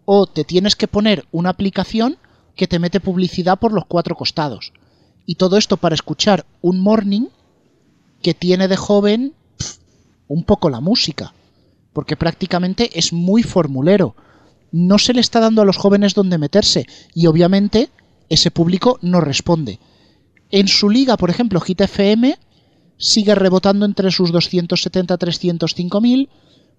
o 0.07 0.27
te 0.27 0.45
tienes 0.45 0.75
que 0.75 0.89
poner 0.89 1.27
una 1.33 1.51
aplicación 1.51 2.17
que 2.57 2.67
te 2.67 2.79
mete 2.79 3.01
publicidad 3.01 3.59
por 3.59 3.73
los 3.73 3.85
cuatro 3.85 4.17
costados. 4.17 4.73
Y 5.27 5.35
todo 5.35 5.59
esto 5.59 5.77
para 5.77 5.95
escuchar 5.95 6.47
un 6.63 6.81
morning 6.81 7.27
que 8.23 8.33
tiene 8.33 8.69
de 8.69 8.77
joven 8.77 9.35
un 10.29 10.45
poco 10.45 10.71
la 10.71 10.81
música, 10.81 11.35
porque 11.93 12.17
prácticamente 12.17 12.99
es 12.99 13.13
muy 13.13 13.43
formulero. 13.43 14.17
No 14.73 14.99
se 14.99 15.13
le 15.13 15.21
está 15.21 15.41
dando 15.41 15.61
a 15.61 15.67
los 15.67 15.77
jóvenes 15.77 16.15
donde 16.15 16.39
meterse 16.39 16.87
y 17.15 17.27
obviamente 17.27 17.91
ese 18.31 18.51
público 18.51 18.99
no 19.03 19.21
responde. 19.21 19.79
En 20.51 20.69
su 20.69 20.91
liga, 20.91 21.17
por 21.17 21.31
ejemplo, 21.31 21.61
Hit 21.61 21.81
FM 21.83 22.37
sigue 22.97 23.35
rebotando 23.35 23.87
entre 23.87 24.11
sus 24.11 24.33
270-305.000. 24.33 26.29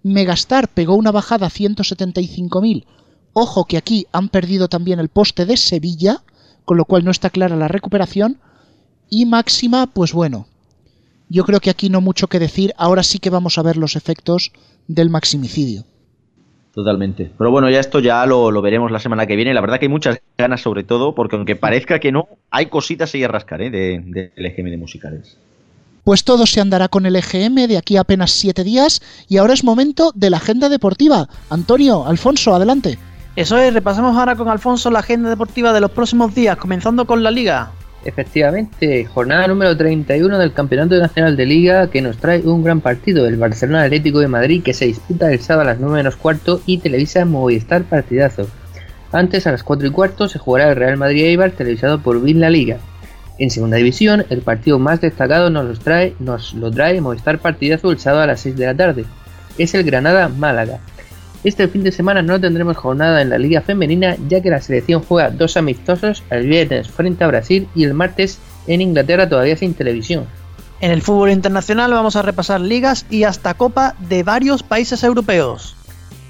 Megastar 0.04 0.68
pegó 0.68 0.96
una 0.96 1.12
bajada 1.12 1.48
a 1.48 1.52
175.000. 1.52 2.86
Ojo 3.34 3.66
que 3.66 3.78
aquí 3.78 4.08
han 4.12 4.30
perdido 4.30 4.68
también 4.68 5.00
el 5.00 5.10
poste 5.10 5.46
de 5.46 5.56
Sevilla, 5.58 6.24
con 6.66 6.78
lo 6.78 6.86
cual 6.86 7.06
no 7.06 7.12
está 7.12 7.30
clara 7.30 7.56
la 7.56 7.68
recuperación. 7.68 8.40
Y 9.10 9.26
Máxima, 9.26 9.88
pues 9.88 10.14
bueno, 10.14 10.48
yo 11.30 11.46
creo 11.46 11.60
que 11.62 11.70
aquí 11.70 11.90
no 11.90 12.02
mucho 12.02 12.28
que 12.28 12.40
decir. 12.40 12.74
Ahora 12.78 13.04
sí 13.04 13.20
que 13.20 13.30
vamos 13.30 13.58
a 13.58 13.62
ver 13.62 13.78
los 13.78 13.96
efectos 13.96 14.52
del 14.88 15.10
maximicidio. 15.10 15.86
Totalmente. 16.74 17.30
Pero 17.38 17.52
bueno, 17.52 17.70
ya 17.70 17.80
esto 17.80 18.00
ya 18.00 18.26
lo, 18.26 18.62
veremos 18.62 18.92
la 18.92 19.00
semana 19.00 19.26
que 19.26 19.36
viene. 19.36 19.54
La 19.54 19.62
verdad 19.62 19.78
que 19.78 19.86
hay 19.86 19.92
muchas 19.92 20.22
ganas 20.38 20.62
sobre 20.62 20.84
todo, 20.84 21.14
porque 21.14 21.36
aunque 21.36 21.56
parezca 21.56 22.00
que 22.00 22.12
no, 22.12 22.30
hay 22.50 22.68
cositas 22.68 23.14
ahí 23.14 23.24
a 23.24 23.28
rascar 23.28 23.62
¿eh? 23.62 23.70
del 23.70 24.12
de, 24.12 24.32
EGM 24.36 24.70
de 24.70 24.78
musicales. 24.78 25.38
Pues 26.04 26.24
todo 26.24 26.46
se 26.46 26.62
andará 26.62 26.88
con 26.88 27.06
el 27.06 27.16
EGM 27.16 27.68
de 27.68 27.78
aquí 27.78 27.98
a 27.98 28.02
apenas 28.02 28.32
siete 28.32 28.64
días 28.64 29.02
y 29.28 29.38
ahora 29.38 29.54
es 29.54 29.64
momento 29.64 30.12
de 30.16 30.30
la 30.30 30.38
agenda 30.38 30.70
deportiva. 30.70 31.28
Antonio, 31.50 32.08
Alfonso, 32.08 32.56
adelante. 32.56 32.98
Eso 33.36 33.58
es, 33.58 33.74
repasamos 33.74 34.18
ahora 34.18 34.36
con 34.36 34.48
Alfonso 34.48 34.90
la 34.90 35.00
agenda 35.00 35.30
deportiva 35.30 35.74
de 35.74 35.82
los 35.82 35.92
próximos 35.92 36.34
días, 36.34 36.58
comenzando 36.58 37.06
con 37.06 37.22
la 37.22 37.32
liga. 37.32 37.72
Efectivamente, 38.04 39.06
jornada 39.06 39.48
número 39.48 39.78
31 39.78 40.40
del 40.40 40.54
Campeonato 40.54 40.98
Nacional 40.98 41.38
de 41.38 41.46
Liga 41.46 41.88
que 41.92 42.02
nos 42.02 42.18
trae 42.18 42.40
un 42.40 42.64
gran 42.64 42.82
partido, 42.82 43.28
el 43.28 43.38
Barcelona 43.38 43.84
Atlético 43.84 44.20
de 44.20 44.28
Madrid 44.28 44.64
que 44.64 44.74
se 44.74 44.86
disputa 44.86 45.32
el 45.32 45.40
sábado 45.40 45.70
a 45.70 45.74
las 45.74 45.80
9 45.80 45.98
menos 45.98 46.16
cuarto 46.16 46.62
y 46.66 46.80
televisa 46.80 47.26
Movistar 47.26 47.84
Partidazo. 47.84 48.48
Antes 49.12 49.46
a 49.46 49.52
las 49.52 49.64
4 49.64 49.88
y 49.88 49.92
cuarto 49.92 50.28
se 50.28 50.40
jugará 50.40 50.70
el 50.70 50.78
Real 50.78 50.98
Madrid 50.98 51.26
Eibar 51.26 51.52
televisado 51.52 52.02
por 52.02 52.18
Win 52.18 52.40
La 52.40 52.50
Liga. 52.50 52.78
En 53.38 53.52
segunda 53.52 53.78
división, 53.78 54.26
el 54.30 54.42
partido 54.42 54.80
más 54.80 55.00
destacado 55.02 55.52
nos, 55.52 55.80
trae, 55.80 56.16
nos 56.20 56.54
lo 56.56 56.72
trae 56.72 57.02
Movistar 57.02 57.38
Partidazo 57.38 57.92
el 57.92 58.00
sábado 58.00 58.24
a 58.24 58.28
las 58.28 58.42
6 58.42 58.58
de 58.58 58.66
la 58.66 58.76
tarde. 58.76 59.06
Es 59.60 59.76
el 59.76 59.84
Granada 59.84 60.28
Málaga. 60.28 60.80
Este 61.44 61.68
fin 61.68 61.84
de 61.84 61.92
semana 61.92 62.22
no 62.22 62.40
tendremos 62.40 62.78
jornada 62.78 63.22
en 63.22 63.32
la 63.32 63.40
Liga 63.40 63.62
Femenina 63.62 64.16
ya 64.30 64.42
que 64.42 64.52
la 64.52 64.62
selección 64.62 65.02
juega 65.02 65.32
dos 65.32 65.58
amistosos 65.58 66.24
el 66.30 66.48
viernes 66.48 66.88
frente 66.88 67.24
a 67.24 67.28
Brasil 67.28 67.68
y 67.74 67.84
el 67.84 67.96
martes 67.96 68.40
en 68.68 68.82
Inglaterra 68.82 69.28
todavía 69.28 69.58
sin 69.58 69.74
televisión. 69.74 70.28
En 70.82 70.92
el 70.92 71.02
fútbol 71.02 71.32
internacional 71.32 71.92
vamos 71.92 72.16
a 72.16 72.22
repasar 72.22 72.62
ligas 72.62 73.06
y 73.10 73.24
hasta 73.24 73.56
copa 73.56 73.96
de 74.08 74.22
varios 74.22 74.62
países 74.62 75.04
europeos. 75.04 75.76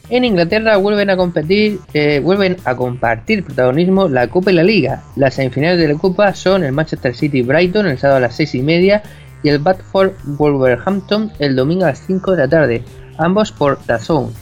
En 0.10 0.26
Inglaterra 0.26 0.76
vuelven 0.78 1.10
a 1.10 1.16
competir, 1.16 1.80
eh, 1.94 2.20
vuelven 2.22 2.58
a 2.66 2.76
compartir 2.76 3.46
protagonismo 3.46 4.10
la 4.10 4.28
Copa 4.28 4.52
y 4.52 4.56
la 4.56 4.64
Liga. 4.64 5.04
Las 5.16 5.36
semifinales 5.36 5.80
de 5.80 5.88
la 5.88 5.98
Copa 5.98 6.34
son 6.36 6.66
el 6.66 6.74
Manchester 6.74 7.16
City 7.16 7.42
Brighton 7.42 7.88
el 7.88 7.98
sábado 7.98 8.18
a 8.18 8.22
las 8.22 8.36
6 8.36 8.56
y 8.56 8.62
media 8.62 9.04
y 9.42 9.48
el 9.48 9.60
Batford 9.60 10.12
Wolverhampton 10.26 11.32
el 11.40 11.56
domingo 11.56 11.86
a 11.86 11.90
las 11.90 12.06
5 12.06 12.32
de 12.32 12.38
la 12.38 12.48
tarde, 12.50 12.84
ambos 13.18 13.54
por 13.54 13.80
DAZN. 13.86 14.34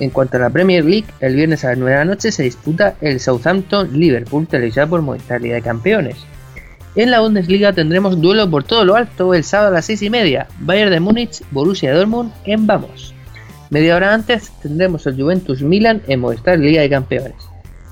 En 0.00 0.10
cuanto 0.10 0.36
a 0.36 0.40
la 0.40 0.50
Premier 0.50 0.84
League, 0.84 1.06
el 1.20 1.34
viernes 1.34 1.64
a 1.64 1.70
las 1.70 1.78
9 1.78 1.92
de 1.92 1.98
la 1.98 2.04
noche 2.04 2.30
se 2.30 2.44
disputa 2.44 2.94
el 3.00 3.18
Southampton-Liverpool 3.18 4.46
televisado 4.46 4.90
por 4.90 5.02
Movistar 5.02 5.40
Liga 5.40 5.56
de 5.56 5.62
Campeones. 5.62 6.16
En 6.94 7.10
la 7.10 7.20
Bundesliga 7.20 7.72
tendremos 7.72 8.20
duelo 8.20 8.48
por 8.50 8.64
todo 8.64 8.84
lo 8.84 8.96
alto 8.96 9.34
el 9.34 9.44
sábado 9.44 9.70
a 9.70 9.74
las 9.74 9.86
6 9.86 10.02
y 10.02 10.10
media, 10.10 10.48
Bayern 10.60 10.90
de 10.90 11.00
Múnich, 11.00 11.42
Borussia 11.50 11.94
Dortmund 11.94 12.32
en 12.44 12.66
Vamos. 12.66 13.14
Media 13.70 13.96
hora 13.96 14.14
antes 14.14 14.50
tendremos 14.62 15.06
el 15.06 15.20
Juventus 15.20 15.62
Milan 15.62 16.02
en 16.06 16.20
Movistar 16.20 16.58
Liga 16.58 16.80
de 16.80 16.90
Campeones. 16.90 17.34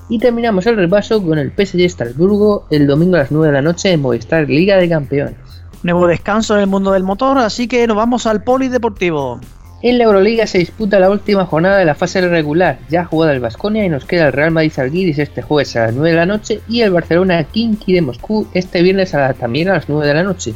Y 0.08 0.18
terminamos 0.18 0.66
el 0.66 0.76
repaso 0.76 1.22
con 1.22 1.38
el 1.38 1.50
PSG 1.50 1.80
Estrasburgo 1.80 2.66
el 2.70 2.86
domingo 2.86 3.16
a 3.16 3.20
las 3.20 3.32
9 3.32 3.48
de 3.48 3.52
la 3.52 3.62
noche 3.62 3.90
en 3.90 4.00
Movistar 4.00 4.48
Liga 4.48 4.76
de 4.76 4.88
Campeones. 4.88 5.36
Nuevo 5.82 6.06
descanso 6.06 6.54
en 6.54 6.62
el 6.62 6.66
mundo 6.66 6.92
del 6.92 7.02
motor, 7.02 7.38
así 7.38 7.68
que 7.68 7.86
nos 7.86 7.96
vamos 7.96 8.26
al 8.26 8.42
polideportivo. 8.42 9.40
En 9.86 9.98
la 9.98 10.04
Euroliga 10.04 10.48
se 10.48 10.58
disputa 10.58 10.98
la 10.98 11.10
última 11.10 11.46
jornada 11.46 11.78
de 11.78 11.84
la 11.84 11.94
fase 11.94 12.20
regular, 12.20 12.80
ya 12.88 13.04
jugada 13.04 13.32
el 13.32 13.38
Vasconia 13.38 13.84
y 13.84 13.88
nos 13.88 14.04
queda 14.04 14.26
el 14.26 14.32
Real 14.32 14.50
Madrid 14.50 14.72
Salguiris 14.72 15.20
este 15.20 15.42
jueves 15.42 15.76
a 15.76 15.86
las 15.86 15.94
9 15.94 16.10
de 16.10 16.16
la 16.16 16.26
noche 16.26 16.60
y 16.68 16.80
el 16.80 16.90
Barcelona 16.90 17.44
Kinky 17.44 17.92
de 17.92 18.02
Moscú 18.02 18.48
este 18.52 18.82
viernes 18.82 19.14
a 19.14 19.32
también 19.34 19.68
a 19.68 19.74
las 19.74 19.88
9 19.88 20.04
de 20.04 20.14
la 20.14 20.24
noche. 20.24 20.54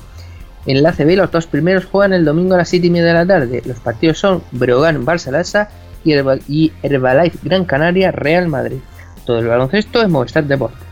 En 0.66 0.82
la 0.82 0.90
CB 0.90 1.16
los 1.16 1.30
dos 1.30 1.46
primeros 1.46 1.84
juegan 1.84 2.12
el 2.12 2.24
domingo 2.24 2.56
a 2.56 2.58
las 2.58 2.70
7 2.70 2.88
y 2.88 2.90
media 2.90 3.06
de 3.06 3.12
la 3.12 3.24
tarde. 3.24 3.62
Los 3.64 3.78
partidos 3.78 4.18
son 4.18 4.42
Brogan 4.50 5.04
Barcelasa 5.04 5.68
y, 6.04 6.12
y 6.48 6.72
Herbalife 6.82 7.38
Gran 7.44 7.64
Canaria 7.66 8.10
Real 8.10 8.48
Madrid. 8.48 8.80
Todo 9.26 9.38
el 9.38 9.46
baloncesto 9.46 10.02
en 10.02 10.10
Movistar 10.10 10.42
Deportes. 10.42 10.88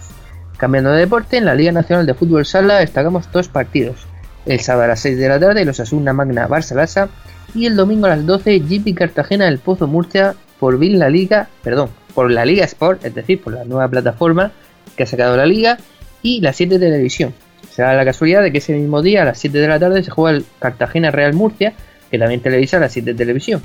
Cambiando 0.59 0.93
de 0.93 1.01
deporte, 1.01 1.39
en 1.39 1.45
la 1.45 1.57
Liga 1.57 1.73
Nacional 1.73 2.07
de 2.07 2.15
Fútbol 2.15 2.47
Sala 2.47 2.77
destacamos 2.77 3.33
dos 3.33 3.49
partidos. 3.49 4.07
El 4.47 4.61
sábado 4.61 4.85
a 4.85 4.89
las 4.89 5.01
6 5.01 5.19
de 5.19 5.29
la 5.29 5.41
tarde 5.41 5.65
los 5.65 5.81
Asuna 5.81 6.13
Magna 6.13 6.47
Barça 6.47 6.77
Lassa 6.77 7.09
y 7.55 7.67
el 7.67 7.77
domingo 7.77 8.07
a 8.07 8.11
las 8.11 8.27
12 8.27 8.59
GP 8.61 8.95
Cartagena 8.95 9.47
del 9.47 9.59
Pozo 9.59 9.87
Murcia 9.87 10.35
por 10.59 10.79
Bin 10.79 10.99
la 10.99 11.09
Liga, 11.09 11.49
perdón, 11.63 11.91
por 12.15 12.31
la 12.31 12.45
Liga 12.45 12.65
Sport, 12.65 13.05
es 13.05 13.15
decir, 13.15 13.41
por 13.41 13.55
la 13.55 13.65
nueva 13.65 13.89
plataforma 13.89 14.53
que 14.97 15.05
ha 15.05 15.07
sacado 15.07 15.37
la 15.37 15.47
liga 15.47 15.79
y 16.23 16.41
la 16.41 16.53
7 16.53 16.79
Televisión. 16.79 17.33
Se 17.71 17.83
da 17.83 17.95
la 17.95 18.05
casualidad 18.05 18.43
de 18.43 18.51
que 18.51 18.59
ese 18.59 18.75
mismo 18.75 19.03
día 19.03 19.23
a 19.23 19.25
las 19.25 19.39
7 19.39 19.59
de 19.59 19.69
la 19.69 19.79
tarde 19.79 20.03
se 20.03 20.11
juega 20.11 20.37
el 20.37 20.45
Cartagena 20.59 21.11
Real 21.11 21.35
Murcia, 21.35 21.75
que 22.11 22.19
también 22.19 22.41
televisa 22.41 22.81
la 22.81 22.89
7 22.89 23.15
Televisión. 23.15 23.63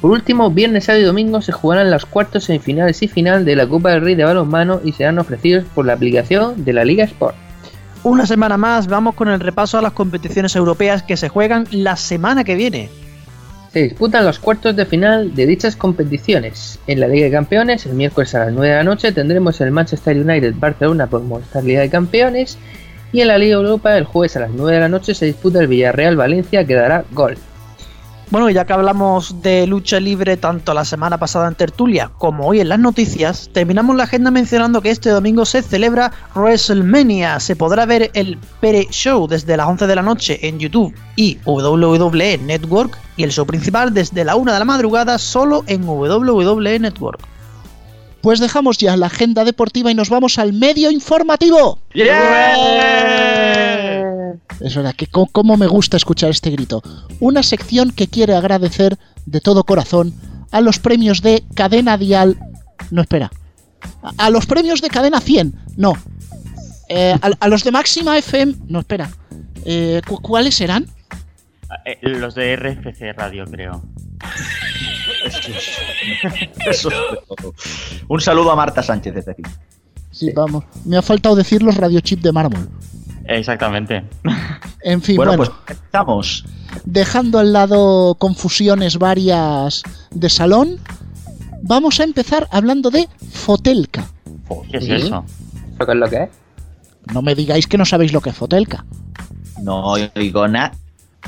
Por 0.00 0.10
último, 0.10 0.50
viernes, 0.50 0.84
sábado 0.84 1.02
y 1.02 1.06
domingo 1.06 1.40
se 1.40 1.52
jugarán 1.52 1.90
los 1.90 2.06
cuartos, 2.06 2.44
semifinales 2.44 3.02
y 3.02 3.08
final 3.08 3.44
de 3.44 3.56
la 3.56 3.66
Copa 3.66 3.90
del 3.90 4.02
Rey 4.02 4.14
de 4.14 4.24
balonmano 4.24 4.80
y 4.84 4.92
serán 4.92 5.18
ofrecidos 5.18 5.64
por 5.74 5.86
la 5.86 5.94
aplicación 5.94 6.64
de 6.64 6.72
la 6.74 6.84
Liga 6.84 7.04
Sport. 7.04 7.43
Una 8.04 8.26
semana 8.26 8.58
más, 8.58 8.86
vamos 8.86 9.14
con 9.14 9.28
el 9.28 9.40
repaso 9.40 9.78
a 9.78 9.82
las 9.82 9.94
competiciones 9.94 10.54
europeas 10.56 11.02
que 11.02 11.16
se 11.16 11.30
juegan 11.30 11.66
la 11.70 11.96
semana 11.96 12.44
que 12.44 12.54
viene. 12.54 12.90
Se 13.72 13.82
disputan 13.82 14.26
los 14.26 14.38
cuartos 14.38 14.76
de 14.76 14.84
final 14.84 15.34
de 15.34 15.46
dichas 15.46 15.74
competiciones. 15.74 16.78
En 16.86 17.00
la 17.00 17.08
Liga 17.08 17.24
de 17.24 17.32
Campeones, 17.32 17.86
el 17.86 17.94
miércoles 17.94 18.34
a 18.34 18.40
las 18.40 18.52
9 18.52 18.68
de 18.68 18.76
la 18.76 18.84
noche 18.84 19.10
tendremos 19.10 19.58
el 19.62 19.70
Manchester 19.70 20.18
United 20.18 20.54
Barcelona 20.58 21.06
por 21.06 21.22
Movistar 21.22 21.64
Liga 21.64 21.80
de 21.80 21.88
Campeones. 21.88 22.58
Y 23.10 23.22
en 23.22 23.28
la 23.28 23.38
Liga 23.38 23.54
Europa, 23.54 23.96
el 23.96 24.04
jueves 24.04 24.36
a 24.36 24.40
las 24.40 24.50
9 24.50 24.74
de 24.74 24.80
la 24.80 24.88
noche 24.90 25.14
se 25.14 25.24
disputa 25.24 25.60
el 25.60 25.68
Villarreal 25.68 26.14
Valencia 26.14 26.66
que 26.66 26.74
dará 26.74 27.06
gol. 27.10 27.38
Bueno, 28.34 28.50
ya 28.50 28.64
que 28.64 28.72
hablamos 28.72 29.42
de 29.42 29.64
lucha 29.64 30.00
libre 30.00 30.36
tanto 30.36 30.74
la 30.74 30.84
semana 30.84 31.18
pasada 31.18 31.46
en 31.46 31.54
Tertulia 31.54 32.10
como 32.18 32.48
hoy 32.48 32.58
en 32.58 32.68
las 32.68 32.80
noticias, 32.80 33.48
terminamos 33.52 33.94
la 33.94 34.02
agenda 34.02 34.32
mencionando 34.32 34.80
que 34.80 34.90
este 34.90 35.10
domingo 35.10 35.44
se 35.44 35.62
celebra 35.62 36.10
WrestleMania. 36.34 37.38
Se 37.38 37.54
podrá 37.54 37.86
ver 37.86 38.10
el 38.12 38.36
Pere 38.60 38.88
Show 38.90 39.28
desde 39.28 39.56
las 39.56 39.68
11 39.68 39.86
de 39.86 39.94
la 39.94 40.02
noche 40.02 40.48
en 40.48 40.58
YouTube 40.58 40.92
y 41.14 41.38
WWE 41.46 42.38
Network 42.38 42.98
y 43.16 43.22
el 43.22 43.30
show 43.30 43.46
principal 43.46 43.94
desde 43.94 44.24
la 44.24 44.34
1 44.34 44.52
de 44.52 44.58
la 44.58 44.64
madrugada 44.64 45.16
solo 45.18 45.62
en 45.68 45.84
WWE 45.88 46.80
Network. 46.80 47.20
Pues 48.20 48.40
dejamos 48.40 48.78
ya 48.78 48.96
la 48.96 49.06
agenda 49.06 49.44
deportiva 49.44 49.92
y 49.92 49.94
nos 49.94 50.10
vamos 50.10 50.40
al 50.40 50.52
medio 50.52 50.90
informativo. 50.90 51.78
Es 54.60 54.74
verdad 54.76 54.94
que 54.94 55.06
cómo 55.06 55.56
me 55.56 55.66
gusta 55.66 55.96
escuchar 55.96 56.30
este 56.30 56.50
grito. 56.50 56.82
Una 57.20 57.42
sección 57.42 57.90
que 57.90 58.08
quiere 58.08 58.34
agradecer 58.34 58.98
de 59.26 59.40
todo 59.40 59.64
corazón 59.64 60.14
a 60.50 60.60
los 60.60 60.78
premios 60.78 61.20
de 61.22 61.44
Cadena 61.54 61.96
Dial. 61.96 62.38
No, 62.90 63.02
espera. 63.02 63.30
A, 64.02 64.26
a 64.26 64.30
los 64.30 64.46
premios 64.46 64.80
de 64.80 64.88
Cadena 64.88 65.20
100. 65.20 65.54
No. 65.76 65.94
Eh, 66.88 67.14
a, 67.20 67.30
a 67.40 67.48
los 67.48 67.64
de 67.64 67.72
Máxima 67.72 68.16
FM. 68.18 68.54
No, 68.68 68.80
espera. 68.80 69.10
Eh, 69.64 70.00
cu- 70.06 70.20
¿Cuáles 70.20 70.54
serán? 70.54 70.86
Eh, 71.86 71.98
Los 72.02 72.34
de 72.34 72.54
RFC 72.56 73.12
Radio, 73.16 73.44
creo. 73.46 73.82
Eso 76.66 76.88
es 76.90 76.96
todo. 77.26 77.54
Un 78.08 78.20
saludo 78.20 78.50
a 78.50 78.56
Marta 78.56 78.82
Sánchez 78.82 79.14
desde 79.14 79.32
aquí. 79.32 79.42
Sí, 80.10 80.30
vamos. 80.34 80.64
Me 80.84 80.96
ha 80.96 81.02
faltado 81.02 81.34
decir 81.34 81.62
los 81.62 81.76
radiochip 81.76 82.20
de 82.20 82.32
mármol. 82.32 82.68
Exactamente. 83.26 84.04
En 84.82 85.00
fin, 85.02 85.16
bueno, 85.16 85.36
bueno, 85.36 85.44
pues 85.66 85.78
empezamos. 85.78 86.44
dejando 86.84 87.38
al 87.38 87.52
lado 87.52 88.16
confusiones 88.18 88.98
varias 88.98 89.82
de 90.10 90.28
salón, 90.28 90.78
vamos 91.62 92.00
a 92.00 92.04
empezar 92.04 92.48
hablando 92.50 92.90
de 92.90 93.08
Fotelka. 93.32 94.04
¿Qué 94.70 94.76
es 94.78 94.84
Sí. 94.84 94.92
eso? 94.92 95.24
¿Eso 95.74 95.86
qué 95.86 95.92
es 95.92 95.98
lo 95.98 96.08
que 96.10 96.22
es? 96.24 96.28
No 97.12 97.22
me 97.22 97.34
digáis 97.34 97.66
que 97.66 97.78
no 97.78 97.84
sabéis 97.84 98.12
lo 98.12 98.20
que 98.20 98.30
es 98.30 98.36
Fotelka. 98.36 98.84
No 99.62 99.82
oigo 100.14 100.46
nada. 100.48 100.72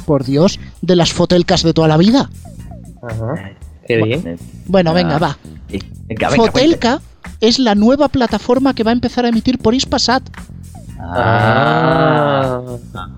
Por 0.05 0.24
Dios, 0.24 0.61
de 0.82 0.97
las 0.97 1.12
Fotelcas 1.14 1.62
de 1.62 1.72
toda 1.72 1.88
la 1.88 1.97
vida. 1.97 2.28
Ajá. 3.03 3.51
Qué 3.86 4.03
bien. 4.03 4.38
Bueno, 4.66 4.90
Ah, 4.90 4.94
venga, 4.94 5.18
va. 5.18 5.38
Venga, 5.68 6.28
venga, 6.28 6.30
Fotelka 6.30 7.01
es 7.40 7.59
la 7.59 7.74
nueva 7.74 8.09
plataforma 8.09 8.74
que 8.74 8.82
va 8.84 8.90
a 8.90 8.94
empezar 8.94 9.24
a 9.24 9.28
emitir 9.28 9.59
por 9.59 9.74
Ispasat. 9.74 10.22
Ah, 11.14 12.62
Ah. 12.94 13.09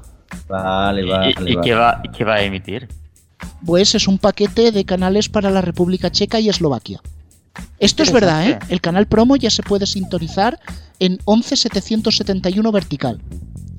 vale, 0.49 1.03
¿Y, 1.03 1.09
vale. 1.09 1.30
y 1.30 1.55
vale. 1.55 1.61
qué, 1.62 1.74
va, 1.74 2.01
y 2.05 2.09
qué 2.11 2.24
va 2.24 2.34
a 2.34 2.43
emitir? 2.43 2.89
Pues 3.64 3.95
es 3.95 4.09
un 4.09 4.18
paquete 4.18 4.72
de 4.72 4.84
canales 4.84 5.28
para 5.28 5.51
la 5.51 5.61
República 5.61 6.11
Checa 6.11 6.41
y 6.41 6.49
Eslovaquia. 6.49 7.01
Esto 7.78 8.03
es 8.03 8.12
verdad, 8.12 8.49
¿eh? 8.49 8.59
El 8.68 8.80
canal 8.80 9.07
promo 9.07 9.36
ya 9.36 9.51
se 9.51 9.62
puede 9.62 9.86
sintonizar 9.86 10.59
en 11.01 11.18
11771 11.26 12.70
vertical. 12.72 13.20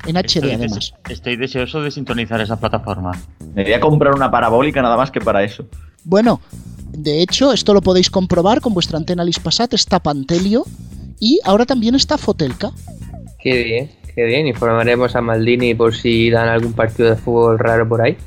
En 0.05 0.15
HD 0.15 0.25
Estoy, 0.25 0.51
además. 0.51 0.93
estoy 1.09 1.35
deseoso 1.35 1.81
de 1.81 1.91
sintonizar 1.91 2.39
esa 2.41 2.57
plataforma. 2.59 3.11
Me 3.53 3.63
voy 3.63 3.73
a 3.73 3.79
comprar 3.79 4.13
una 4.15 4.31
parabólica 4.31 4.81
nada 4.81 4.95
más 4.97 5.11
que 5.11 5.19
para 5.21 5.43
eso. 5.43 5.65
Bueno, 6.03 6.39
de 6.91 7.21
hecho, 7.21 7.51
esto 7.51 7.73
lo 7.73 7.81
podéis 7.81 8.09
comprobar 8.09 8.61
con 8.61 8.73
vuestra 8.73 8.97
antena 8.97 9.23
Lispasat, 9.23 9.73
está 9.73 9.99
Pantelio 9.99 10.65
y 11.19 11.39
ahora 11.43 11.65
también 11.65 11.95
está 11.95 12.17
Fotelka. 12.17 12.71
Qué 13.41 13.63
bien, 13.63 13.91
qué 14.19 14.25
bien. 14.25 14.47
Informaremos 14.47 15.15
a 15.15 15.21
Maldini 15.21 15.73
por 15.73 15.95
si 15.95 16.29
dan 16.29 16.49
algún 16.49 16.73
partido 16.73 17.09
de 17.09 17.15
fútbol 17.15 17.57
raro 17.57 17.87
por 17.87 18.01
ahí. 18.01 18.17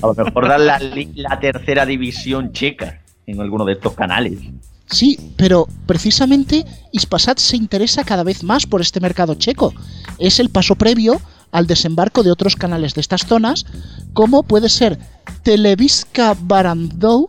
A 0.00 0.06
lo 0.06 0.14
mejor 0.14 0.46
dan 0.48 0.66
la, 0.66 1.40
tercera 1.40 1.84
división 1.84 2.52
checa 2.52 3.00
en 3.26 3.40
alguno 3.40 3.64
de 3.64 3.72
estos 3.72 3.94
canales. 3.94 4.38
Sí, 4.86 5.18
pero 5.36 5.66
precisamente 5.86 6.64
Ispasat 6.92 7.38
se 7.38 7.56
interesa 7.56 8.04
cada 8.04 8.22
vez 8.22 8.44
más 8.44 8.66
por 8.66 8.80
este 8.80 9.00
mercado 9.00 9.34
checo. 9.34 9.74
Es 10.18 10.38
el 10.38 10.50
paso 10.50 10.76
previo 10.76 11.20
al 11.50 11.66
desembarco 11.66 12.22
de 12.22 12.30
otros 12.30 12.54
canales 12.54 12.94
de 12.94 13.00
estas 13.00 13.26
zonas, 13.26 13.66
como 14.12 14.44
puede 14.44 14.68
ser 14.68 14.98
Televiska 15.42 16.36
Barandou, 16.40 17.28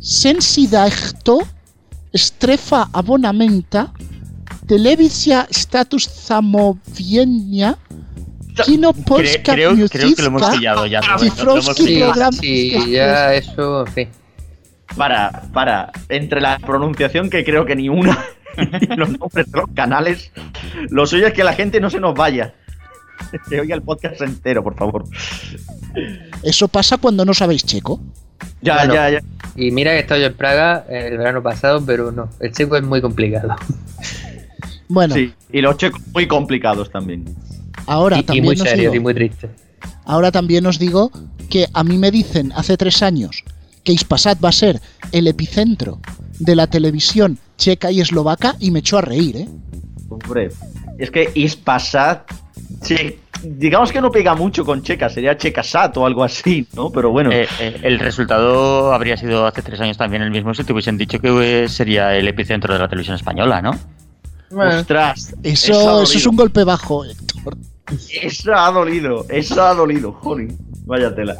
Sensidajto, 0.00 1.38
Strefa 2.12 2.88
Abonamenta, 2.92 3.92
Televizja 4.74 5.46
Status 5.50 6.08
Zamowienia, 6.26 7.78
Kino 8.64 8.92
Polska 8.92 9.52
creo, 9.54 9.72
creo 9.88 10.14
que 10.16 10.22
lo 10.22 10.28
hemos 10.28 10.50
pillado 10.50 10.86
ya. 10.86 11.00
¿no? 11.00 11.06
Lo- 11.06 11.14
lo 11.16 11.20
hemos 11.20 11.34
Cifrowski 11.36 11.84
pillado. 11.84 12.12
Program- 12.12 12.32
sí, 12.32 12.90
ya 12.90 13.34
eso, 13.34 13.84
sí. 13.94 14.08
Para, 14.96 15.42
para, 15.52 15.92
entre 16.08 16.40
la 16.40 16.58
pronunciación 16.58 17.30
que 17.30 17.44
creo 17.44 17.64
que 17.64 17.76
ni 17.76 17.88
una 17.88 18.18
y 18.80 18.86
los 18.96 19.10
nombres 19.16 19.50
de 19.50 19.58
los 19.60 19.70
canales, 19.74 20.32
lo 20.90 21.06
suyo 21.06 21.28
es 21.28 21.32
que 21.34 21.44
la 21.44 21.52
gente 21.54 21.80
no 21.80 21.88
se 21.88 22.00
nos 22.00 22.14
vaya. 22.14 22.54
Que 23.48 23.60
oiga 23.60 23.76
el 23.76 23.82
podcast 23.82 24.20
entero, 24.22 24.62
por 24.64 24.74
favor. 24.76 25.04
Eso 26.42 26.66
pasa 26.68 26.96
cuando 26.98 27.24
no 27.24 27.32
sabéis 27.32 27.64
checo. 27.64 28.00
Ya, 28.60 28.76
Bueno. 28.78 28.94
ya, 28.94 29.10
ya. 29.10 29.20
Y 29.56 29.70
mira 29.70 29.92
que 29.92 29.98
he 29.98 30.00
estado 30.00 30.20
yo 30.20 30.26
en 30.26 30.34
Praga 30.34 30.84
el 30.88 31.16
verano 31.16 31.42
pasado, 31.42 31.80
pero 31.86 32.10
no, 32.10 32.28
el 32.40 32.52
checo 32.52 32.76
es 32.76 32.82
muy 32.82 33.00
complicado. 33.00 33.54
Bueno, 34.88 35.14
Sí, 35.14 35.32
y 35.52 35.60
los 35.60 35.76
checos 35.76 36.00
muy 36.12 36.26
complicados 36.26 36.90
también. 36.90 37.24
ahora 37.86 38.16
y, 38.16 38.20
y 38.20 38.22
también 38.24 38.44
muy 38.44 38.54
os 38.54 38.60
serio 38.60 38.90
digo- 38.90 38.94
y 38.96 39.00
muy 39.00 39.14
triste. 39.14 39.48
Ahora 40.04 40.30
también 40.30 40.66
os 40.66 40.78
digo 40.78 41.10
que 41.50 41.66
a 41.72 41.84
mí 41.84 41.96
me 41.98 42.10
dicen 42.10 42.52
hace 42.54 42.76
tres 42.76 43.02
años 43.02 43.42
que 43.82 43.92
Ispasat 43.92 44.42
va 44.44 44.48
a 44.50 44.52
ser 44.52 44.80
el 45.12 45.26
epicentro 45.26 45.98
de 46.38 46.56
la 46.56 46.66
televisión 46.66 47.38
checa 47.56 47.90
y 47.90 48.00
eslovaca 48.00 48.56
y 48.60 48.70
me 48.70 48.80
echó 48.80 48.98
a 48.98 49.02
reír, 49.02 49.36
¿eh? 49.36 49.48
Hombre, 50.08 50.50
es 50.98 51.10
que 51.10 51.30
Ispasat, 51.34 52.30
sí, 52.82 53.16
digamos 53.42 53.92
que 53.92 54.00
no 54.00 54.10
pega 54.10 54.34
mucho 54.34 54.64
con 54.64 54.82
Checa, 54.82 55.08
sería 55.08 55.36
Checasat 55.36 55.96
o 55.96 56.06
algo 56.06 56.24
así, 56.24 56.66
¿no? 56.74 56.90
Pero 56.90 57.10
bueno, 57.10 57.30
Eh, 57.32 57.46
eh, 57.60 57.80
el 57.82 57.98
resultado 57.98 58.92
habría 58.92 59.16
sido 59.16 59.46
hace 59.46 59.62
tres 59.62 59.80
años 59.80 59.96
también 59.96 60.22
el 60.22 60.30
mismo 60.30 60.54
si 60.54 60.64
te 60.64 60.72
hubiesen 60.72 60.96
dicho 60.98 61.18
que 61.20 61.64
eh, 61.64 61.68
sería 61.68 62.14
el 62.16 62.26
epicentro 62.28 62.72
de 62.74 62.80
la 62.80 62.88
televisión 62.88 63.16
española, 63.16 63.60
¿no? 63.62 63.72
Ostras, 64.56 65.34
Eso, 65.42 66.02
es 66.02 66.26
un 66.26 66.36
golpe 66.36 66.64
bajo, 66.64 67.04
Héctor. 67.04 67.56
Eso 68.22 68.54
ha 68.54 68.70
dolido, 68.70 69.26
eso 69.28 69.62
ha 69.62 69.74
dolido, 69.74 70.12
joder, 70.12 70.52
vaya 70.86 71.14
tela. 71.14 71.36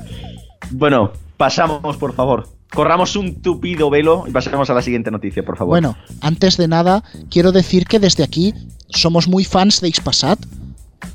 Bueno, 0.70 1.12
pasamos, 1.36 1.96
por 1.96 2.14
favor. 2.14 2.48
Corramos 2.72 3.16
un 3.16 3.40
tupido 3.40 3.88
velo 3.88 4.24
y 4.26 4.32
pasemos 4.32 4.68
a 4.68 4.74
la 4.74 4.82
siguiente 4.82 5.10
noticia, 5.10 5.44
por 5.44 5.56
favor. 5.56 5.70
Bueno, 5.70 5.96
antes 6.20 6.56
de 6.56 6.68
nada, 6.68 7.04
quiero 7.30 7.52
decir 7.52 7.86
que 7.86 8.00
desde 8.00 8.24
aquí 8.24 8.52
somos 8.88 9.28
muy 9.28 9.44
fans 9.44 9.80
de 9.80 9.88
Ispasat, 9.88 10.40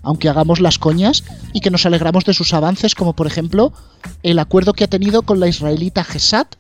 aunque 0.02 0.30
hagamos 0.30 0.62
las 0.62 0.80
coñas, 0.80 1.24
y 1.54 1.60
que 1.60 1.70
nos 1.70 1.86
alegramos 1.86 2.24
de 2.24 2.34
sus 2.34 2.54
avances, 2.54 2.96
como 2.96 3.14
por 3.14 3.28
ejemplo 3.28 3.74
el 4.24 4.40
acuerdo 4.40 4.74
que 4.74 4.86
ha 4.86 4.90
tenido 4.90 5.24
con 5.24 5.40
la 5.40 5.48
israelita 5.48 6.04
GESAT 6.04 6.56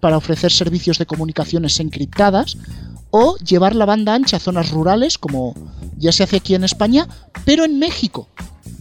para 0.00 0.16
ofrecer 0.16 0.52
servicios 0.52 0.98
de 0.98 1.06
comunicaciones 1.06 1.80
encriptadas, 1.80 2.56
o 3.16 3.36
llevar 3.38 3.76
la 3.76 3.84
banda 3.86 4.12
ancha 4.12 4.38
a 4.38 4.40
zonas 4.40 4.72
rurales, 4.72 5.18
como 5.18 5.54
ya 5.96 6.10
se 6.10 6.24
hace 6.24 6.38
aquí 6.38 6.56
en 6.56 6.64
España, 6.64 7.06
pero 7.44 7.64
en 7.64 7.78
México. 7.78 8.28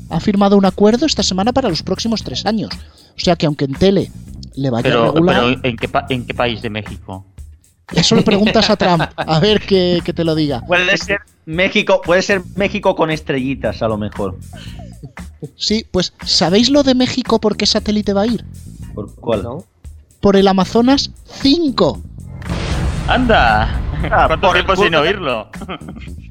Ha 0.09 0.19
firmado 0.19 0.57
un 0.57 0.65
acuerdo 0.65 1.05
esta 1.05 1.21
semana 1.21 1.53
para 1.53 1.69
los 1.69 1.83
próximos 1.83 2.23
tres 2.23 2.43
años. 2.47 2.71
O 3.15 3.19
sea 3.19 3.35
que 3.35 3.45
aunque 3.45 3.65
en 3.65 3.73
tele 3.75 4.11
le 4.55 4.71
vaya 4.71 4.81
Pero, 4.83 5.11
regular. 5.11 5.35
pero 5.53 5.59
¿en, 5.69 5.77
qué 5.77 5.87
pa- 5.87 6.07
¿en 6.09 6.25
qué 6.25 6.33
país 6.33 6.63
de 6.63 6.71
México? 6.71 7.23
Eso 7.93 8.15
le 8.15 8.23
preguntas 8.23 8.71
a 8.71 8.75
Trump, 8.75 9.03
a 9.17 9.39
ver 9.39 9.61
que, 9.61 10.01
que 10.03 10.13
te 10.13 10.23
lo 10.23 10.33
diga. 10.33 10.61
Puede 10.65 10.97
ser 10.97 11.19
México, 11.45 12.01
puede 12.03 12.23
ser 12.23 12.41
México 12.55 12.95
con 12.95 13.11
estrellitas 13.11 13.83
a 13.83 13.87
lo 13.87 13.99
mejor. 13.99 14.39
Sí, 15.55 15.85
pues 15.91 16.11
¿sabéis 16.25 16.71
lo 16.71 16.81
de 16.81 16.95
México 16.95 17.39
por 17.39 17.55
qué 17.55 17.67
satélite 17.67 18.13
va 18.13 18.21
a 18.23 18.27
ir? 18.27 18.43
¿Por 18.95 19.13
cuál? 19.13 19.45
Por 20.21 20.37
el 20.37 20.47
Amazonas 20.47 21.11
5. 21.41 22.01
¡Anda! 23.07 23.79
Ah, 24.11 24.25
¿Cuánto 24.27 24.47
por 24.47 24.57
el 24.57 24.65
tiempo 24.65 24.83
sin 24.83 24.95
oírlo? 24.95 25.49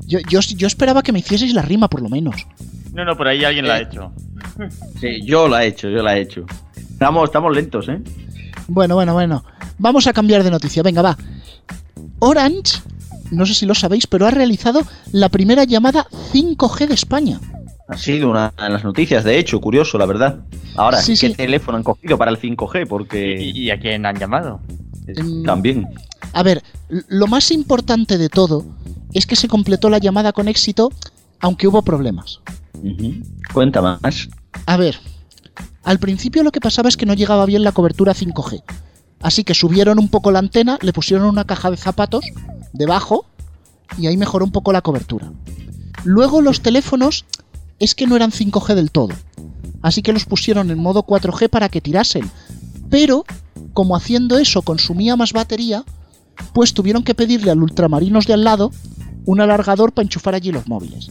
Yo, 0.06 0.18
yo, 0.28 0.40
yo 0.40 0.66
esperaba 0.66 1.02
que 1.02 1.12
me 1.12 1.20
hicieseis 1.20 1.54
la 1.54 1.62
rima, 1.62 1.88
por 1.88 2.02
lo 2.02 2.08
menos. 2.08 2.34
No, 2.92 3.04
no, 3.04 3.16
por 3.16 3.28
ahí 3.28 3.44
alguien 3.44 3.66
la 3.66 3.74
ha 3.74 3.80
Eh. 3.80 3.88
hecho. 3.90 4.12
Sí, 5.00 5.22
yo 5.24 5.48
la 5.48 5.64
he 5.64 5.68
hecho, 5.68 5.88
yo 5.88 6.02
la 6.02 6.16
he 6.16 6.20
hecho. 6.20 6.44
Estamos, 6.76 7.24
estamos 7.24 7.54
lentos, 7.54 7.88
¿eh? 7.88 8.00
Bueno, 8.68 8.94
bueno, 8.94 9.14
bueno. 9.14 9.44
Vamos 9.78 10.06
a 10.06 10.12
cambiar 10.12 10.42
de 10.44 10.50
noticia. 10.50 10.82
Venga, 10.82 11.02
va. 11.02 11.16
Orange, 12.18 12.80
no 13.30 13.46
sé 13.46 13.54
si 13.54 13.66
lo 13.66 13.74
sabéis, 13.74 14.06
pero 14.06 14.26
ha 14.26 14.30
realizado 14.30 14.82
la 15.12 15.28
primera 15.28 15.64
llamada 15.64 16.06
5G 16.32 16.86
de 16.88 16.94
España. 16.94 17.40
Ha 17.88 17.96
sido 17.96 18.30
una 18.30 18.52
de 18.56 18.68
las 18.70 18.84
noticias, 18.84 19.24
de 19.24 19.38
hecho, 19.38 19.60
curioso, 19.60 19.98
la 19.98 20.06
verdad. 20.06 20.40
Ahora, 20.76 20.98
Sí, 21.00 21.12
¿qué 21.18 21.28
sí. 21.28 21.34
teléfono 21.34 21.76
han 21.78 21.82
cogido 21.82 22.16
para 22.16 22.30
el 22.30 22.38
5G? 22.38 22.86
Porque 22.86 23.36
¿Y, 23.40 23.50
y 23.64 23.70
a 23.70 23.78
quién 23.80 24.06
han 24.06 24.16
llamado? 24.18 24.60
Mm. 25.06 25.42
también. 25.44 25.86
A 26.32 26.42
ver, 26.42 26.62
lo 26.88 27.26
más 27.26 27.50
importante 27.50 28.18
de 28.18 28.28
todo 28.28 28.64
es 29.12 29.26
que 29.26 29.36
se 29.36 29.48
completó 29.48 29.90
la 29.90 29.98
llamada 29.98 30.32
con 30.32 30.48
éxito, 30.48 30.90
aunque 31.40 31.66
hubo 31.68 31.82
problemas. 31.82 32.40
Ujú. 32.74 33.22
Cuenta 33.52 33.82
más. 33.82 34.28
A 34.66 34.76
ver, 34.76 34.98
al 35.84 35.98
principio 35.98 36.42
lo 36.42 36.52
que 36.52 36.60
pasaba 36.60 36.88
es 36.88 36.96
que 36.96 37.06
no 37.06 37.14
llegaba 37.14 37.46
bien 37.46 37.62
la 37.62 37.72
cobertura 37.72 38.14
5G. 38.14 38.62
Así 39.20 39.44
que 39.44 39.54
subieron 39.54 39.98
un 39.98 40.08
poco 40.08 40.32
la 40.32 40.38
antena, 40.38 40.78
le 40.82 40.92
pusieron 40.92 41.26
una 41.26 41.44
caja 41.44 41.70
de 41.70 41.76
zapatos 41.76 42.24
debajo 42.72 43.26
y 43.98 44.06
ahí 44.06 44.16
mejoró 44.16 44.44
un 44.44 44.52
poco 44.52 44.72
la 44.72 44.82
cobertura. 44.82 45.32
Luego 46.04 46.40
los 46.40 46.62
teléfonos 46.62 47.24
es 47.78 47.94
que 47.94 48.06
no 48.06 48.16
eran 48.16 48.30
5G 48.30 48.74
del 48.74 48.90
todo. 48.90 49.14
Así 49.82 50.02
que 50.02 50.12
los 50.12 50.24
pusieron 50.24 50.70
en 50.70 50.78
modo 50.78 51.04
4G 51.04 51.48
para 51.48 51.68
que 51.68 51.80
tirasen. 51.80 52.30
Pero, 52.90 53.24
como 53.72 53.96
haciendo 53.96 54.38
eso 54.38 54.62
consumía 54.62 55.16
más 55.16 55.32
batería, 55.32 55.84
pues 56.52 56.74
tuvieron 56.74 57.02
que 57.02 57.14
pedirle 57.14 57.50
al 57.50 57.62
ultramarinos 57.62 58.26
de 58.26 58.34
al 58.34 58.44
lado 58.44 58.70
un 59.24 59.40
alargador 59.40 59.92
para 59.92 60.04
enchufar 60.04 60.34
allí 60.34 60.52
los 60.52 60.68
móviles. 60.68 61.10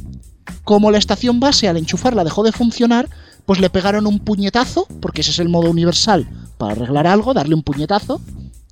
Como 0.63 0.91
la 0.91 0.97
estación 0.97 1.39
base 1.39 1.67
al 1.67 1.77
enchufarla 1.77 2.23
dejó 2.23 2.43
de 2.43 2.51
funcionar, 2.51 3.09
pues 3.45 3.59
le 3.59 3.69
pegaron 3.69 4.05
un 4.07 4.19
puñetazo, 4.19 4.87
porque 5.01 5.21
ese 5.21 5.31
es 5.31 5.39
el 5.39 5.49
modo 5.49 5.69
universal 5.69 6.27
para 6.57 6.73
arreglar 6.73 7.07
algo, 7.07 7.33
darle 7.33 7.55
un 7.55 7.63
puñetazo. 7.63 8.21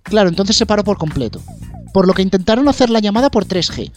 Claro, 0.04 0.30
entonces 0.30 0.56
se 0.56 0.66
paró 0.66 0.84
por 0.84 0.98
completo. 0.98 1.42
Por 1.94 2.08
lo 2.08 2.14
que 2.14 2.22
intentaron 2.22 2.68
hacer 2.68 2.90
la 2.90 3.00
llamada 3.00 3.32
por 3.32 3.46
3G. 3.46 3.92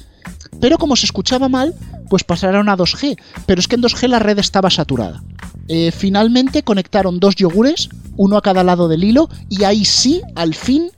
Pero 0.61 0.79
como 0.79 0.97
se 0.97 1.07
escuchaba 1.07 1.49
mal, 1.49 1.75
pues 2.09 2.25
pasaron 2.25 2.69
a 2.69 2.77
2G. 2.77 3.19
Pero 3.47 3.61
es 3.61 3.69
que 3.69 3.77
en 3.77 3.83
2G 3.83 4.09
la 4.09 4.19
red 4.19 4.39
estaba 4.39 4.71
saturada. 4.71 5.23
Eh, 5.69 5.93
finalmente 5.93 6.63
conectaron 6.63 7.21
dos 7.21 7.37
yogures, 7.37 7.89
uno 8.17 8.37
a 8.37 8.43
cada 8.43 8.65
lado 8.65 8.89
del 8.89 9.05
hilo, 9.05 9.29
y 9.49 9.65
ahí 9.65 9.85
sí, 9.85 10.23
al 10.35 10.55
fin, 10.55 10.91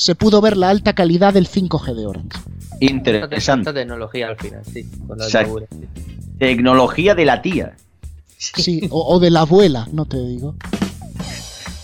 se 0.00 0.14
pudo 0.14 0.40
ver 0.40 0.56
la 0.56 0.70
alta 0.70 0.92
calidad 0.94 1.34
del 1.34 1.48
5G 1.48 1.92
de 1.94 2.06
Orange. 2.06 2.38
Interesante. 2.78 3.72
tecnología 3.72 4.28
al 4.28 4.36
final, 4.36 4.62
sí. 4.72 4.88
Con 5.08 5.18
sí. 5.20 5.38
Tecnología 6.38 7.16
de 7.16 7.24
la 7.24 7.42
tía. 7.42 7.74
Sí, 8.36 8.86
o, 8.90 9.14
o 9.14 9.18
de 9.18 9.30
la 9.30 9.40
abuela, 9.40 9.88
no 9.92 10.04
te 10.04 10.16
digo. 10.24 10.54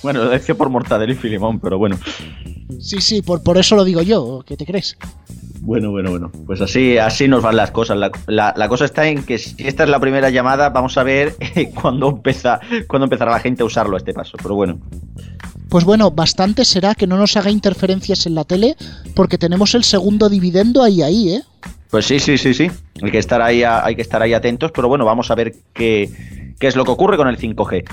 Bueno, 0.04 0.22
lo 0.22 0.30
decía 0.30 0.54
por 0.54 0.68
Mortadelo 0.70 1.12
y 1.12 1.16
Filimón, 1.16 1.58
pero 1.58 1.76
bueno. 1.76 1.98
Sí, 2.78 3.00
sí, 3.00 3.20
por, 3.20 3.42
por 3.42 3.58
eso 3.58 3.74
lo 3.74 3.82
digo 3.84 4.00
yo, 4.02 4.44
¿qué 4.46 4.56
te 4.56 4.64
crees? 4.64 4.96
Bueno, 5.60 5.90
bueno, 5.90 6.10
bueno. 6.10 6.30
Pues 6.46 6.60
así, 6.60 6.96
así 6.98 7.26
nos 7.26 7.42
van 7.42 7.56
las 7.56 7.72
cosas. 7.72 7.96
La, 7.96 8.12
la- 8.28 8.54
la 8.56 8.68
cosa 8.68 8.84
está 8.84 9.08
en 9.08 9.24
que 9.24 9.38
si 9.38 9.56
esta 9.66 9.82
es 9.82 9.88
la 9.88 9.98
primera 9.98 10.30
llamada, 10.30 10.70
vamos 10.70 10.96
a 10.98 11.02
ver 11.02 11.34
cuándo, 11.82 12.10
empieza, 12.10 12.60
cuándo 12.86 13.04
empezará 13.06 13.32
la 13.32 13.40
gente 13.40 13.64
a 13.64 13.66
usarlo 13.66 13.96
a 13.96 13.98
este 13.98 14.12
paso. 14.14 14.36
Pero 14.40 14.54
bueno. 14.54 14.78
Pues 15.68 15.84
bueno, 15.84 16.10
bastante 16.10 16.64
será 16.64 16.94
que 16.94 17.06
no 17.06 17.16
nos 17.16 17.36
haga 17.36 17.50
interferencias 17.50 18.26
en 18.26 18.34
la 18.34 18.44
tele, 18.44 18.76
porque 19.14 19.38
tenemos 19.38 19.74
el 19.74 19.84
segundo 19.84 20.28
dividendo 20.28 20.82
ahí, 20.82 21.02
ahí, 21.02 21.34
¿eh? 21.34 21.42
Pues 21.90 22.06
sí, 22.06 22.18
sí, 22.18 22.38
sí, 22.38 22.54
sí. 22.54 22.70
Hay 23.02 23.10
que 23.10 23.18
estar 23.18 23.40
ahí, 23.40 23.62
hay 23.62 23.96
que 23.96 24.02
estar 24.02 24.20
ahí 24.22 24.34
atentos, 24.34 24.72
pero 24.72 24.88
bueno, 24.88 25.04
vamos 25.04 25.30
a 25.30 25.34
ver 25.34 25.54
qué, 25.72 26.10
qué 26.58 26.66
es 26.66 26.76
lo 26.76 26.84
que 26.84 26.90
ocurre 26.90 27.16
con 27.16 27.28
el 27.28 27.38
5G. 27.38 27.84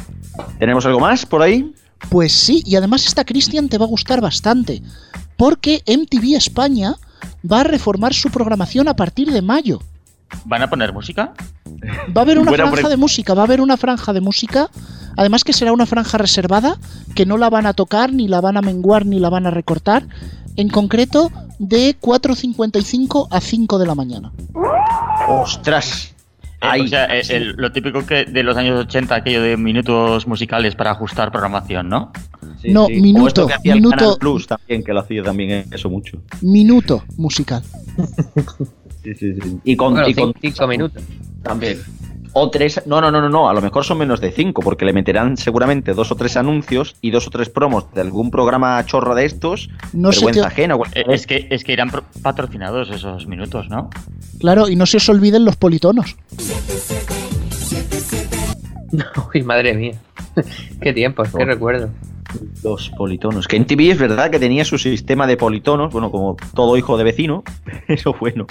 ¿Tenemos 0.59 0.85
algo 0.85 0.99
más 0.99 1.25
por 1.25 1.41
ahí? 1.41 1.73
Pues 2.09 2.33
sí, 2.33 2.63
y 2.65 2.75
además 2.75 3.05
esta 3.05 3.25
Cristian 3.25 3.69
te 3.69 3.77
va 3.77 3.85
a 3.85 3.89
gustar 3.89 4.21
bastante, 4.21 4.81
porque 5.37 5.83
MTV 5.85 6.35
España 6.35 6.95
va 7.49 7.61
a 7.61 7.63
reformar 7.63 8.13
su 8.13 8.29
programación 8.29 8.87
a 8.87 8.95
partir 8.95 9.31
de 9.31 9.41
mayo. 9.41 9.81
¿Van 10.45 10.61
a 10.61 10.69
poner 10.69 10.93
música? 10.93 11.33
Va 12.15 12.21
a 12.21 12.23
haber 12.23 12.39
una 12.39 12.51
Buena 12.51 12.65
franja 12.65 12.81
pre- 12.83 12.89
de 12.89 12.97
música, 12.97 13.33
va 13.33 13.41
a 13.41 13.45
haber 13.45 13.61
una 13.61 13.77
franja 13.77 14.13
de 14.13 14.21
música, 14.21 14.69
además 15.17 15.43
que 15.43 15.53
será 15.53 15.71
una 15.73 15.85
franja 15.85 16.17
reservada, 16.17 16.77
que 17.15 17.25
no 17.25 17.37
la 17.37 17.49
van 17.49 17.65
a 17.65 17.73
tocar, 17.73 18.13
ni 18.13 18.27
la 18.27 18.41
van 18.41 18.57
a 18.57 18.61
menguar, 18.61 19.05
ni 19.05 19.19
la 19.19 19.29
van 19.29 19.47
a 19.47 19.51
recortar, 19.51 20.07
en 20.57 20.69
concreto 20.69 21.31
de 21.59 21.95
4.55 21.99 23.27
a 23.31 23.39
5 23.41 23.79
de 23.79 23.85
la 23.85 23.95
mañana. 23.95 24.31
¡Ostras! 25.27 26.13
Eh, 26.63 26.67
Ahí. 26.69 26.81
o 26.81 26.87
sea, 26.87 27.05
eh, 27.05 27.21
el- 27.29 27.53
lo 27.57 27.71
típico 27.71 28.05
que 28.05 28.25
de 28.25 28.43
los 28.43 28.55
años 28.57 28.79
80, 28.79 29.15
aquello 29.15 29.41
de 29.41 29.57
minutos 29.57 30.27
musicales 30.27 30.75
para 30.75 30.91
ajustar 30.91 31.31
programación, 31.31 31.89
¿no? 31.89 32.11
Sí, 32.61 32.69
no, 32.71 32.85
sí. 32.85 33.01
minuto, 33.01 33.23
O 33.23 33.27
esto 33.27 33.47
que 33.47 33.53
hacía 33.53 33.73
el 33.73 33.79
minuto. 33.79 33.97
Canal 33.97 34.17
Plus 34.19 34.45
también, 34.45 34.83
que 34.83 34.93
lo 34.93 34.99
hacía 34.99 35.23
también 35.23 35.65
eso 35.71 35.89
mucho. 35.89 36.19
Minuto 36.41 37.03
musical. 37.17 37.63
Sí, 39.03 39.15
sí, 39.15 39.33
sí. 39.41 39.57
Y 39.63 39.75
con, 39.75 39.93
Bueno, 39.93 40.07
y 40.07 40.13
con 40.13 40.33
cin- 40.33 40.53
cinco 40.53 40.67
minutos. 40.67 41.03
también. 41.43 41.79
O 42.33 42.49
tres, 42.49 42.81
no, 42.85 43.01
no, 43.01 43.11
no, 43.11 43.19
no, 43.19 43.27
no, 43.29 43.49
a 43.49 43.53
lo 43.53 43.61
mejor 43.61 43.83
son 43.83 43.97
menos 43.97 44.21
de 44.21 44.31
cinco, 44.31 44.61
porque 44.61 44.85
le 44.85 44.93
meterán 44.93 45.35
seguramente 45.35 45.93
dos 45.93 46.13
o 46.13 46.15
tres 46.15 46.37
anuncios 46.37 46.95
y 47.01 47.11
dos 47.11 47.27
o 47.27 47.29
tres 47.29 47.49
promos 47.49 47.91
de 47.93 47.99
algún 47.99 48.31
programa 48.31 48.81
chorro 48.85 49.15
de 49.15 49.25
estos, 49.25 49.69
No 49.91 50.13
se 50.13 50.19
vergüenza 50.19 50.41
te, 50.41 50.47
ajena. 50.47 50.75
Eh, 50.75 50.77
cualquier- 50.77 51.11
es, 51.11 51.27
que, 51.27 51.47
es 51.49 51.63
que 51.65 51.73
irán 51.73 51.91
patrocinados 52.21 52.89
esos 52.89 53.27
minutos, 53.27 53.67
¿no? 53.69 53.89
claro, 54.39 54.69
y 54.69 54.77
no 54.77 54.85
se 54.85 54.95
os 54.97 55.09
olviden 55.09 55.43
los 55.43 55.57
politonos. 55.57 56.15
Uy, 59.33 59.43
madre 59.43 59.73
mía. 59.73 59.93
qué 60.81 60.93
tiempos, 60.93 61.29
qué 61.31 61.39
No. 61.39 61.45
recuerdo. 61.45 61.89
Los 62.63 62.89
politonos. 62.91 63.47
Que 63.47 63.55
en 63.57 63.65
TV 63.65 63.91
es 63.91 63.97
verdad 63.99 64.29
que 64.31 64.39
tenía 64.39 64.65
su 64.65 64.77
sistema 64.77 65.27
de 65.27 65.37
politonos, 65.37 65.91
bueno, 65.91 66.11
como 66.11 66.37
todo 66.55 66.77
hijo 66.77 66.97
de 66.97 67.03
vecino, 67.03 67.43
eso 67.87 68.15
bueno. 68.19 68.47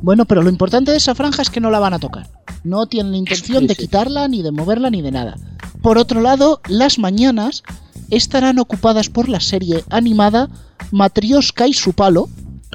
Bueno, 0.00 0.24
pero 0.26 0.42
lo 0.42 0.50
importante 0.50 0.90
de 0.92 0.96
esa 0.98 1.14
franja 1.14 1.42
es 1.42 1.50
que 1.50 1.60
no 1.60 1.70
la 1.70 1.80
van 1.80 1.94
a 1.94 1.98
tocar. 1.98 2.28
No 2.64 2.86
tienen 2.86 3.14
intención 3.14 3.62
Sí, 3.62 3.66
de 3.66 3.74
sí. 3.74 3.82
quitarla, 3.82 4.28
ni 4.28 4.42
de 4.42 4.52
moverla, 4.52 4.90
ni 4.90 5.02
de 5.02 5.10
nada. 5.10 5.36
Por 5.82 5.98
otro 5.98 6.20
lado, 6.20 6.60
las 6.68 6.98
mañanas 6.98 7.62
estarán 8.10 8.58
ocupadas 8.58 9.08
por 9.10 9.28
la 9.28 9.40
serie 9.40 9.82
animada 9.90 10.48
Matrioska 10.92 11.66
y 11.66 11.72
su 11.72 11.92
palo, 11.92 12.28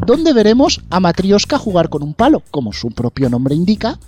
donde 0.06 0.34
veremos 0.34 0.82
a 0.90 1.00
Matrioska 1.00 1.58
jugar 1.58 1.90
con 1.90 2.04
un 2.04 2.14
palo, 2.14 2.44
como 2.52 2.74
su 2.74 2.90
propio 2.90 3.30
nombre 3.30 3.56
indica, 3.56 4.00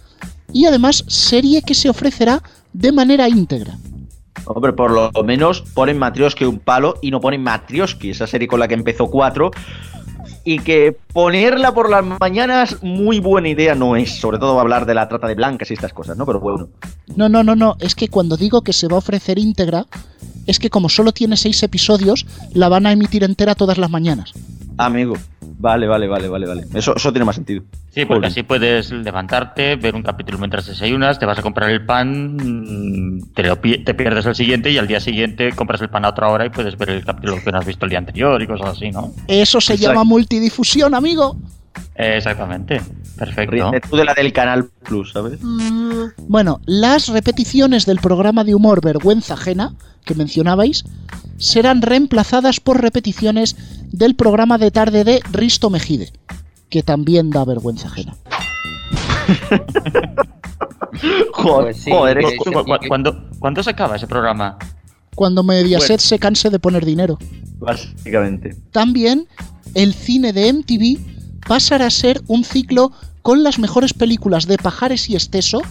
y 0.52 0.66
además 0.66 1.04
serie 1.08 1.62
que 1.62 1.74
se 1.74 1.90
ofrecerá 1.90 2.44
de 2.74 2.92
manera 2.92 3.28
íntegra. 3.30 3.78
Hombre, 4.46 4.74
por 4.74 4.92
lo 4.92 5.12
menos 5.24 5.62
ponen 5.62 5.98
Matrioski 5.98 6.46
un 6.46 6.60
palo 6.60 6.96
y 7.02 7.12
no 7.12 7.20
ponen 7.20 7.42
Matrioski, 7.44 8.12
esa 8.12 8.28
serie 8.28 8.48
con 8.48 8.60
la 8.60 8.68
que 8.68 8.74
empezó 8.74 9.08
4. 9.08 9.52
Y 10.48 10.60
que 10.60 10.96
ponerla 11.12 11.74
por 11.74 11.90
las 11.90 12.06
mañanas, 12.20 12.78
muy 12.84 13.20
buena 13.20 13.50
idea 13.50 13.74
no 13.74 13.96
es. 13.96 14.20
Sobre 14.20 14.38
todo 14.38 14.60
hablar 14.60 14.86
de 14.86 14.94
la 14.94 15.08
trata 15.08 15.28
de 15.28 15.34
blancas 15.34 15.72
y 15.72 15.74
estas 15.74 15.92
cosas, 15.92 16.18
¿no? 16.18 16.26
Pero 16.26 16.40
bueno. 16.40 16.68
No, 17.16 17.30
no, 17.30 17.44
no, 17.44 17.56
no, 17.56 17.78
es 17.80 17.96
que 17.96 18.10
cuando 18.10 18.38
digo 18.38 18.62
que 18.62 18.72
se 18.72 18.88
va 18.88 18.96
a 18.96 19.00
ofrecer 19.00 19.40
íntegra, 19.40 19.88
es 20.46 20.60
que 20.60 20.70
como 20.70 20.90
solo 20.90 21.12
tiene 21.14 21.36
seis 21.36 21.64
episodios, 21.64 22.28
la 22.54 22.70
van 22.70 22.86
a 22.86 22.92
emitir 22.92 23.24
entera 23.24 23.56
todas 23.56 23.80
las 23.80 23.90
mañanas. 23.90 24.34
Amigo. 24.78 25.16
Vale, 25.58 25.88
vale, 25.88 26.08
vale, 26.08 26.28
vale, 26.28 26.48
vale. 26.48 26.64
Eso, 26.74 26.96
eso 26.96 27.12
tiene 27.14 27.26
más 27.26 27.36
sentido. 27.36 27.64
Sí, 27.90 28.02
porque 28.06 28.16
Joder. 28.20 28.26
así 28.32 28.44
puedes 28.44 28.92
levantarte, 28.92 29.78
ver 29.78 29.96
un 29.96 30.04
capítulo 30.04 30.38
mientras 30.38 30.66
desayunas, 30.66 31.18
te 31.18 31.26
vas 31.26 31.40
a 31.40 31.42
comprar 31.42 31.70
el 31.70 31.86
pan, 31.86 33.22
te, 33.34 33.44
lo 33.44 33.60
pi- 33.62 33.78
te 33.84 33.94
pierdes 33.94 34.26
el 34.26 34.36
siguiente 34.36 34.70
y 34.70 34.78
al 34.78 34.88
día 34.88 35.00
siguiente 35.00 35.54
compras 35.54 35.82
el 35.82 35.90
pan 35.90 36.04
a 36.06 36.10
otra 36.10 36.28
hora 36.30 36.46
y 36.46 36.50
puedes 36.50 36.78
ver 36.78 36.90
el 36.90 37.06
capítulo 37.06 37.42
que 37.44 37.52
no 37.52 37.60
has 37.60 37.66
visto 37.66 37.86
el 37.86 37.90
día 37.90 38.00
anterior 38.00 38.42
y 38.42 38.48
cosas 38.48 38.72
así, 38.72 38.92
¿no? 38.92 39.14
Eso 39.28 39.62
se 39.62 39.74
Exacto. 39.74 39.94
llama 39.94 40.04
multidifusión, 40.04 40.94
amigo. 40.94 41.38
Exactamente, 41.96 42.82
perfecto. 43.18 43.72
Tú 43.90 43.96
de 43.96 44.06
la 44.06 44.14
del 44.14 44.34
Canal 44.34 44.70
Plus, 44.84 45.14
¿sabes? 45.14 45.40
Bueno, 46.28 46.60
las 46.66 47.08
repeticiones 47.08 47.86
del 47.86 48.00
programa 48.00 48.44
de 48.44 48.54
humor 48.56 48.82
Vergüenza 48.84 49.36
Ajena, 49.36 49.74
que 50.04 50.14
mencionabais, 50.16 50.84
serán 51.38 51.82
reemplazadas 51.82 52.60
por 52.60 52.82
repeticiones 52.82 53.56
del 53.92 54.16
programa 54.16 54.58
de 54.58 54.72
tarde 54.72 55.04
de 55.04 55.20
Risto 55.32 55.70
Mejide, 55.70 56.12
que 56.70 56.84
también 56.84 57.30
da 57.30 57.46
vergüenza 57.46 57.88
ajena. 57.88 58.16
Joder, 61.34 61.64
Pues 61.74 61.78
sí, 61.78 61.92
joder, 61.92 62.20
que- 62.20 62.26
es- 62.28 62.38
¿Cu- 62.38 62.52
cu- 62.52 62.64
cu- 62.64 62.88
¿Cuándo, 62.88 63.30
cuándo 63.40 63.62
se 63.64 63.70
acaba 63.72 63.96
ese 63.96 64.08
programa? 64.08 64.58
cuando 65.16 65.44
Mediaset 65.44 66.00
se 66.02 66.20
canse 66.20 66.50
de 66.50 66.60
poner 66.60 66.84
dinero. 66.86 67.18
Básicamente. 67.60 68.54
También 68.72 69.28
el 69.74 69.94
cine 69.94 70.34
de 70.34 70.52
MTV 70.52 71.00
pasará 71.48 71.88
a 71.88 71.92
ser 71.92 72.22
un 72.28 72.44
ciclo 72.44 72.92
con 73.22 73.44
las 73.44 73.60
mejores 73.60 73.94
películas 73.94 74.46
de 74.48 74.58
Pajares 74.58 75.10
y 75.10 75.16
Esteso 75.16 75.62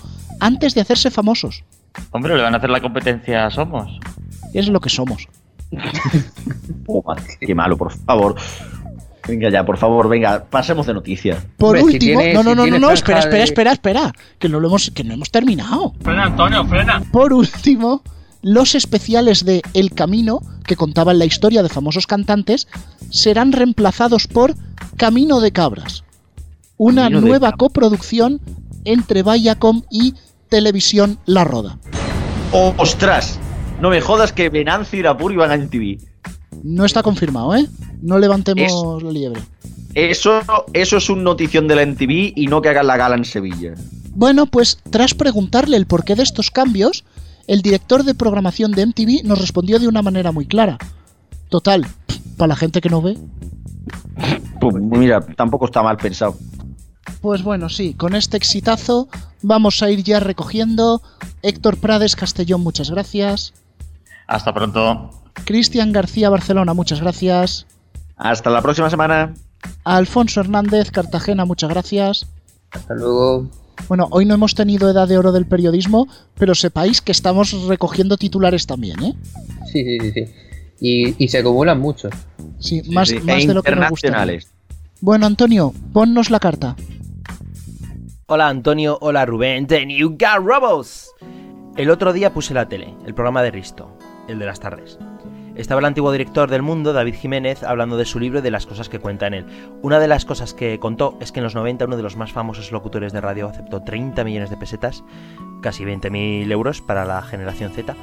antes 0.41 0.75
de 0.75 0.81
hacerse 0.81 1.11
famosos. 1.11 1.63
Hombre, 2.11 2.37
le 2.37 2.43
van 2.43 2.55
a 2.55 2.59
hacer 2.59 2.71
la 2.71 2.81
competencia 2.81 3.47
a 3.47 3.51
Somos. 3.51 3.99
Es 4.53 4.69
lo 4.69 4.81
que 4.81 4.91
somos. 4.91 5.29
Oh, 6.87 7.03
madre, 7.07 7.23
qué 7.41 7.55
malo, 7.55 7.77
por 7.77 7.91
favor. 7.93 8.35
Venga 9.27 9.49
ya, 9.49 9.65
por 9.65 9.79
favor, 9.79 10.07
venga, 10.09 10.45
pasemos 10.45 10.87
de 10.87 10.93
noticias. 10.93 11.39
Por 11.57 11.77
Hombre, 11.79 11.93
si 11.93 11.97
último, 11.97 12.21
tiene- 12.21 12.35
no, 12.35 12.43
no, 12.43 12.51
si 12.51 12.57
no, 12.57 12.67
no, 12.67 12.79
no, 12.79 12.91
espera, 12.91 13.21
espera, 13.21 13.39
de- 13.39 13.45
espera, 13.45 13.73
espera, 13.73 14.13
que 14.39 14.49
no 14.51 14.61
lo 14.61 14.69
hemos, 14.69 14.91
que 14.91 15.03
no 15.03 15.15
hemos 15.15 15.31
terminado. 15.31 15.95
Frena, 16.03 16.25
Antonio, 16.25 16.67
frena. 16.67 17.01
Por 17.11 17.33
último, 17.33 18.03
los 18.45 18.75
especiales 18.75 19.45
de 19.45 19.63
El 19.73 19.93
Camino, 19.93 20.41
que 20.67 20.77
contaban 20.77 21.19
la 21.19 21.25
historia 21.25 21.63
de 21.63 21.71
famosos 21.71 22.07
cantantes, 22.07 22.69
serán 23.11 23.53
reemplazados 23.53 24.27
por 24.27 24.55
Camino 24.97 25.41
de 25.41 25.51
Cabras, 25.51 26.05
una 26.77 27.05
Camino 27.05 27.23
nueva 27.23 27.47
Cabras. 27.49 27.59
coproducción 27.59 28.41
entre 28.85 29.23
Viacom 29.23 29.83
y 29.91 30.15
Televisión 30.51 31.19
La 31.25 31.45
Roda. 31.45 31.79
¡Oh, 32.53 32.75
¡Ostras! 32.77 33.39
No 33.81 33.89
me 33.89 34.03
jodas 34.03 34.33
que 34.33 34.51
Venancio 34.51 34.99
y 34.99 35.01
Irapur 35.01 35.33
iban 35.33 35.51
a 35.51 35.57
MTV. 35.57 35.99
No 36.63 36.85
está 36.85 37.03
confirmado, 37.03 37.57
¿eh? 37.57 37.67
No 38.03 38.19
levantemos 38.19 39.03
la 39.03 39.11
liebre. 39.11 39.41
Eso, 39.95 40.41
eso 40.75 40.97
es 40.99 41.09
un 41.09 41.25
notición 41.25 41.67
de 41.67 41.77
la 41.77 41.87
MTV 41.87 42.35
y 42.37 42.47
no 42.49 42.61
que 42.61 42.69
hagan 42.69 42.87
la 42.89 42.99
gala 42.99 43.17
en 43.17 43.25
Sevilla. 43.25 43.75
Bueno, 44.15 44.47
pues 44.47 44.79
tras 44.91 45.15
preguntarle 45.15 45.77
el 45.77 45.87
porqué 45.87 46.15
de 46.15 46.23
estos 46.23 46.51
cambios, 46.51 47.05
el 47.47 47.63
director 47.63 48.05
de 48.05 48.15
programación 48.15 48.73
de 48.73 48.87
MTV 48.87 49.25
nos 49.25 49.41
respondió 49.41 49.79
de 49.79 49.89
una 49.89 50.03
manera 50.03 50.33
muy 50.33 50.47
clara. 50.47 50.79
Total, 51.49 51.87
para 52.37 52.49
la 52.49 52.57
gente 52.57 52.81
que 52.81 52.89
no 52.89 53.03
ve. 53.03 53.19
Pues 54.61 54.75
mira, 54.77 55.21
tampoco 55.21 55.67
está 55.67 55.83
mal 55.83 55.97
pensado. 55.97 56.37
Pues 57.21 57.43
bueno, 57.43 57.69
sí, 57.69 57.95
con 57.95 58.15
este 58.15 58.37
exitazo 58.37 59.09
vamos 59.43 59.83
a 59.83 59.91
ir 59.91 60.03
ya 60.03 60.21
recogiendo. 60.21 61.03
Héctor 61.43 61.79
Prades 61.79 62.17
Castellón, 62.17 62.63
muchas 62.63 62.91
gracias. 62.91 63.55
Hasta 64.27 64.53
pronto. 64.53 65.11
Cristian 65.45 65.93
García 65.93 66.31
Barcelona, 66.31 66.75
muchas 66.75 67.01
gracias. 67.01 67.67
Hasta 68.17 68.51
la 68.51 68.63
próxima 68.63 68.91
semana. 68.91 69.35
Alfonso 69.85 70.41
Hernández 70.41 70.91
Cartagena, 70.91 71.45
muchas 71.45 71.71
gracias. 71.71 72.27
Hasta 72.71 72.95
luego. 72.95 73.49
Bueno, 73.89 74.09
hoy 74.11 74.25
no 74.25 74.35
hemos 74.35 74.55
tenido 74.55 74.89
edad 74.91 75.07
de 75.09 75.19
oro 75.19 75.33
del 75.33 75.47
periodismo, 75.47 76.09
pero 76.39 76.55
sepáis 76.55 77.01
que 77.01 77.13
estamos 77.13 77.53
recogiendo 77.67 78.17
titulares 78.17 78.67
también, 78.67 79.03
¿eh? 79.03 79.15
Sí, 79.71 79.85
sí, 79.85 79.99
sí, 80.01 80.13
sí. 80.13 80.25
Y, 80.81 81.25
y 81.25 81.29
se 81.29 81.39
acumulan 81.39 81.81
muchos. 81.81 82.13
Sí, 82.59 82.83
más, 82.91 83.09
Sí, 83.09 83.21
más 83.21 83.45
e 83.45 83.47
de 83.47 83.55
lo 83.55 83.63
que 83.63 83.75
nos 83.75 83.91
gusta. 83.91 84.07
internacionales. 84.09 84.51
Bueno, 85.01 85.27
Antonio, 85.27 85.73
ponnos 85.93 86.31
la 86.31 86.41
carta. 86.41 86.77
Hola 88.27 88.49
Antonio, 88.49 88.97
hola 89.03 89.27
Rubén, 89.27 89.67
de 89.67 89.85
New 89.85 90.11
Got 90.11 90.43
Robots. 90.45 91.11
El 91.77 91.91
otro 91.91 92.13
día 92.13 92.33
puse 92.33 92.55
la 92.55 92.69
tele, 92.69 92.95
el 93.07 93.15
programa 93.15 93.43
de 93.43 93.51
Risto, 93.51 93.99
el 94.29 94.39
de 94.39 94.47
las 94.47 94.61
tardes. 94.61 94.99
Estaba 95.57 95.79
el 95.79 95.85
antiguo 95.85 96.11
director 96.11 96.51
del 96.51 96.63
Mundo, 96.63 96.93
David 96.93 97.15
Jiménez, 97.15 97.63
hablando 97.63 97.97
de 97.97 98.05
su 98.05 98.19
libro 98.19 98.41
y 98.41 98.43
de 98.43 98.51
las 98.51 98.67
cosas 98.67 98.89
que 98.89 98.99
cuenta 98.99 99.29
en 99.29 99.35
él. 99.35 99.47
Una 99.83 100.01
de 100.01 100.09
las 100.09 100.25
cosas 100.25 100.53
que 100.53 100.81
contó 100.81 101.17
es 101.21 101.31
que 101.31 101.39
en 101.39 101.45
los 101.45 101.55
90 101.55 101.85
uno 101.85 101.97
de 101.97 102.03
los 102.03 102.17
más 102.17 102.33
famosos 102.33 102.73
locutores 102.73 103.13
de 103.13 103.21
radio 103.21 103.49
aceptó 103.49 103.81
30 103.81 104.25
millones 104.25 104.51
de 104.51 104.57
pesetas, 104.57 105.05
casi 105.63 105.85
20.000 105.85 106.51
euros 106.51 106.83
para 106.83 107.05
la 107.05 107.23
generación 107.23 107.71
Z, 107.71 107.95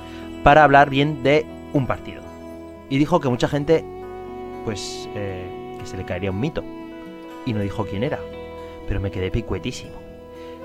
para 0.45 0.64
hablar 0.64 0.89
bien 0.89 1.24
de 1.24 1.45
un 1.74 1.88
partido. 1.88 2.22
Y 2.89 2.97
dijo 2.97 3.20
que 3.20 3.28
mucha 3.28 3.49
gente, 3.49 3.84
pues, 4.64 5.10
eh, 5.14 5.76
que 5.78 5.86
se 5.86 5.97
le 5.97 6.06
caería 6.06 6.32
un 6.32 6.39
mito. 6.39 6.64
Y 7.45 7.52
no 7.52 7.60
dijo 7.60 7.86
quién 7.86 8.04
era, 8.04 8.20
pero 8.88 9.02
me 9.02 9.12
quedé 9.12 9.30
picuetísimo. 9.30 9.95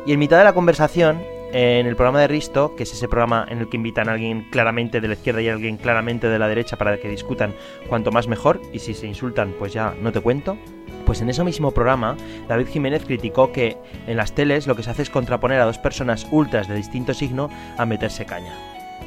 Y 0.07 0.13
en 0.13 0.21
mitad 0.21 0.39
de 0.39 0.45
la 0.45 0.53
conversación, 0.53 1.21
en 1.57 1.87
el 1.87 1.97
programa 1.97 2.21
de 2.21 2.29
Risto, 2.29 2.77
que 2.77 2.83
es 2.83 2.93
ese 2.93 3.09
programa 3.09 3.47
en 3.49 3.61
el 3.61 3.69
que 3.71 3.79
invitan 3.79 4.11
a 4.11 4.13
alguien 4.13 4.47
claramente 4.51 5.01
de 5.01 5.09
la 5.09 5.15
izquierda 5.15 5.41
y 5.41 5.49
a 5.49 5.55
alguien 5.55 5.79
claramente 5.79 6.29
de 6.29 6.39
la 6.39 6.49
derecha 6.49 6.77
para 6.77 6.99
que 6.99 7.09
discutan 7.09 7.55
cuanto 7.89 8.13
más 8.13 8.29
mejor, 8.29 8.61
y 8.75 8.79
si 8.79 8.93
se 8.93 9.07
insultan, 9.07 9.55
pues 9.59 9.73
ya 9.73 9.95
no 10.03 10.13
te 10.13 10.21
cuento. 10.21 10.59
Pues 11.07 11.23
en 11.23 11.31
ese 11.31 11.43
mismo 11.45 11.71
programa, 11.71 12.15
David 12.47 12.67
Jiménez 12.67 13.07
criticó 13.07 13.53
que 13.53 13.79
en 14.07 14.19
las 14.19 14.35
teles 14.35 14.67
lo 14.67 14.77
que 14.77 14.83
se 14.83 14.91
hace 14.91 15.01
es 15.01 15.09
contraponer 15.09 15.59
a 15.59 15.65
dos 15.65 15.79
personas 15.79 16.27
ultras 16.31 16.69
de 16.69 16.75
distinto 16.75 17.15
signo 17.15 17.49
a 17.79 17.87
meterse 17.87 18.27
caña. 18.27 18.55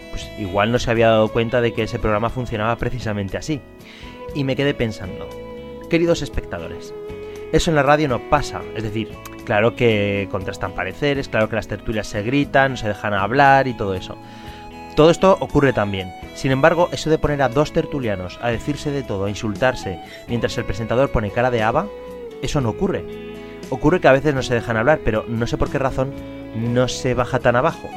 Pues 0.09 0.27
igual 0.39 0.71
no 0.71 0.79
se 0.79 0.89
había 0.89 1.09
dado 1.09 1.27
cuenta 1.27 1.61
de 1.61 1.71
que 1.73 1.83
ese 1.83 1.99
programa 1.99 2.31
funcionaba 2.31 2.75
precisamente 2.77 3.37
así. 3.37 3.61
Y 4.33 4.43
me 4.43 4.55
quedé 4.55 4.73
pensando, 4.73 5.29
queridos 5.87 6.23
espectadores, 6.23 6.95
eso 7.51 7.69
en 7.69 7.75
la 7.75 7.83
radio 7.83 8.07
no 8.07 8.27
pasa, 8.27 8.63
es 8.75 8.81
decir, 8.81 9.09
claro 9.49 9.75
que 9.75 10.27
contrastan 10.29 10.73
pareceres, 10.73 11.27
claro 11.27 11.49
que 11.49 11.55
las 11.55 11.67
tertulias 11.67 12.05
se 12.05 12.21
gritan, 12.21 12.77
se 12.77 12.87
dejan 12.87 13.15
hablar 13.15 13.67
y 13.67 13.73
todo 13.73 13.95
eso. 13.95 14.15
Todo 14.95 15.09
esto 15.09 15.37
ocurre 15.39 15.73
también. 15.73 16.13
Sin 16.35 16.51
embargo, 16.51 16.87
eso 16.91 17.09
de 17.09 17.17
poner 17.17 17.41
a 17.41 17.49
dos 17.49 17.73
tertulianos 17.73 18.37
a 18.43 18.49
decirse 18.51 18.91
de 18.91 19.01
todo, 19.01 19.25
a 19.25 19.29
insultarse, 19.31 20.01
mientras 20.27 20.55
el 20.59 20.65
presentador 20.65 21.09
pone 21.09 21.31
cara 21.31 21.49
de 21.49 21.63
haba, 21.63 21.87
eso 22.43 22.61
no 22.61 22.69
ocurre. 22.69 23.03
Ocurre 23.71 23.99
que 23.99 24.07
a 24.07 24.11
veces 24.11 24.35
no 24.35 24.43
se 24.43 24.53
dejan 24.53 24.77
hablar, 24.77 24.99
pero 25.03 25.25
no 25.27 25.47
sé 25.47 25.57
por 25.57 25.71
qué 25.71 25.79
razón 25.79 26.11
no 26.55 26.87
se 26.87 27.15
baja 27.15 27.39
tan 27.39 27.55
abajo. 27.55 27.89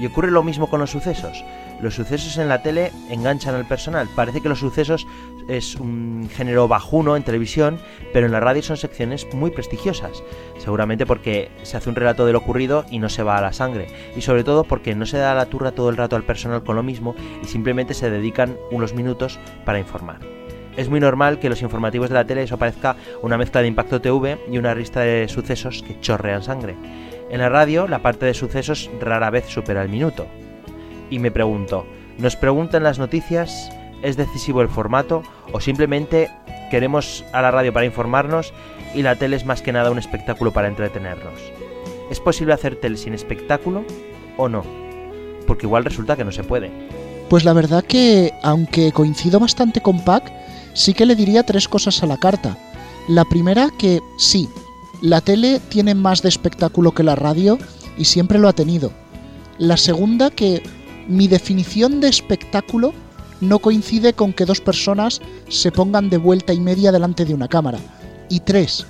Y 0.00 0.06
ocurre 0.06 0.30
lo 0.30 0.42
mismo 0.42 0.68
con 0.68 0.80
los 0.80 0.90
sucesos. 0.90 1.44
Los 1.80 1.94
sucesos 1.94 2.38
en 2.38 2.48
la 2.48 2.62
tele 2.62 2.92
enganchan 3.10 3.54
al 3.54 3.66
personal. 3.66 4.08
Parece 4.14 4.40
que 4.40 4.48
los 4.48 4.60
sucesos 4.60 5.06
es 5.48 5.76
un 5.76 6.28
género 6.32 6.68
bajuno 6.68 7.16
en 7.16 7.22
televisión, 7.22 7.78
pero 8.12 8.26
en 8.26 8.32
la 8.32 8.40
radio 8.40 8.62
son 8.62 8.76
secciones 8.76 9.26
muy 9.34 9.50
prestigiosas. 9.50 10.22
Seguramente 10.58 11.06
porque 11.06 11.50
se 11.62 11.76
hace 11.76 11.88
un 11.88 11.96
relato 11.96 12.26
de 12.26 12.32
lo 12.32 12.38
ocurrido 12.38 12.84
y 12.90 12.98
no 12.98 13.08
se 13.08 13.22
va 13.22 13.36
a 13.36 13.42
la 13.42 13.52
sangre. 13.52 13.86
Y 14.16 14.22
sobre 14.22 14.44
todo 14.44 14.64
porque 14.64 14.94
no 14.94 15.06
se 15.06 15.18
da 15.18 15.34
la 15.34 15.46
turra 15.46 15.72
todo 15.72 15.90
el 15.90 15.96
rato 15.96 16.16
al 16.16 16.24
personal 16.24 16.64
con 16.64 16.76
lo 16.76 16.82
mismo 16.82 17.14
y 17.42 17.46
simplemente 17.46 17.94
se 17.94 18.10
dedican 18.10 18.56
unos 18.70 18.94
minutos 18.94 19.38
para 19.64 19.78
informar. 19.78 20.20
Es 20.76 20.88
muy 20.88 20.98
normal 20.98 21.38
que 21.38 21.48
los 21.48 21.62
informativos 21.62 22.08
de 22.08 22.14
la 22.14 22.26
tele 22.26 22.42
eso 22.42 22.58
parezca 22.58 22.96
una 23.22 23.38
mezcla 23.38 23.62
de 23.62 23.68
Impacto 23.68 24.00
TV 24.00 24.38
y 24.50 24.58
una 24.58 24.74
lista 24.74 25.00
de 25.00 25.28
sucesos 25.28 25.84
que 25.86 26.00
chorrean 26.00 26.42
sangre. 26.42 26.74
En 27.34 27.40
la 27.40 27.48
radio, 27.48 27.88
la 27.88 27.98
parte 27.98 28.26
de 28.26 28.32
sucesos 28.32 28.88
rara 29.00 29.28
vez 29.28 29.46
supera 29.48 29.82
el 29.82 29.88
minuto. 29.88 30.28
Y 31.10 31.18
me 31.18 31.32
pregunto, 31.32 31.84
¿nos 32.16 32.36
preguntan 32.36 32.84
las 32.84 33.00
noticias? 33.00 33.70
¿Es 34.02 34.16
decisivo 34.16 34.62
el 34.62 34.68
formato? 34.68 35.24
¿O 35.50 35.58
simplemente 35.58 36.30
queremos 36.70 37.24
a 37.32 37.42
la 37.42 37.50
radio 37.50 37.72
para 37.72 37.86
informarnos 37.86 38.54
y 38.94 39.02
la 39.02 39.16
tele 39.16 39.34
es 39.34 39.44
más 39.44 39.62
que 39.62 39.72
nada 39.72 39.90
un 39.90 39.98
espectáculo 39.98 40.52
para 40.52 40.68
entretenernos? 40.68 41.34
¿Es 42.08 42.20
posible 42.20 42.54
hacer 42.54 42.76
tele 42.76 42.96
sin 42.96 43.14
espectáculo 43.14 43.84
o 44.36 44.48
no? 44.48 44.62
Porque 45.48 45.66
igual 45.66 45.84
resulta 45.84 46.14
que 46.14 46.24
no 46.24 46.30
se 46.30 46.44
puede. 46.44 46.70
Pues 47.28 47.44
la 47.44 47.52
verdad 47.52 47.82
que, 47.82 48.32
aunque 48.44 48.92
coincido 48.92 49.40
bastante 49.40 49.80
con 49.80 50.04
Pac, 50.04 50.32
sí 50.72 50.94
que 50.94 51.04
le 51.04 51.16
diría 51.16 51.42
tres 51.42 51.66
cosas 51.66 52.00
a 52.00 52.06
la 52.06 52.16
carta. 52.16 52.56
La 53.08 53.24
primera 53.24 53.70
que 53.76 53.98
sí, 54.18 54.48
la 55.04 55.20
tele 55.20 55.60
tiene 55.60 55.94
más 55.94 56.22
de 56.22 56.30
espectáculo 56.30 56.92
que 56.92 57.02
la 57.02 57.14
radio 57.14 57.58
y 57.98 58.06
siempre 58.06 58.38
lo 58.38 58.48
ha 58.48 58.54
tenido. 58.54 58.90
La 59.58 59.76
segunda 59.76 60.30
que 60.30 60.62
mi 61.06 61.28
definición 61.28 62.00
de 62.00 62.08
espectáculo 62.08 62.94
no 63.42 63.58
coincide 63.58 64.14
con 64.14 64.32
que 64.32 64.46
dos 64.46 64.62
personas 64.62 65.20
se 65.50 65.70
pongan 65.70 66.08
de 66.08 66.16
vuelta 66.16 66.54
y 66.54 66.60
media 66.60 66.90
delante 66.90 67.26
de 67.26 67.34
una 67.34 67.48
cámara. 67.48 67.78
Y 68.30 68.40
tres, 68.40 68.86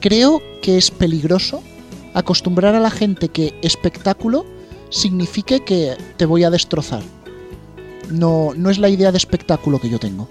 creo 0.00 0.40
que 0.62 0.78
es 0.78 0.90
peligroso 0.90 1.62
acostumbrar 2.14 2.74
a 2.74 2.80
la 2.80 2.90
gente 2.90 3.28
que 3.28 3.54
espectáculo 3.60 4.46
signifique 4.88 5.62
que 5.62 5.94
te 6.16 6.24
voy 6.24 6.44
a 6.44 6.50
destrozar. 6.50 7.02
No, 8.10 8.52
no 8.56 8.70
es 8.70 8.78
la 8.78 8.88
idea 8.88 9.12
de 9.12 9.18
espectáculo 9.18 9.78
que 9.78 9.90
yo 9.90 9.98
tengo. 9.98 10.26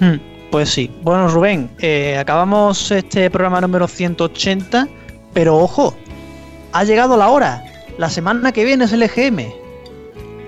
Hmm, 0.00 0.33
pues 0.54 0.70
sí. 0.70 0.88
Bueno, 1.02 1.26
Rubén, 1.26 1.68
eh, 1.80 2.16
acabamos 2.16 2.92
este 2.92 3.28
programa 3.28 3.60
número 3.60 3.88
180, 3.88 4.86
pero 5.32 5.58
ojo, 5.58 5.96
ha 6.70 6.84
llegado 6.84 7.16
la 7.16 7.28
hora. 7.28 7.64
La 7.98 8.08
semana 8.08 8.52
que 8.52 8.64
viene 8.64 8.84
es 8.84 8.92
el 8.92 9.02
EGM. 9.02 9.52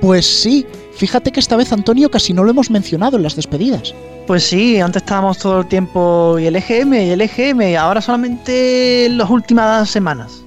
Pues 0.00 0.24
sí, 0.24 0.64
fíjate 0.94 1.32
que 1.32 1.40
esta 1.40 1.57
vez 1.57 1.72
Antonio 1.72 2.09
casi 2.09 2.32
no 2.32 2.44
lo 2.44 2.52
hemos 2.52 2.70
mencionado 2.70 3.16
en 3.16 3.24
las 3.24 3.34
despedidas. 3.34 3.96
Pues 4.28 4.44
sí, 4.44 4.78
antes 4.78 5.02
estábamos 5.02 5.38
todo 5.38 5.59
el 5.59 5.66
tiempo 5.66 6.38
y 6.38 6.46
el 6.46 6.54
EGM 6.54 6.94
y 6.94 7.11
el 7.11 7.20
EGM, 7.22 7.62
y 7.62 7.74
ahora 7.74 8.00
solamente 8.00 9.09
las 9.11 9.28
últimas 9.28 9.90
semanas. 9.90 10.44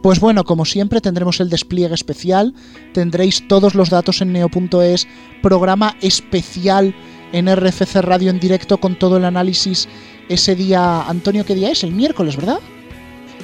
Pues 0.00 0.20
bueno, 0.20 0.44
como 0.44 0.64
siempre 0.64 1.00
tendremos 1.00 1.40
el 1.40 1.50
despliegue 1.50 1.96
especial, 1.96 2.54
tendréis 2.94 3.48
todos 3.48 3.74
los 3.74 3.90
datos 3.90 4.20
en 4.20 4.32
neo.es, 4.32 5.08
programa 5.42 5.96
especial 6.00 6.94
en 7.32 7.54
RFC 7.54 7.96
Radio 7.96 8.30
en 8.30 8.40
directo 8.40 8.78
con 8.78 8.96
todo 8.96 9.16
el 9.16 9.24
análisis 9.24 9.88
ese 10.28 10.56
día, 10.56 11.02
Antonio, 11.02 11.44
¿qué 11.44 11.54
día 11.54 11.70
es? 11.70 11.84
El 11.84 11.92
miércoles, 11.92 12.36
¿verdad? 12.36 12.58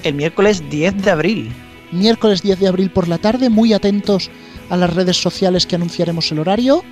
El 0.02 0.14
miércoles 0.14 0.68
10 0.68 1.02
de 1.02 1.10
abril. 1.10 1.52
Miércoles 1.92 2.42
10 2.42 2.58
de 2.58 2.68
abril 2.68 2.90
por 2.90 3.06
la 3.08 3.18
tarde, 3.18 3.50
muy 3.50 3.72
atentos 3.72 4.30
a 4.70 4.76
las 4.76 4.92
redes 4.92 5.16
sociales 5.16 5.66
que 5.66 5.76
anunciaremos 5.76 6.32
el 6.32 6.38
horario. 6.38 6.82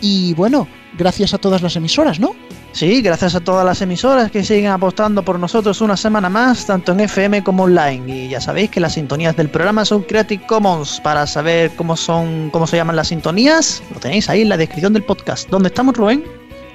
Y 0.00 0.34
bueno, 0.34 0.68
gracias 0.96 1.34
a 1.34 1.38
todas 1.38 1.62
las 1.62 1.74
emisoras, 1.76 2.20
¿no? 2.20 2.36
Sí, 2.78 3.02
gracias 3.02 3.34
a 3.34 3.40
todas 3.40 3.66
las 3.66 3.82
emisoras 3.82 4.30
que 4.30 4.44
siguen 4.44 4.70
apostando 4.70 5.24
por 5.24 5.36
nosotros 5.36 5.80
una 5.80 5.96
semana 5.96 6.28
más, 6.28 6.64
tanto 6.64 6.92
en 6.92 7.00
FM 7.00 7.42
como 7.42 7.64
online. 7.64 8.26
Y 8.26 8.28
ya 8.28 8.40
sabéis 8.40 8.70
que 8.70 8.78
las 8.78 8.92
sintonías 8.92 9.34
del 9.36 9.48
programa 9.50 9.84
son 9.84 10.02
Creative 10.02 10.46
Commons. 10.46 11.00
Para 11.00 11.26
saber 11.26 11.72
cómo 11.74 11.96
son, 11.96 12.50
cómo 12.50 12.68
se 12.68 12.76
llaman 12.76 12.94
las 12.94 13.08
sintonías, 13.08 13.82
lo 13.92 13.98
tenéis 13.98 14.30
ahí 14.30 14.42
en 14.42 14.48
la 14.48 14.56
descripción 14.56 14.92
del 14.92 15.02
podcast. 15.02 15.48
¿Dónde 15.50 15.70
estamos, 15.70 15.96
Rubén? 15.96 16.22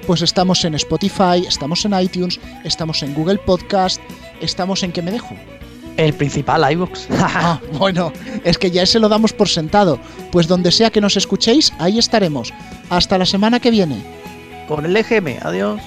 Pues 0.06 0.20
estamos 0.20 0.62
en 0.66 0.74
Spotify, 0.74 1.46
estamos 1.48 1.82
en 1.86 1.98
iTunes, 1.98 2.38
estamos 2.64 3.02
en 3.02 3.14
Google 3.14 3.38
Podcast, 3.38 3.98
estamos 4.42 4.82
en 4.82 4.92
¿qué 4.92 5.00
me 5.00 5.10
dejo? 5.10 5.34
El 5.96 6.12
principal, 6.12 6.70
iVoox. 6.70 7.06
Ah, 7.12 7.58
bueno, 7.78 8.12
es 8.44 8.58
que 8.58 8.70
ya 8.70 8.82
ese 8.82 8.98
lo 8.98 9.08
damos 9.08 9.32
por 9.32 9.48
sentado. 9.48 9.98
Pues 10.30 10.48
donde 10.48 10.70
sea 10.70 10.90
que 10.90 11.00
nos 11.00 11.16
escuchéis, 11.16 11.72
ahí 11.78 11.98
estaremos. 11.98 12.52
Hasta 12.90 13.16
la 13.16 13.24
semana 13.24 13.58
que 13.58 13.70
viene. 13.70 14.04
Con 14.68 14.84
el 14.84 14.94
EGM, 14.94 15.38
adiós. 15.40 15.80